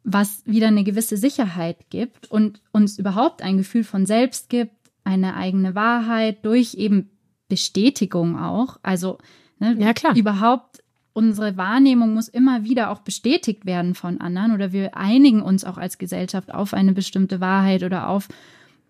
was 0.05 0.43
wieder 0.45 0.69
eine 0.69 0.85
gewisse 0.85 1.17
Sicherheit 1.17 1.91
gibt 1.91 2.31
und 2.31 2.61
uns 2.73 2.99
überhaupt 2.99 3.43
ein 3.43 3.57
Gefühl 3.57 3.85
von 3.85 4.05
selbst 4.07 4.51
gibt, 4.51 4.73
eine 5.05 5.37
eigene 5.37 5.75
Wahrheit 5.75 6.45
durch 6.45 6.75
eben 6.75 7.11
Bestätigung 7.49 8.39
auch. 8.39 8.79
Also 8.83 9.19
Ne? 9.59 9.77
Ja, 9.79 9.93
klar. 9.93 10.17
Überhaupt 10.17 10.83
unsere 11.13 11.57
Wahrnehmung 11.57 12.15
muss 12.15 12.29
immer 12.29 12.65
wieder 12.65 12.91
auch 12.91 13.01
bestätigt 13.01 13.67
werden 13.67 13.95
von 13.95 14.21
anderen 14.21 14.53
oder 14.53 14.73
wir 14.73 14.97
einigen 14.97 15.43
uns 15.43 15.65
auch 15.65 15.77
als 15.77 15.99
Gesellschaft 15.99 16.53
auf 16.53 16.75
eine 16.75 16.93
bestimmte 16.93 17.41
Wahrheit 17.41 17.83
oder 17.83 18.09
auf 18.09 18.29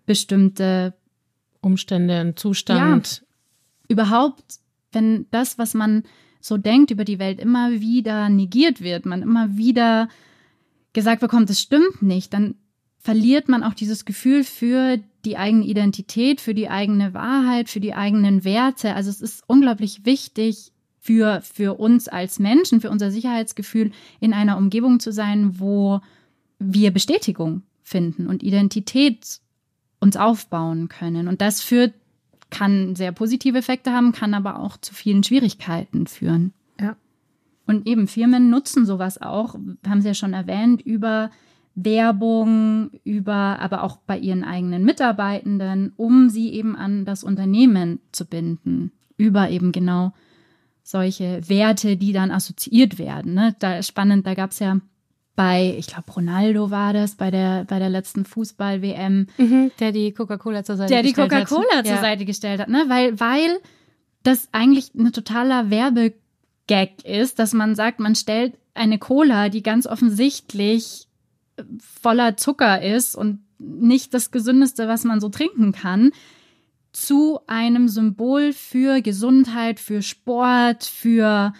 bestimmte 0.05 0.93
Umstände, 1.61 2.21
und 2.21 2.39
Zustand. 2.39 3.21
Ja, 3.21 3.27
überhaupt, 3.87 4.59
wenn 4.91 5.25
das, 5.31 5.57
was 5.57 5.73
man 5.73 6.03
so 6.39 6.57
denkt 6.57 6.91
über 6.91 7.03
die 7.03 7.19
Welt, 7.19 7.39
immer 7.39 7.71
wieder 7.81 8.29
negiert 8.29 8.81
wird, 8.81 9.05
man 9.05 9.23
immer 9.23 9.57
wieder 9.57 10.07
gesagt 10.93 11.21
bekommt, 11.21 11.49
es 11.49 11.59
stimmt 11.59 12.01
nicht, 12.01 12.33
dann 12.33 12.55
verliert 12.99 13.49
man 13.49 13.63
auch 13.63 13.73
dieses 13.73 14.05
Gefühl 14.05 14.43
für 14.43 14.99
die 15.25 15.37
eigene 15.37 15.65
Identität, 15.65 16.41
für 16.41 16.53
die 16.53 16.69
eigene 16.69 17.13
Wahrheit, 17.13 17.69
für 17.69 17.79
die 17.79 17.93
eigenen 17.93 18.43
Werte. 18.43 18.95
Also 18.95 19.09
es 19.09 19.21
ist 19.21 19.43
unglaublich 19.47 20.05
wichtig 20.05 20.71
für, 20.99 21.41
für 21.41 21.79
uns 21.79 22.07
als 22.07 22.39
Menschen, 22.39 22.81
für 22.81 22.89
unser 22.89 23.11
Sicherheitsgefühl, 23.11 23.91
in 24.19 24.33
einer 24.33 24.57
Umgebung 24.57 24.99
zu 24.99 25.11
sein, 25.11 25.59
wo 25.59 26.01
wir 26.59 26.91
Bestätigung 26.91 27.63
finden 27.83 28.27
und 28.27 28.43
Identität 28.43 29.39
uns 29.99 30.17
aufbauen 30.17 30.89
können. 30.89 31.27
Und 31.27 31.41
das 31.41 31.61
führt, 31.61 31.93
kann 32.49 32.95
sehr 32.95 33.11
positive 33.11 33.57
Effekte 33.57 33.91
haben, 33.91 34.11
kann 34.11 34.33
aber 34.33 34.59
auch 34.59 34.77
zu 34.77 34.93
vielen 34.93 35.23
Schwierigkeiten 35.23 36.07
führen. 36.07 36.53
Ja. 36.79 36.95
Und 37.67 37.87
eben 37.87 38.07
Firmen 38.07 38.49
nutzen 38.49 38.85
sowas 38.85 39.21
auch, 39.21 39.55
haben 39.87 40.01
Sie 40.01 40.07
ja 40.07 40.13
schon 40.13 40.33
erwähnt, 40.33 40.81
über 40.81 41.29
Werbung, 41.85 42.91
über, 43.03 43.59
aber 43.59 43.83
auch 43.83 43.97
bei 43.97 44.17
ihren 44.17 44.43
eigenen 44.43 44.83
Mitarbeitenden, 44.83 45.93
um 45.95 46.29
sie 46.29 46.53
eben 46.53 46.75
an 46.75 47.05
das 47.05 47.23
Unternehmen 47.23 47.99
zu 48.11 48.25
binden, 48.25 48.91
über 49.17 49.49
eben 49.49 49.71
genau 49.71 50.13
solche 50.83 51.47
Werte, 51.47 51.97
die 51.97 52.13
dann 52.13 52.31
assoziiert 52.31 52.97
werden. 52.97 53.33
Ne? 53.33 53.55
Da 53.59 53.77
ist 53.77 53.87
spannend, 53.87 54.25
da 54.25 54.33
gab 54.33 54.51
es 54.51 54.59
ja 54.59 54.79
bei, 55.35 55.75
ich 55.77 55.87
glaube, 55.87 56.11
Ronaldo 56.11 56.69
war 56.69 56.91
das, 56.91 57.15
bei 57.15 57.31
der, 57.31 57.63
bei 57.63 57.79
der 57.79 57.89
letzten 57.89 58.25
Fußball-WM. 58.25 59.27
Mhm, 59.37 59.71
der 59.79 59.93
die 59.93 60.11
Coca-Cola 60.11 60.65
zur 60.65 60.75
Seite 60.75 60.93
gestellt 60.93 61.17
hat. 61.17 61.31
Der 61.31 61.45
die 61.45 61.45
Coca-Cola 61.45 61.83
zur 61.83 61.95
ja. 61.95 62.01
Seite 62.01 62.25
gestellt 62.25 62.59
hat, 62.59 62.67
ne? 62.67 62.85
Weil, 62.89 63.19
weil 63.21 63.59
das 64.23 64.49
eigentlich 64.51 64.93
ein 64.95 65.13
totaler 65.13 65.69
Werbegag 65.69 67.05
ist, 67.05 67.39
dass 67.39 67.53
man 67.53 67.75
sagt, 67.75 68.01
man 68.01 68.15
stellt 68.15 68.55
eine 68.73 68.97
Cola, 68.97 69.47
die 69.47 69.63
ganz 69.63 69.87
offensichtlich 69.87 71.07
voller 71.79 72.37
Zucker 72.37 72.81
ist 72.81 73.15
und 73.15 73.39
nicht 73.59 74.13
das 74.13 74.31
Gesündeste, 74.31 74.87
was 74.87 75.03
man 75.03 75.19
so 75.19 75.29
trinken 75.29 75.71
kann, 75.71 76.11
zu 76.91 77.39
einem 77.47 77.87
Symbol 77.87 78.53
für 78.53 79.01
Gesundheit, 79.01 79.79
für 79.79 80.01
Sport, 80.01 80.83
für 80.83 81.53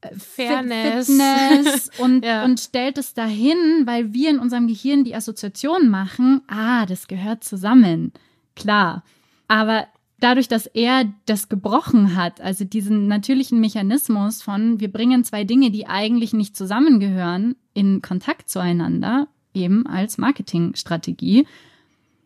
äh, 0.00 0.14
Fairness, 0.16 1.06
Fitness 1.06 1.90
und, 1.98 2.24
ja. 2.24 2.44
und 2.44 2.60
stellt 2.60 2.98
es 2.98 3.14
dahin, 3.14 3.56
weil 3.84 4.12
wir 4.12 4.30
in 4.30 4.38
unserem 4.38 4.66
Gehirn 4.66 5.04
die 5.04 5.14
Assoziation 5.14 5.88
machen, 5.88 6.42
ah, 6.48 6.86
das 6.86 7.08
gehört 7.08 7.44
zusammen. 7.44 8.12
Klar. 8.56 9.04
Aber 9.46 9.86
dadurch, 10.20 10.48
dass 10.48 10.66
er 10.66 11.12
das 11.26 11.48
gebrochen 11.48 12.16
hat, 12.16 12.40
also 12.40 12.64
diesen 12.64 13.06
natürlichen 13.06 13.60
Mechanismus 13.60 14.42
von, 14.42 14.80
wir 14.80 14.92
bringen 14.92 15.24
zwei 15.24 15.44
Dinge, 15.44 15.70
die 15.70 15.86
eigentlich 15.86 16.32
nicht 16.32 16.56
zusammengehören, 16.56 17.56
in 17.78 18.02
Kontakt 18.02 18.48
zueinander, 18.48 19.28
eben 19.54 19.86
als 19.86 20.18
Marketingstrategie, 20.18 21.46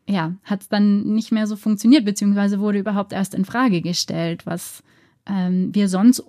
ja, 0.08 0.34
hat 0.44 0.62
es 0.62 0.68
dann 0.68 1.04
nicht 1.14 1.30
mehr 1.30 1.46
so 1.46 1.56
funktioniert, 1.56 2.06
beziehungsweise 2.06 2.58
wurde 2.58 2.78
überhaupt 2.78 3.12
erst 3.12 3.34
in 3.34 3.44
Frage 3.44 3.82
gestellt, 3.82 4.46
was 4.46 4.82
ähm, 5.26 5.74
wir 5.74 5.88
sonst 5.88 6.24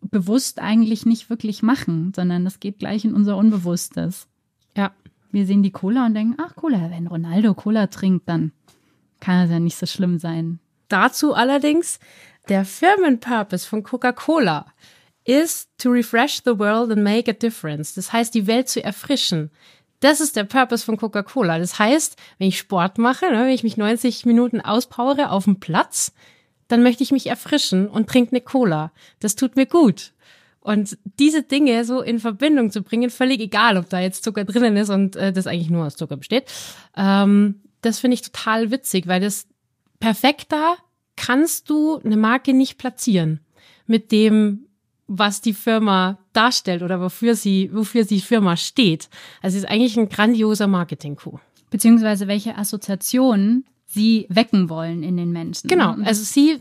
bewusst 0.00 0.60
eigentlich 0.60 1.06
nicht 1.06 1.30
wirklich 1.30 1.62
machen, 1.62 2.12
sondern 2.14 2.44
das 2.44 2.58
geht 2.58 2.80
gleich 2.80 3.04
in 3.04 3.14
unser 3.14 3.36
Unbewusstes. 3.36 4.26
Ja. 4.76 4.92
Wir 5.30 5.46
sehen 5.46 5.62
die 5.62 5.72
Cola 5.72 6.06
und 6.06 6.14
denken, 6.14 6.36
ach 6.38 6.54
Cola, 6.54 6.90
wenn 6.90 7.06
Ronaldo 7.06 7.54
Cola 7.54 7.88
trinkt, 7.88 8.28
dann 8.28 8.52
kann 9.18 9.44
es 9.44 9.50
ja 9.50 9.58
nicht 9.58 9.76
so 9.76 9.86
schlimm 9.86 10.18
sein. 10.18 10.60
Dazu 10.88 11.34
allerdings, 11.34 11.98
der 12.48 12.64
Firmenpurpose 12.64 13.66
von 13.66 13.82
Coca-Cola 13.82 14.66
ist 15.24 15.68
to 15.78 15.90
refresh 15.90 16.42
the 16.44 16.58
world 16.58 16.90
and 16.90 17.02
make 17.02 17.30
a 17.30 17.34
difference. 17.34 17.94
Das 17.94 18.12
heißt, 18.12 18.34
die 18.34 18.46
Welt 18.46 18.68
zu 18.68 18.82
erfrischen. 18.82 19.50
Das 20.00 20.20
ist 20.20 20.36
der 20.36 20.44
Purpose 20.44 20.84
von 20.84 20.96
Coca-Cola. 20.96 21.58
Das 21.58 21.78
heißt, 21.78 22.16
wenn 22.38 22.48
ich 22.48 22.58
Sport 22.58 22.98
mache, 22.98 23.26
ne, 23.30 23.44
wenn 23.44 23.48
ich 23.48 23.62
mich 23.62 23.76
90 23.76 24.26
Minuten 24.26 24.60
auspowere 24.60 25.30
auf 25.30 25.44
dem 25.44 25.60
Platz, 25.60 26.12
dann 26.68 26.82
möchte 26.82 27.02
ich 27.02 27.12
mich 27.12 27.26
erfrischen 27.26 27.88
und 27.88 28.08
trinke 28.08 28.32
eine 28.32 28.40
Cola. 28.40 28.92
Das 29.20 29.34
tut 29.34 29.56
mir 29.56 29.66
gut. 29.66 30.12
Und 30.60 30.96
diese 31.18 31.42
Dinge 31.42 31.84
so 31.84 32.00
in 32.00 32.18
Verbindung 32.18 32.70
zu 32.70 32.82
bringen, 32.82 33.10
völlig 33.10 33.40
egal, 33.40 33.76
ob 33.76 33.90
da 33.90 34.00
jetzt 34.00 34.24
Zucker 34.24 34.44
drinnen 34.44 34.76
ist 34.76 34.88
und 34.88 35.14
äh, 35.14 35.32
das 35.32 35.46
eigentlich 35.46 35.70
nur 35.70 35.86
aus 35.86 35.96
Zucker 35.96 36.16
besteht, 36.16 36.50
ähm, 36.96 37.60
das 37.82 37.98
finde 37.98 38.14
ich 38.14 38.22
total 38.22 38.70
witzig, 38.70 39.06
weil 39.06 39.20
das 39.20 39.46
perfekter 40.00 40.76
kannst 41.16 41.68
du 41.68 41.98
eine 41.98 42.16
Marke 42.16 42.54
nicht 42.54 42.78
platzieren 42.78 43.40
mit 43.86 44.10
dem, 44.10 44.66
was 45.06 45.40
die 45.40 45.52
Firma 45.52 46.18
darstellt 46.32 46.82
oder 46.82 47.00
wofür 47.00 47.34
sie, 47.34 47.70
wofür 47.72 48.04
die 48.04 48.20
Firma 48.20 48.56
steht. 48.56 49.08
Also 49.42 49.56
es 49.56 49.64
ist 49.64 49.70
eigentlich 49.70 49.96
ein 49.96 50.08
grandioser 50.08 50.66
Marketing-Coup. 50.66 51.40
Beziehungsweise 51.70 52.28
welche 52.28 52.56
Assoziationen 52.56 53.64
sie 53.86 54.26
wecken 54.28 54.68
wollen 54.68 55.02
in 55.02 55.16
den 55.16 55.32
Menschen. 55.32 55.68
Genau, 55.68 55.96
also 56.04 56.22
sie 56.22 56.60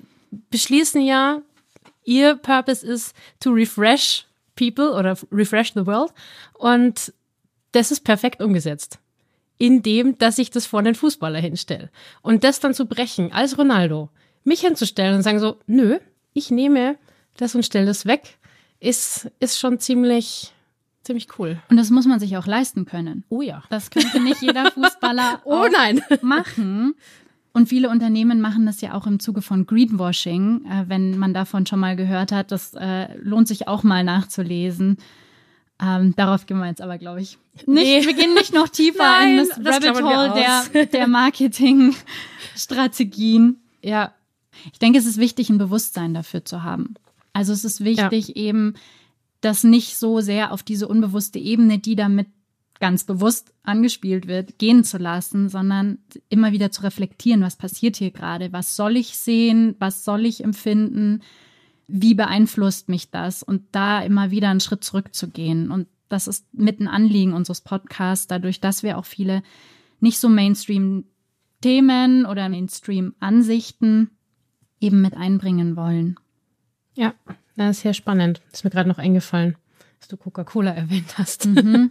beschließen 0.49 1.01
ja, 1.01 1.41
ihr 2.03 2.35
Purpose 2.35 2.85
ist 2.85 3.15
to 3.39 3.51
refresh 3.51 4.25
people 4.55 4.91
oder 4.91 5.17
refresh 5.31 5.73
the 5.73 5.85
world 5.85 6.11
und 6.53 7.13
das 7.71 7.91
ist 7.91 8.01
perfekt 8.01 8.41
umgesetzt. 8.41 8.99
Indem, 9.57 10.17
dass 10.17 10.39
ich 10.39 10.49
das 10.49 10.65
vor 10.65 10.81
den 10.81 10.95
Fußballer 10.95 11.39
hinstelle. 11.39 11.89
Und 12.21 12.43
das 12.43 12.59
dann 12.59 12.73
zu 12.73 12.85
brechen, 12.85 13.31
als 13.31 13.57
Ronaldo, 13.57 14.09
mich 14.43 14.61
hinzustellen 14.61 15.15
und 15.15 15.21
sagen 15.21 15.39
so, 15.39 15.57
nö, 15.67 15.99
ich 16.33 16.51
nehme 16.51 16.97
das 17.37 17.55
und 17.55 17.65
stelle 17.65 17.85
das 17.85 18.05
weg, 18.05 18.37
ist, 18.79 19.31
ist 19.39 19.59
schon 19.59 19.79
ziemlich, 19.79 20.53
ziemlich 21.03 21.27
cool. 21.39 21.61
Und 21.69 21.77
das 21.77 21.89
muss 21.89 22.05
man 22.05 22.19
sich 22.19 22.37
auch 22.37 22.47
leisten 22.47 22.85
können. 22.85 23.23
Oh 23.29 23.41
ja. 23.41 23.63
Das 23.69 23.91
könnte 23.91 24.19
nicht 24.19 24.41
jeder 24.41 24.71
Fußballer 24.71 25.41
oh 25.45 25.67
nein. 25.71 26.01
machen. 26.21 26.95
Und 27.53 27.69
viele 27.69 27.89
Unternehmen 27.89 28.41
machen 28.41 28.65
das 28.65 28.81
ja 28.81 28.95
auch 28.95 29.05
im 29.05 29.19
Zuge 29.19 29.43
von 29.43 29.67
Greenwashing. 29.67 30.65
Äh, 30.65 30.85
wenn 30.87 31.17
man 31.17 31.33
davon 31.33 31.65
schon 31.67 31.79
mal 31.79 31.95
gehört 31.95 32.31
hat, 32.31 32.51
das 32.51 32.73
äh, 32.73 33.15
lohnt 33.17 33.47
sich 33.47 33.67
auch 33.67 33.83
mal 33.83 34.03
nachzulesen. 34.03 34.97
Ähm, 35.81 36.15
darauf 36.15 36.45
gehen 36.45 36.59
wir 36.59 36.67
jetzt 36.67 36.81
aber, 36.81 36.97
glaube 36.97 37.21
ich, 37.21 37.37
nicht. 37.65 37.67
Nee. 37.67 38.05
Wir 38.05 38.13
gehen 38.13 38.33
nicht 38.33 38.53
noch 38.53 38.69
tiefer 38.69 39.03
Nein, 39.19 39.29
in 39.29 39.37
das, 39.37 39.49
das 39.61 39.75
Rabbit 39.75 40.03
Hole 40.03 40.33
der, 40.33 40.63
der 40.87 41.07
Marketingstrategien. 41.07 43.57
Ja. 43.81 44.13
Ich 44.71 44.79
denke, 44.79 44.99
es 44.99 45.05
ist 45.05 45.17
wichtig, 45.17 45.49
ein 45.49 45.57
Bewusstsein 45.57 46.13
dafür 46.13 46.45
zu 46.45 46.63
haben. 46.63 46.93
Also 47.33 47.51
es 47.51 47.65
ist 47.65 47.83
wichtig, 47.83 48.29
ja. 48.29 48.35
eben 48.35 48.75
das 49.41 49.63
nicht 49.63 49.97
so 49.97 50.21
sehr 50.21 50.51
auf 50.51 50.63
diese 50.63 50.87
unbewusste 50.87 51.39
Ebene, 51.39 51.79
die 51.79 51.95
damit 51.95 52.27
ganz 52.79 53.03
bewusst 53.03 53.53
angespielt 53.63 54.27
wird, 54.27 54.57
gehen 54.57 54.83
zu 54.83 54.97
lassen, 54.97 55.49
sondern 55.49 55.99
immer 56.29 56.51
wieder 56.51 56.71
zu 56.71 56.83
reflektieren, 56.83 57.41
was 57.41 57.55
passiert 57.55 57.95
hier 57.95 58.11
gerade, 58.11 58.51
was 58.51 58.75
soll 58.75 58.97
ich 58.97 59.17
sehen, 59.17 59.75
was 59.79 60.03
soll 60.03 60.25
ich 60.25 60.43
empfinden, 60.43 61.21
wie 61.87 62.13
beeinflusst 62.13 62.89
mich 62.89 63.09
das 63.09 63.43
und 63.43 63.63
da 63.71 64.01
immer 64.01 64.31
wieder 64.31 64.49
einen 64.49 64.59
Schritt 64.59 64.83
zurückzugehen. 64.83 65.71
Und 65.71 65.87
das 66.09 66.27
ist 66.27 66.45
mit 66.53 66.79
ein 66.79 66.87
Anliegen 66.87 67.33
unseres 67.33 67.61
Podcasts, 67.61 68.27
dadurch, 68.27 68.59
dass 68.59 68.83
wir 68.83 68.97
auch 68.97 69.05
viele 69.05 69.43
nicht 69.99 70.19
so 70.19 70.27
Mainstream-Themen 70.29 72.25
oder 72.25 72.49
Mainstream-Ansichten 72.49 74.09
eben 74.79 75.01
mit 75.01 75.15
einbringen 75.15 75.75
wollen. 75.75 76.17
Ja, 76.95 77.13
das 77.55 77.77
ist 77.77 77.83
sehr 77.83 77.93
spannend. 77.93 78.41
Ist 78.51 78.63
mir 78.63 78.69
gerade 78.69 78.89
noch 78.89 78.97
eingefallen, 78.97 79.55
dass 79.99 80.07
du 80.07 80.17
Coca-Cola 80.17 80.71
erwähnt 80.75 81.17
hast. 81.17 81.45
Mhm. 81.45 81.89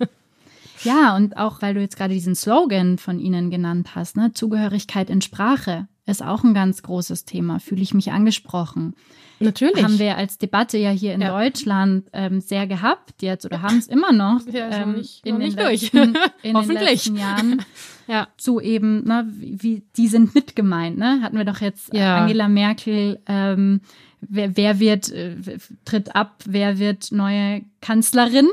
Ja, 0.82 1.14
und 1.16 1.36
auch 1.36 1.62
weil 1.62 1.74
du 1.74 1.80
jetzt 1.80 1.96
gerade 1.96 2.14
diesen 2.14 2.34
Slogan 2.34 2.98
von 2.98 3.18
Ihnen 3.18 3.50
genannt 3.50 3.94
hast, 3.94 4.16
ne, 4.16 4.32
Zugehörigkeit 4.32 5.10
in 5.10 5.22
Sprache 5.22 5.86
ist 6.06 6.22
auch 6.22 6.42
ein 6.42 6.54
ganz 6.54 6.82
großes 6.82 7.24
Thema. 7.24 7.60
Fühle 7.60 7.82
ich 7.82 7.94
mich 7.94 8.10
angesprochen? 8.10 8.94
Natürlich. 9.38 9.82
Haben 9.82 9.98
wir 9.98 10.16
als 10.16 10.38
Debatte 10.38 10.78
ja 10.78 10.90
hier 10.90 11.14
in 11.14 11.20
ja. 11.20 11.30
Deutschland 11.30 12.08
ähm, 12.12 12.40
sehr 12.40 12.66
gehabt 12.66 13.22
jetzt 13.22 13.44
oder 13.44 13.62
haben 13.62 13.78
es 13.78 13.86
immer 13.88 14.12
noch 14.12 14.40
ja, 14.46 14.70
ähm, 14.70 14.94
nicht, 14.94 15.24
in, 15.26 15.38
den 15.38 15.52
letzten, 15.52 16.16
in 16.42 16.54
den 16.68 16.70
letzten 16.70 17.16
Jahren. 17.16 17.64
ja. 18.06 18.28
Zu 18.36 18.60
eben, 18.60 19.04
ne, 19.04 19.26
wie, 19.32 19.82
die 19.96 20.08
sind 20.08 20.34
mit 20.34 20.56
gemeint, 20.56 20.98
ne? 20.98 21.20
Hatten 21.22 21.36
wir 21.36 21.44
doch 21.44 21.60
jetzt 21.60 21.92
ja. 21.94 22.18
Angela 22.18 22.48
Merkel, 22.48 23.20
ähm, 23.26 23.80
wer, 24.20 24.56
wer 24.56 24.80
wird, 24.80 25.10
äh, 25.10 25.36
tritt 25.84 26.14
ab, 26.14 26.42
wer 26.46 26.78
wird 26.78 27.12
neue 27.12 27.62
Kanzlerin? 27.80 28.48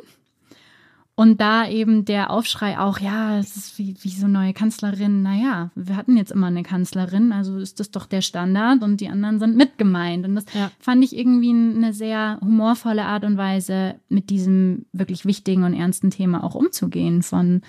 Und 1.20 1.42
da 1.42 1.68
eben 1.68 2.06
der 2.06 2.32
Aufschrei 2.32 2.80
auch, 2.80 3.00
ja, 3.00 3.40
es 3.40 3.58
ist 3.58 3.78
wie, 3.78 3.94
wie 4.04 4.10
so 4.10 4.30
neue 4.30 4.54
Kanzlerin, 4.54 5.22
naja, 5.22 5.70
wir 5.76 5.98
hatten 5.98 6.16
jetzt 6.16 6.32
immer 6.32 6.48
eine 6.48 6.64
Kanzlerin, 6.64 7.34
also 7.34 7.58
ist 7.58 7.82
das 7.82 7.92
doch 7.92 8.06
der 8.06 8.22
Standard 8.22 8.82
und 8.84 9.02
die 9.02 9.10
anderen 9.10 9.38
sind 9.38 9.58
mitgemeint. 9.58 10.26
Und 10.26 10.36
das 10.36 10.46
ja. 10.54 10.72
fand 10.80 11.04
ich 11.04 11.14
irgendwie 11.14 11.50
eine 11.50 11.92
sehr 11.92 12.38
humorvolle 12.40 13.04
Art 13.04 13.26
und 13.26 13.36
Weise, 13.36 13.96
mit 14.08 14.30
diesem 14.30 14.86
wirklich 14.94 15.26
wichtigen 15.26 15.66
und 15.66 15.74
ernsten 15.74 16.10
Thema 16.10 16.42
auch 16.42 16.56
umzugehen, 16.56 17.22
von 17.22 17.64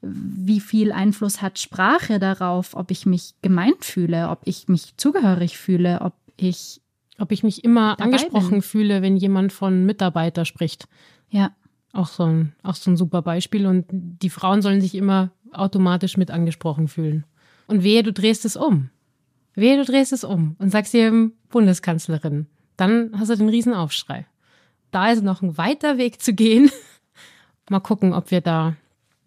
wie 0.00 0.60
viel 0.60 0.92
Einfluss 0.92 1.42
hat 1.42 1.58
Sprache 1.58 2.20
darauf, 2.20 2.76
ob 2.76 2.92
ich 2.92 3.04
mich 3.04 3.34
gemeint 3.42 3.84
fühle, 3.84 4.28
ob 4.28 4.42
ich 4.44 4.68
mich 4.68 4.96
zugehörig 4.96 5.58
fühle, 5.58 6.02
ob 6.02 6.14
ich. 6.36 6.80
Ob 7.18 7.32
ich 7.32 7.42
mich 7.42 7.64
immer 7.64 8.00
angesprochen 8.00 8.50
bin. 8.50 8.62
fühle, 8.62 9.02
wenn 9.02 9.16
jemand 9.16 9.52
von 9.52 9.84
Mitarbeiter 9.86 10.44
spricht. 10.44 10.88
Ja. 11.30 11.50
Auch 11.92 12.08
so, 12.08 12.24
ein, 12.24 12.54
auch 12.62 12.74
so 12.74 12.90
ein 12.90 12.96
super 12.96 13.22
Beispiel. 13.22 13.66
Und 13.66 13.86
die 13.90 14.30
Frauen 14.30 14.62
sollen 14.62 14.80
sich 14.80 14.94
immer 14.94 15.30
automatisch 15.52 16.16
mit 16.16 16.30
angesprochen 16.30 16.88
fühlen. 16.88 17.24
Und 17.66 17.82
wehe, 17.82 18.02
du 18.02 18.12
drehst 18.12 18.44
es 18.44 18.56
um. 18.56 18.90
Wehe, 19.54 19.76
du 19.76 19.84
drehst 19.84 20.12
es 20.12 20.24
um 20.24 20.56
und 20.58 20.70
sagst 20.70 20.94
dir 20.94 21.30
Bundeskanzlerin. 21.50 22.46
Dann 22.76 23.12
hast 23.18 23.30
du 23.30 23.36
den 23.36 23.50
Riesenaufschrei. 23.50 24.26
Da 24.90 25.10
ist 25.10 25.22
noch 25.22 25.42
ein 25.42 25.58
weiter 25.58 25.98
Weg 25.98 26.22
zu 26.22 26.32
gehen. 26.32 26.70
mal 27.70 27.80
gucken, 27.80 28.14
ob 28.14 28.30
wir 28.30 28.40
da 28.40 28.76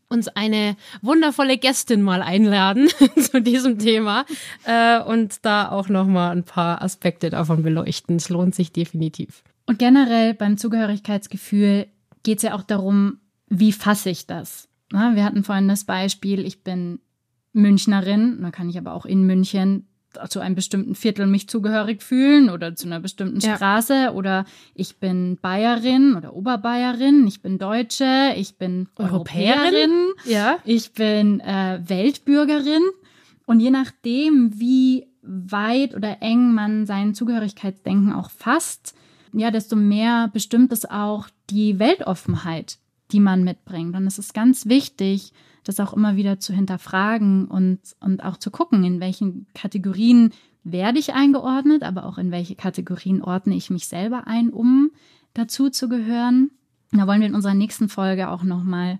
uns 0.09 0.27
eine 0.29 0.75
wundervolle 1.01 1.57
Gästin 1.57 2.01
mal 2.01 2.21
einladen 2.21 2.89
zu 3.19 3.41
diesem 3.41 3.79
Thema 3.79 4.25
äh, 4.65 4.99
und 5.01 5.45
da 5.45 5.69
auch 5.69 5.89
noch 5.89 6.05
mal 6.05 6.31
ein 6.31 6.43
paar 6.43 6.81
Aspekte 6.81 7.29
davon 7.29 7.63
beleuchten. 7.63 8.15
Es 8.15 8.29
lohnt 8.29 8.55
sich 8.55 8.71
definitiv. 8.71 9.43
Und 9.65 9.79
generell 9.79 10.33
beim 10.35 10.57
Zugehörigkeitsgefühl 10.57 11.87
geht 12.25 12.39
es 12.39 12.43
ja 12.43 12.55
auch 12.55 12.63
darum, 12.63 13.19
wie 13.47 13.71
fasse 13.71 14.09
ich 14.09 14.27
das? 14.27 14.67
Na, 14.91 15.15
wir 15.15 15.23
hatten 15.23 15.43
vorhin 15.43 15.69
das 15.69 15.85
Beispiel, 15.85 16.45
ich 16.45 16.63
bin 16.63 16.99
Münchnerin, 17.53 18.39
da 18.41 18.51
kann 18.51 18.69
ich 18.69 18.77
aber 18.77 18.93
auch 18.93 19.05
in 19.05 19.23
München 19.23 19.87
zu 20.29 20.39
einem 20.39 20.55
bestimmten 20.55 20.95
Viertel 20.95 21.27
mich 21.27 21.49
zugehörig 21.49 22.01
fühlen 22.01 22.49
oder 22.49 22.75
zu 22.75 22.87
einer 22.87 23.01
bestimmten 23.01 23.39
ja. 23.41 23.55
Straße 23.55 24.13
oder 24.13 24.45
ich 24.73 24.97
bin 24.97 25.37
Bayerin 25.41 26.15
oder 26.15 26.33
Oberbayerin, 26.33 27.27
ich 27.27 27.41
bin 27.41 27.57
Deutsche, 27.57 28.33
ich 28.37 28.57
bin 28.57 28.87
Europäerin, 28.95 29.57
Europäerin 29.59 29.91
ja. 30.25 30.57
ich 30.63 30.93
bin 30.93 31.41
äh, 31.41 31.81
Weltbürgerin 31.85 32.83
und 33.45 33.59
je 33.59 33.71
nachdem, 33.71 34.57
wie 34.57 35.07
weit 35.21 35.95
oder 35.95 36.21
eng 36.21 36.53
man 36.53 36.85
sein 36.85 37.13
Zugehörigkeitsdenken 37.13 38.13
auch 38.13 38.29
fasst, 38.29 38.95
ja, 39.39 39.51
desto 39.51 39.75
mehr 39.75 40.29
bestimmt 40.31 40.71
es 40.71 40.89
auch 40.89 41.27
die 41.49 41.77
Weltoffenheit, 41.79 42.77
die 43.11 43.19
man 43.19 43.43
mitbringt. 43.43 43.95
Und 43.95 44.07
es 44.07 44.17
ist 44.17 44.33
ganz 44.33 44.65
wichtig, 44.67 45.33
das 45.63 45.79
auch 45.79 45.93
immer 45.93 46.15
wieder 46.15 46.39
zu 46.39 46.53
hinterfragen 46.53 47.45
und, 47.45 47.79
und 47.99 48.23
auch 48.23 48.37
zu 48.37 48.51
gucken, 48.51 48.83
in 48.83 48.99
welchen 48.99 49.47
Kategorien 49.53 50.31
werde 50.63 50.99
ich 50.99 51.13
eingeordnet, 51.13 51.83
aber 51.83 52.05
auch 52.05 52.17
in 52.17 52.31
welche 52.31 52.55
Kategorien 52.55 53.21
ordne 53.21 53.55
ich 53.55 53.69
mich 53.69 53.87
selber 53.87 54.27
ein, 54.27 54.49
um 54.49 54.91
dazu 55.33 55.69
zu 55.69 55.89
gehören. 55.89 56.51
Da 56.91 57.07
wollen 57.07 57.19
wir 57.19 57.27
in 57.27 57.35
unserer 57.35 57.53
nächsten 57.53 57.89
Folge 57.89 58.29
auch 58.29 58.43
nochmal 58.43 58.99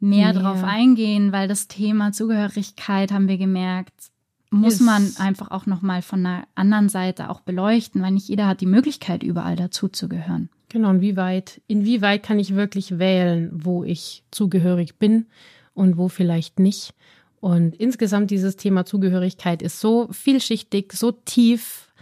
mehr, 0.00 0.32
mehr 0.32 0.40
drauf 0.40 0.64
eingehen, 0.64 1.32
weil 1.32 1.48
das 1.48 1.68
Thema 1.68 2.12
Zugehörigkeit, 2.12 3.12
haben 3.12 3.28
wir 3.28 3.38
gemerkt, 3.38 4.10
muss 4.50 4.80
man 4.80 5.12
einfach 5.18 5.50
auch 5.50 5.66
nochmal 5.66 6.02
von 6.02 6.24
einer 6.24 6.46
anderen 6.54 6.88
Seite 6.88 7.30
auch 7.30 7.40
beleuchten, 7.40 8.02
weil 8.02 8.12
nicht 8.12 8.28
jeder 8.28 8.46
hat 8.46 8.60
die 8.60 8.66
Möglichkeit, 8.66 9.22
überall 9.22 9.56
dazu 9.56 9.88
zu 9.88 10.08
gehören. 10.08 10.48
Genau, 10.68 10.90
und 10.90 11.00
wie 11.00 11.16
weit, 11.16 11.60
inwieweit 11.66 12.22
kann 12.22 12.38
ich 12.38 12.54
wirklich 12.54 12.98
wählen, 12.98 13.50
wo 13.52 13.84
ich 13.84 14.24
zugehörig 14.30 14.96
bin 14.96 15.26
und 15.74 15.96
wo 15.96 16.08
vielleicht 16.08 16.58
nicht. 16.58 16.94
Und 17.40 17.74
insgesamt 17.76 18.30
dieses 18.30 18.56
Thema 18.56 18.84
Zugehörigkeit 18.84 19.62
ist 19.62 19.80
so 19.80 20.08
vielschichtig, 20.10 20.92
so 20.92 21.12
tief, 21.12 21.92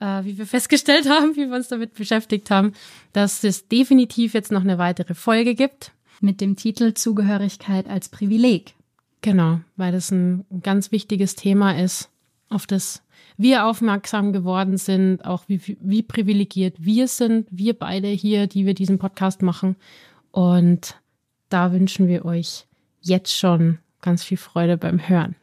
äh, 0.00 0.24
wie 0.24 0.38
wir 0.38 0.46
festgestellt 0.48 1.08
haben, 1.08 1.36
wie 1.36 1.48
wir 1.48 1.56
uns 1.56 1.68
damit 1.68 1.94
beschäftigt 1.94 2.50
haben, 2.50 2.72
dass 3.12 3.44
es 3.44 3.68
definitiv 3.68 4.34
jetzt 4.34 4.50
noch 4.50 4.62
eine 4.62 4.78
weitere 4.78 5.14
Folge 5.14 5.54
gibt. 5.54 5.92
Mit 6.20 6.40
dem 6.40 6.56
Titel 6.56 6.94
Zugehörigkeit 6.94 7.88
als 7.88 8.08
Privileg. 8.08 8.74
Genau, 9.20 9.60
weil 9.76 9.92
das 9.92 10.10
ein 10.10 10.44
ganz 10.62 10.92
wichtiges 10.92 11.34
Thema 11.34 11.78
ist, 11.78 12.08
auf 12.48 12.66
das 12.66 13.02
wir 13.36 13.66
aufmerksam 13.66 14.32
geworden 14.32 14.76
sind, 14.76 15.24
auch 15.24 15.44
wie, 15.46 15.76
wie 15.80 16.02
privilegiert 16.02 16.76
wir 16.78 17.08
sind, 17.08 17.46
wir 17.50 17.74
beide 17.74 18.08
hier, 18.08 18.46
die 18.46 18.66
wir 18.66 18.74
diesen 18.74 18.98
Podcast 18.98 19.42
machen. 19.42 19.76
Und 20.32 20.96
da 21.48 21.72
wünschen 21.72 22.08
wir 22.08 22.24
euch 22.24 22.66
jetzt 23.00 23.36
schon 23.36 23.78
ganz 24.02 24.24
viel 24.24 24.38
Freude 24.38 24.76
beim 24.76 25.08
Hören. 25.08 25.36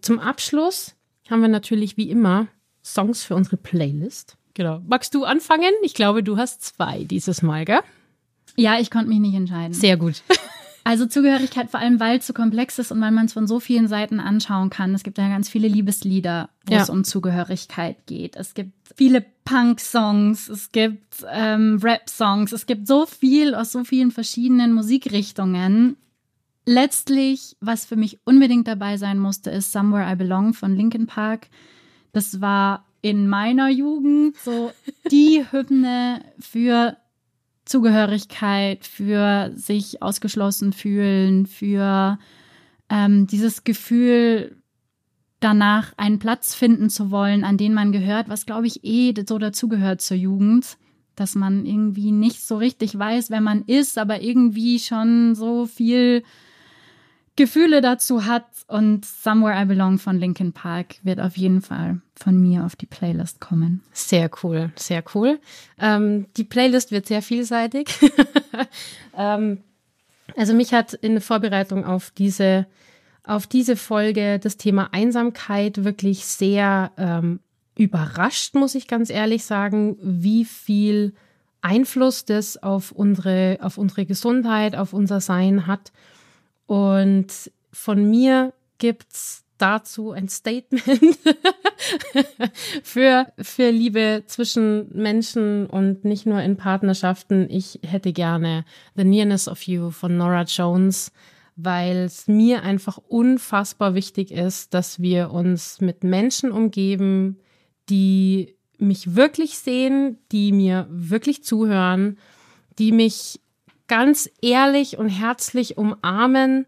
Zum 0.00 0.18
Abschluss 0.18 0.94
haben 1.30 1.40
wir 1.40 1.48
natürlich 1.48 1.96
wie 1.96 2.10
immer 2.10 2.48
Songs 2.84 3.24
für 3.24 3.34
unsere 3.34 3.56
Playlist. 3.56 4.36
Genau. 4.54 4.80
Magst 4.86 5.14
du 5.14 5.24
anfangen? 5.24 5.72
Ich 5.82 5.94
glaube, 5.94 6.22
du 6.22 6.36
hast 6.36 6.62
zwei 6.62 7.04
dieses 7.04 7.42
Mal, 7.42 7.64
gell? 7.64 7.80
Ja, 8.56 8.78
ich 8.78 8.90
konnte 8.90 9.08
mich 9.08 9.18
nicht 9.18 9.34
entscheiden. 9.34 9.72
Sehr 9.72 9.96
gut. 9.96 10.22
Also 10.86 11.06
Zugehörigkeit 11.06 11.70
vor 11.70 11.80
allem, 11.80 11.98
weil 11.98 12.18
es 12.18 12.26
so 12.26 12.34
komplex 12.34 12.78
ist 12.78 12.92
und 12.92 13.00
weil 13.00 13.10
man 13.10 13.24
es 13.24 13.32
von 13.32 13.46
so 13.46 13.58
vielen 13.58 13.88
Seiten 13.88 14.20
anschauen 14.20 14.68
kann. 14.68 14.94
Es 14.94 15.02
gibt 15.02 15.16
ja 15.16 15.28
ganz 15.28 15.48
viele 15.48 15.66
Liebeslieder, 15.66 16.50
wo 16.66 16.74
ja. 16.74 16.82
es 16.82 16.90
um 16.90 17.04
Zugehörigkeit 17.04 18.06
geht. 18.06 18.36
Es 18.36 18.52
gibt 18.52 18.72
viele 18.94 19.24
Punk-Songs, 19.46 20.50
es 20.50 20.72
gibt 20.72 21.24
ähm, 21.30 21.80
Rap-Songs, 21.82 22.52
es 22.52 22.66
gibt 22.66 22.86
so 22.86 23.06
viel 23.06 23.54
aus 23.54 23.72
so 23.72 23.82
vielen 23.84 24.10
verschiedenen 24.10 24.74
Musikrichtungen. 24.74 25.96
Letztlich, 26.66 27.56
was 27.60 27.86
für 27.86 27.96
mich 27.96 28.20
unbedingt 28.24 28.68
dabei 28.68 28.98
sein 28.98 29.18
musste, 29.18 29.50
ist 29.50 29.72
Somewhere 29.72 30.12
I 30.12 30.16
Belong 30.16 30.52
von 30.52 30.76
Linkin 30.76 31.06
Park. 31.06 31.48
Das 32.12 32.42
war 32.42 32.84
in 33.00 33.26
meiner 33.26 33.70
Jugend 33.70 34.36
so 34.36 34.70
die 35.10 35.44
Hymne 35.50 36.22
für 36.38 36.96
Zugehörigkeit, 37.64 38.84
für 38.84 39.52
sich 39.54 40.02
ausgeschlossen 40.02 40.72
fühlen, 40.72 41.46
für 41.46 42.18
ähm, 42.90 43.26
dieses 43.26 43.64
Gefühl, 43.64 44.56
danach 45.40 45.92
einen 45.96 46.18
Platz 46.18 46.54
finden 46.54 46.88
zu 46.88 47.10
wollen, 47.10 47.44
an 47.44 47.56
den 47.56 47.74
man 47.74 47.92
gehört, 47.92 48.28
was 48.28 48.46
glaube 48.46 48.66
ich 48.66 48.84
eh 48.84 49.14
so 49.26 49.38
dazugehört 49.38 50.00
zur 50.00 50.16
Jugend, 50.16 50.78
dass 51.16 51.34
man 51.34 51.66
irgendwie 51.66 52.12
nicht 52.12 52.42
so 52.42 52.56
richtig 52.56 52.98
weiß, 52.98 53.30
wer 53.30 53.40
man 53.40 53.62
ist, 53.62 53.98
aber 53.98 54.22
irgendwie 54.22 54.78
schon 54.78 55.34
so 55.34 55.66
viel 55.66 56.22
Gefühle 57.36 57.80
dazu 57.80 58.26
hat 58.26 58.46
und 58.68 59.04
Somewhere 59.04 59.60
I 59.60 59.64
Belong 59.64 59.98
von 59.98 60.18
Linkin 60.18 60.52
Park 60.52 60.96
wird 61.02 61.18
auf 61.20 61.36
jeden 61.36 61.62
Fall 61.62 62.00
von 62.14 62.40
mir 62.40 62.64
auf 62.64 62.76
die 62.76 62.86
Playlist 62.86 63.40
kommen. 63.40 63.82
Sehr 63.92 64.30
cool, 64.42 64.70
sehr 64.76 65.02
cool. 65.14 65.40
Ähm, 65.78 66.26
die 66.36 66.44
Playlist 66.44 66.92
wird 66.92 67.06
sehr 67.06 67.22
vielseitig. 67.22 67.88
ähm, 69.18 69.58
also 70.36 70.54
mich 70.54 70.72
hat 70.72 70.94
in 70.94 71.20
Vorbereitung 71.20 71.84
auf 71.84 72.10
diese, 72.10 72.66
auf 73.24 73.46
diese 73.48 73.76
Folge 73.76 74.38
das 74.38 74.56
Thema 74.56 74.90
Einsamkeit 74.92 75.82
wirklich 75.82 76.24
sehr 76.24 76.92
ähm, 76.96 77.40
überrascht, 77.76 78.54
muss 78.54 78.76
ich 78.76 78.86
ganz 78.86 79.10
ehrlich 79.10 79.44
sagen, 79.44 79.96
wie 80.00 80.44
viel 80.44 81.14
Einfluss 81.60 82.24
das 82.24 82.62
auf 82.62 82.92
unsere, 82.92 83.58
auf 83.60 83.78
unsere 83.78 84.06
Gesundheit, 84.06 84.76
auf 84.76 84.92
unser 84.92 85.20
Sein 85.20 85.66
hat. 85.66 85.92
Und 86.66 87.50
von 87.72 88.08
mir 88.10 88.52
gibt's 88.78 89.44
dazu 89.58 90.10
ein 90.10 90.28
Statement 90.28 90.84
für, 92.82 93.32
für 93.38 93.70
Liebe 93.70 94.24
zwischen 94.26 94.94
Menschen 94.94 95.66
und 95.66 96.04
nicht 96.04 96.26
nur 96.26 96.40
in 96.40 96.56
Partnerschaften. 96.56 97.48
Ich 97.50 97.80
hätte 97.86 98.12
gerne 98.12 98.64
The 98.96 99.04
Nearness 99.04 99.48
of 99.48 99.62
You 99.62 99.90
von 99.90 100.16
Nora 100.16 100.42
Jones, 100.42 101.12
weil 101.56 101.98
es 101.98 102.26
mir 102.26 102.62
einfach 102.62 102.98
unfassbar 103.08 103.94
wichtig 103.94 104.32
ist, 104.32 104.74
dass 104.74 105.00
wir 105.00 105.30
uns 105.30 105.80
mit 105.80 106.02
Menschen 106.02 106.50
umgeben, 106.50 107.38
die 107.88 108.56
mich 108.78 109.14
wirklich 109.14 109.58
sehen, 109.58 110.18
die 110.32 110.52
mir 110.52 110.86
wirklich 110.90 111.44
zuhören, 111.44 112.18
die 112.78 112.90
mich 112.90 113.40
ganz 113.88 114.30
ehrlich 114.42 114.98
und 114.98 115.08
herzlich 115.08 115.76
umarmen 115.76 116.66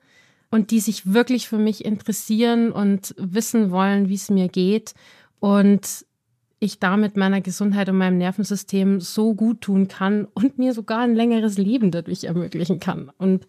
und 0.50 0.70
die 0.70 0.80
sich 0.80 1.12
wirklich 1.12 1.48
für 1.48 1.58
mich 1.58 1.84
interessieren 1.84 2.72
und 2.72 3.14
wissen 3.18 3.70
wollen, 3.70 4.08
wie 4.08 4.14
es 4.14 4.30
mir 4.30 4.48
geht 4.48 4.94
und 5.40 6.06
ich 6.58 6.78
damit 6.78 7.16
meiner 7.16 7.40
Gesundheit 7.40 7.88
und 7.88 7.98
meinem 7.98 8.18
Nervensystem 8.18 9.00
so 9.00 9.34
gut 9.34 9.60
tun 9.60 9.88
kann 9.88 10.26
und 10.34 10.58
mir 10.58 10.72
sogar 10.72 11.00
ein 11.00 11.14
längeres 11.14 11.58
Leben 11.58 11.90
dadurch 11.90 12.24
ermöglichen 12.24 12.80
kann. 12.80 13.10
Und 13.18 13.46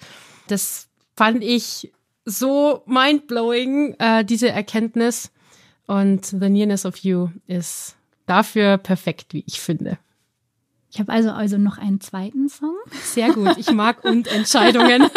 das 0.47 0.89
fand 1.15 1.43
ich 1.43 1.93
so 2.25 2.83
mindblowing, 2.85 3.95
äh, 3.99 4.25
diese 4.25 4.49
Erkenntnis. 4.49 5.31
Und 5.87 6.25
The 6.25 6.49
Nearness 6.49 6.85
of 6.85 6.97
You 6.97 7.29
ist 7.47 7.95
dafür 8.25 8.77
perfekt, 8.77 9.33
wie 9.33 9.45
ich 9.47 9.61
finde. 9.61 9.97
Ich 10.97 10.99
habe 10.99 11.13
also 11.13 11.29
also 11.29 11.59
noch 11.59 11.77
einen 11.77 12.01
zweiten 12.01 12.49
Song. 12.49 12.73
Sehr 13.03 13.31
gut. 13.31 13.55
Ich 13.59 13.71
mag 13.71 14.03
und 14.03 14.25
Entscheidungen. 14.25 15.03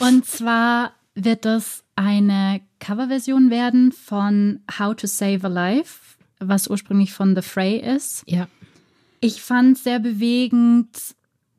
und 0.00 0.26
zwar 0.26 0.94
wird 1.14 1.44
das 1.44 1.84
eine 1.94 2.60
Coverversion 2.80 3.50
werden 3.50 3.92
von 3.92 4.58
How 4.76 4.96
to 4.96 5.06
Save 5.06 5.44
a 5.44 5.48
Life, 5.48 6.16
was 6.40 6.66
ursprünglich 6.66 7.12
von 7.12 7.36
The 7.36 7.42
Fray 7.42 7.78
ist. 7.78 8.24
Ja. 8.26 8.48
Ich 9.20 9.42
fand 9.42 9.78
sehr 9.78 10.00
bewegend, 10.00 10.88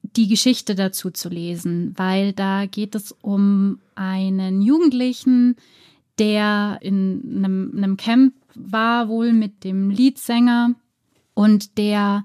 die 0.01 0.27
Geschichte 0.27 0.75
dazu 0.75 1.09
zu 1.09 1.29
lesen, 1.29 1.93
weil 1.95 2.33
da 2.33 2.65
geht 2.65 2.95
es 2.95 3.15
um 3.21 3.79
einen 3.95 4.61
Jugendlichen, 4.61 5.55
der 6.19 6.79
in 6.81 7.37
einem, 7.37 7.71
einem 7.77 7.95
Camp 7.95 8.33
war, 8.55 9.07
wohl 9.07 9.31
mit 9.31 9.63
dem 9.63 9.89
Leadsänger 9.89 10.75
und 11.37 11.77
der 11.77 12.23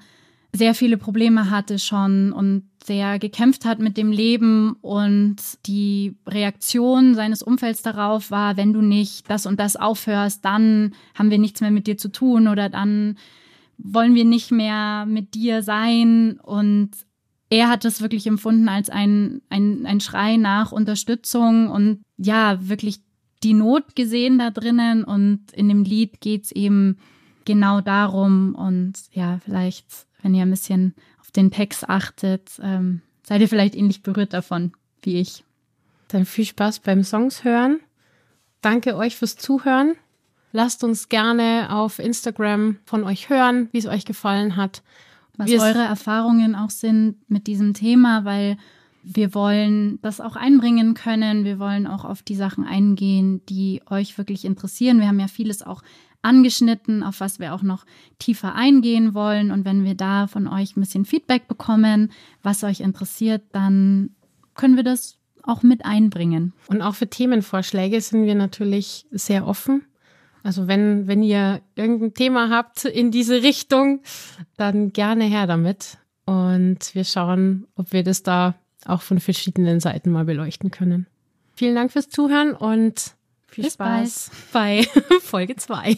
sehr 0.55 0.75
viele 0.75 0.97
Probleme 0.97 1.51
hatte 1.51 1.79
schon 1.79 2.33
und 2.33 2.63
sehr 2.83 3.19
gekämpft 3.19 3.67
hat 3.67 3.79
mit 3.79 3.99
dem 3.99 4.11
Leben 4.11 4.73
und 4.81 5.37
die 5.67 6.17
Reaktion 6.27 7.15
seines 7.15 7.43
Umfelds 7.43 7.83
darauf 7.83 8.31
war, 8.31 8.57
wenn 8.57 8.73
du 8.73 8.81
nicht 8.81 9.29
das 9.29 9.45
und 9.45 9.61
das 9.61 9.77
aufhörst, 9.77 10.43
dann 10.47 10.95
haben 11.15 11.31
wir 11.31 11.39
nichts 11.39 11.61
mehr 11.61 11.71
mit 11.71 11.87
dir 11.87 11.99
zu 11.99 12.09
tun 12.09 12.49
oder 12.49 12.71
dann 12.71 13.19
wollen 13.77 14.15
wir 14.15 14.25
nicht 14.25 14.51
mehr 14.51 15.05
mit 15.05 15.35
dir 15.35 15.63
sein. 15.63 16.41
Und 16.43 16.93
er 17.51 17.69
hat 17.69 17.85
es 17.85 18.01
wirklich 18.01 18.27
empfunden 18.27 18.71
als 18.71 18.89
ein, 18.89 19.43
ein, 19.51 19.85
ein 19.85 20.01
Schrei 20.01 20.39
nach 20.39 20.73
Unterstützung 20.73 21.69
und 21.69 22.01
ja, 22.17 22.67
wirklich 22.67 23.01
die 23.43 23.55
Not 23.55 23.95
gesehen 23.95 24.39
da 24.39 24.51
drinnen 24.51 25.05
und 25.05 25.53
in 25.53 25.69
dem 25.69 25.85
Lied 25.85 26.23
geht's 26.23 26.51
eben 26.51 26.97
genau 27.45 27.81
darum. 27.81 28.55
Und 28.55 28.95
ja, 29.13 29.39
vielleicht, 29.45 29.87
wenn 30.23 30.35
ihr 30.35 30.43
ein 30.43 30.51
bisschen 30.51 30.95
auf 31.21 31.31
den 31.31 31.51
Text 31.51 31.89
achtet, 31.89 32.59
ähm, 32.63 33.03
seid 33.23 33.41
ihr 33.41 33.49
vielleicht 33.49 33.75
ähnlich 33.75 34.03
berührt 34.03 34.33
davon 34.33 34.73
wie 35.03 35.21
ich. 35.21 35.45
Dann 36.09 36.25
viel 36.25 36.45
Spaß 36.45 36.81
beim 36.81 37.03
Songs 37.03 37.45
hören. 37.45 37.81
Danke 38.61 38.97
euch 38.97 39.17
fürs 39.17 39.37
Zuhören. 39.37 39.95
Lasst 40.53 40.85
uns 40.85 41.09
gerne 41.09 41.69
auf 41.71 41.99
Instagram 41.99 42.77
von 42.85 43.05
euch 43.05 43.31
hören, 43.31 43.69
wie 43.73 43.79
es 43.79 43.87
euch 43.87 44.05
gefallen 44.05 44.57
hat. 44.57 44.83
Was 45.37 45.49
wir 45.49 45.63
eure 45.63 45.83
Erfahrungen 45.83 46.55
auch 46.55 46.71
sind 46.71 47.17
mit 47.29 47.47
diesem 47.47 47.73
Thema, 47.73 48.25
weil 48.25 48.59
wir 49.03 49.35
wollen 49.35 49.99
das 50.03 50.21
auch 50.21 50.37
einbringen 50.37 50.95
können. 50.95 51.45
Wir 51.45 51.59
wollen 51.59 51.87
auch 51.87 52.05
auf 52.05 52.23
die 52.23 52.37
Sachen 52.37 52.65
eingehen, 52.67 53.45
die 53.47 53.83
euch 53.89 54.19
wirklich 54.19 54.45
interessieren. 54.45 55.01
Wir 55.01 55.09
haben 55.09 55.19
ja 55.19 55.29
vieles 55.29 55.63
auch 55.63 55.83
angeschnitten, 56.23 57.03
auf 57.03 57.21
was 57.21 57.39
wir 57.39 57.55
auch 57.55 57.63
noch 57.63 57.85
tiefer 58.19 58.55
eingehen 58.55 59.15
wollen. 59.15 59.51
Und 59.51 59.65
wenn 59.65 59.85
wir 59.85 59.95
da 59.95 60.27
von 60.27 60.47
euch 60.47 60.77
ein 60.77 60.81
bisschen 60.81 61.05
Feedback 61.05 61.49
bekommen, 61.49 62.13
was 62.43 62.65
euch 62.65 62.81
interessiert, 62.81 63.43
dann 63.53 64.11
können 64.55 64.77
wir 64.77 64.85
das 64.85 65.19
auch 65.43 65.63
mit 65.63 65.85
einbringen. 65.85 66.53
Und 66.69 66.83
auch 66.83 66.95
für 66.95 67.09
Themenvorschläge 67.09 68.01
sind 68.01 68.25
wir 68.25 68.35
natürlich 68.35 69.07
sehr 69.11 69.47
offen. 69.47 69.83
Also 70.45 70.67
wenn, 70.67 71.07
wenn 71.07 71.23
ihr 71.23 71.61
irgendein 71.77 72.15
Thema 72.15 72.51
habt 72.51 72.85
in 72.85 73.11
diese 73.11 73.43
Richtung, 73.43 74.01
dann 74.57 74.93
gerne 74.93 75.25
her 75.25 75.47
damit. 75.47 75.99
Und 76.25 76.95
wir 76.95 77.05
schauen, 77.05 77.67
ob 77.77 77.93
wir 77.93 78.03
das 78.03 78.23
da 78.23 78.55
auch 78.85 79.03
von 79.03 79.21
verschiedenen 79.21 79.81
Seiten 79.81 80.11
mal 80.11 80.25
beleuchten 80.25 80.71
können. 80.71 81.07
Vielen 81.55 81.75
Dank 81.75 81.93
fürs 81.93 82.09
Zuhören 82.09 82.55
und 82.55 83.15
viel 83.53 83.65
Bis 83.65 83.75
Spaß 83.75 84.31
bald. 84.53 84.87
bei 84.95 85.19
Folge 85.23 85.57
2. 85.57 85.97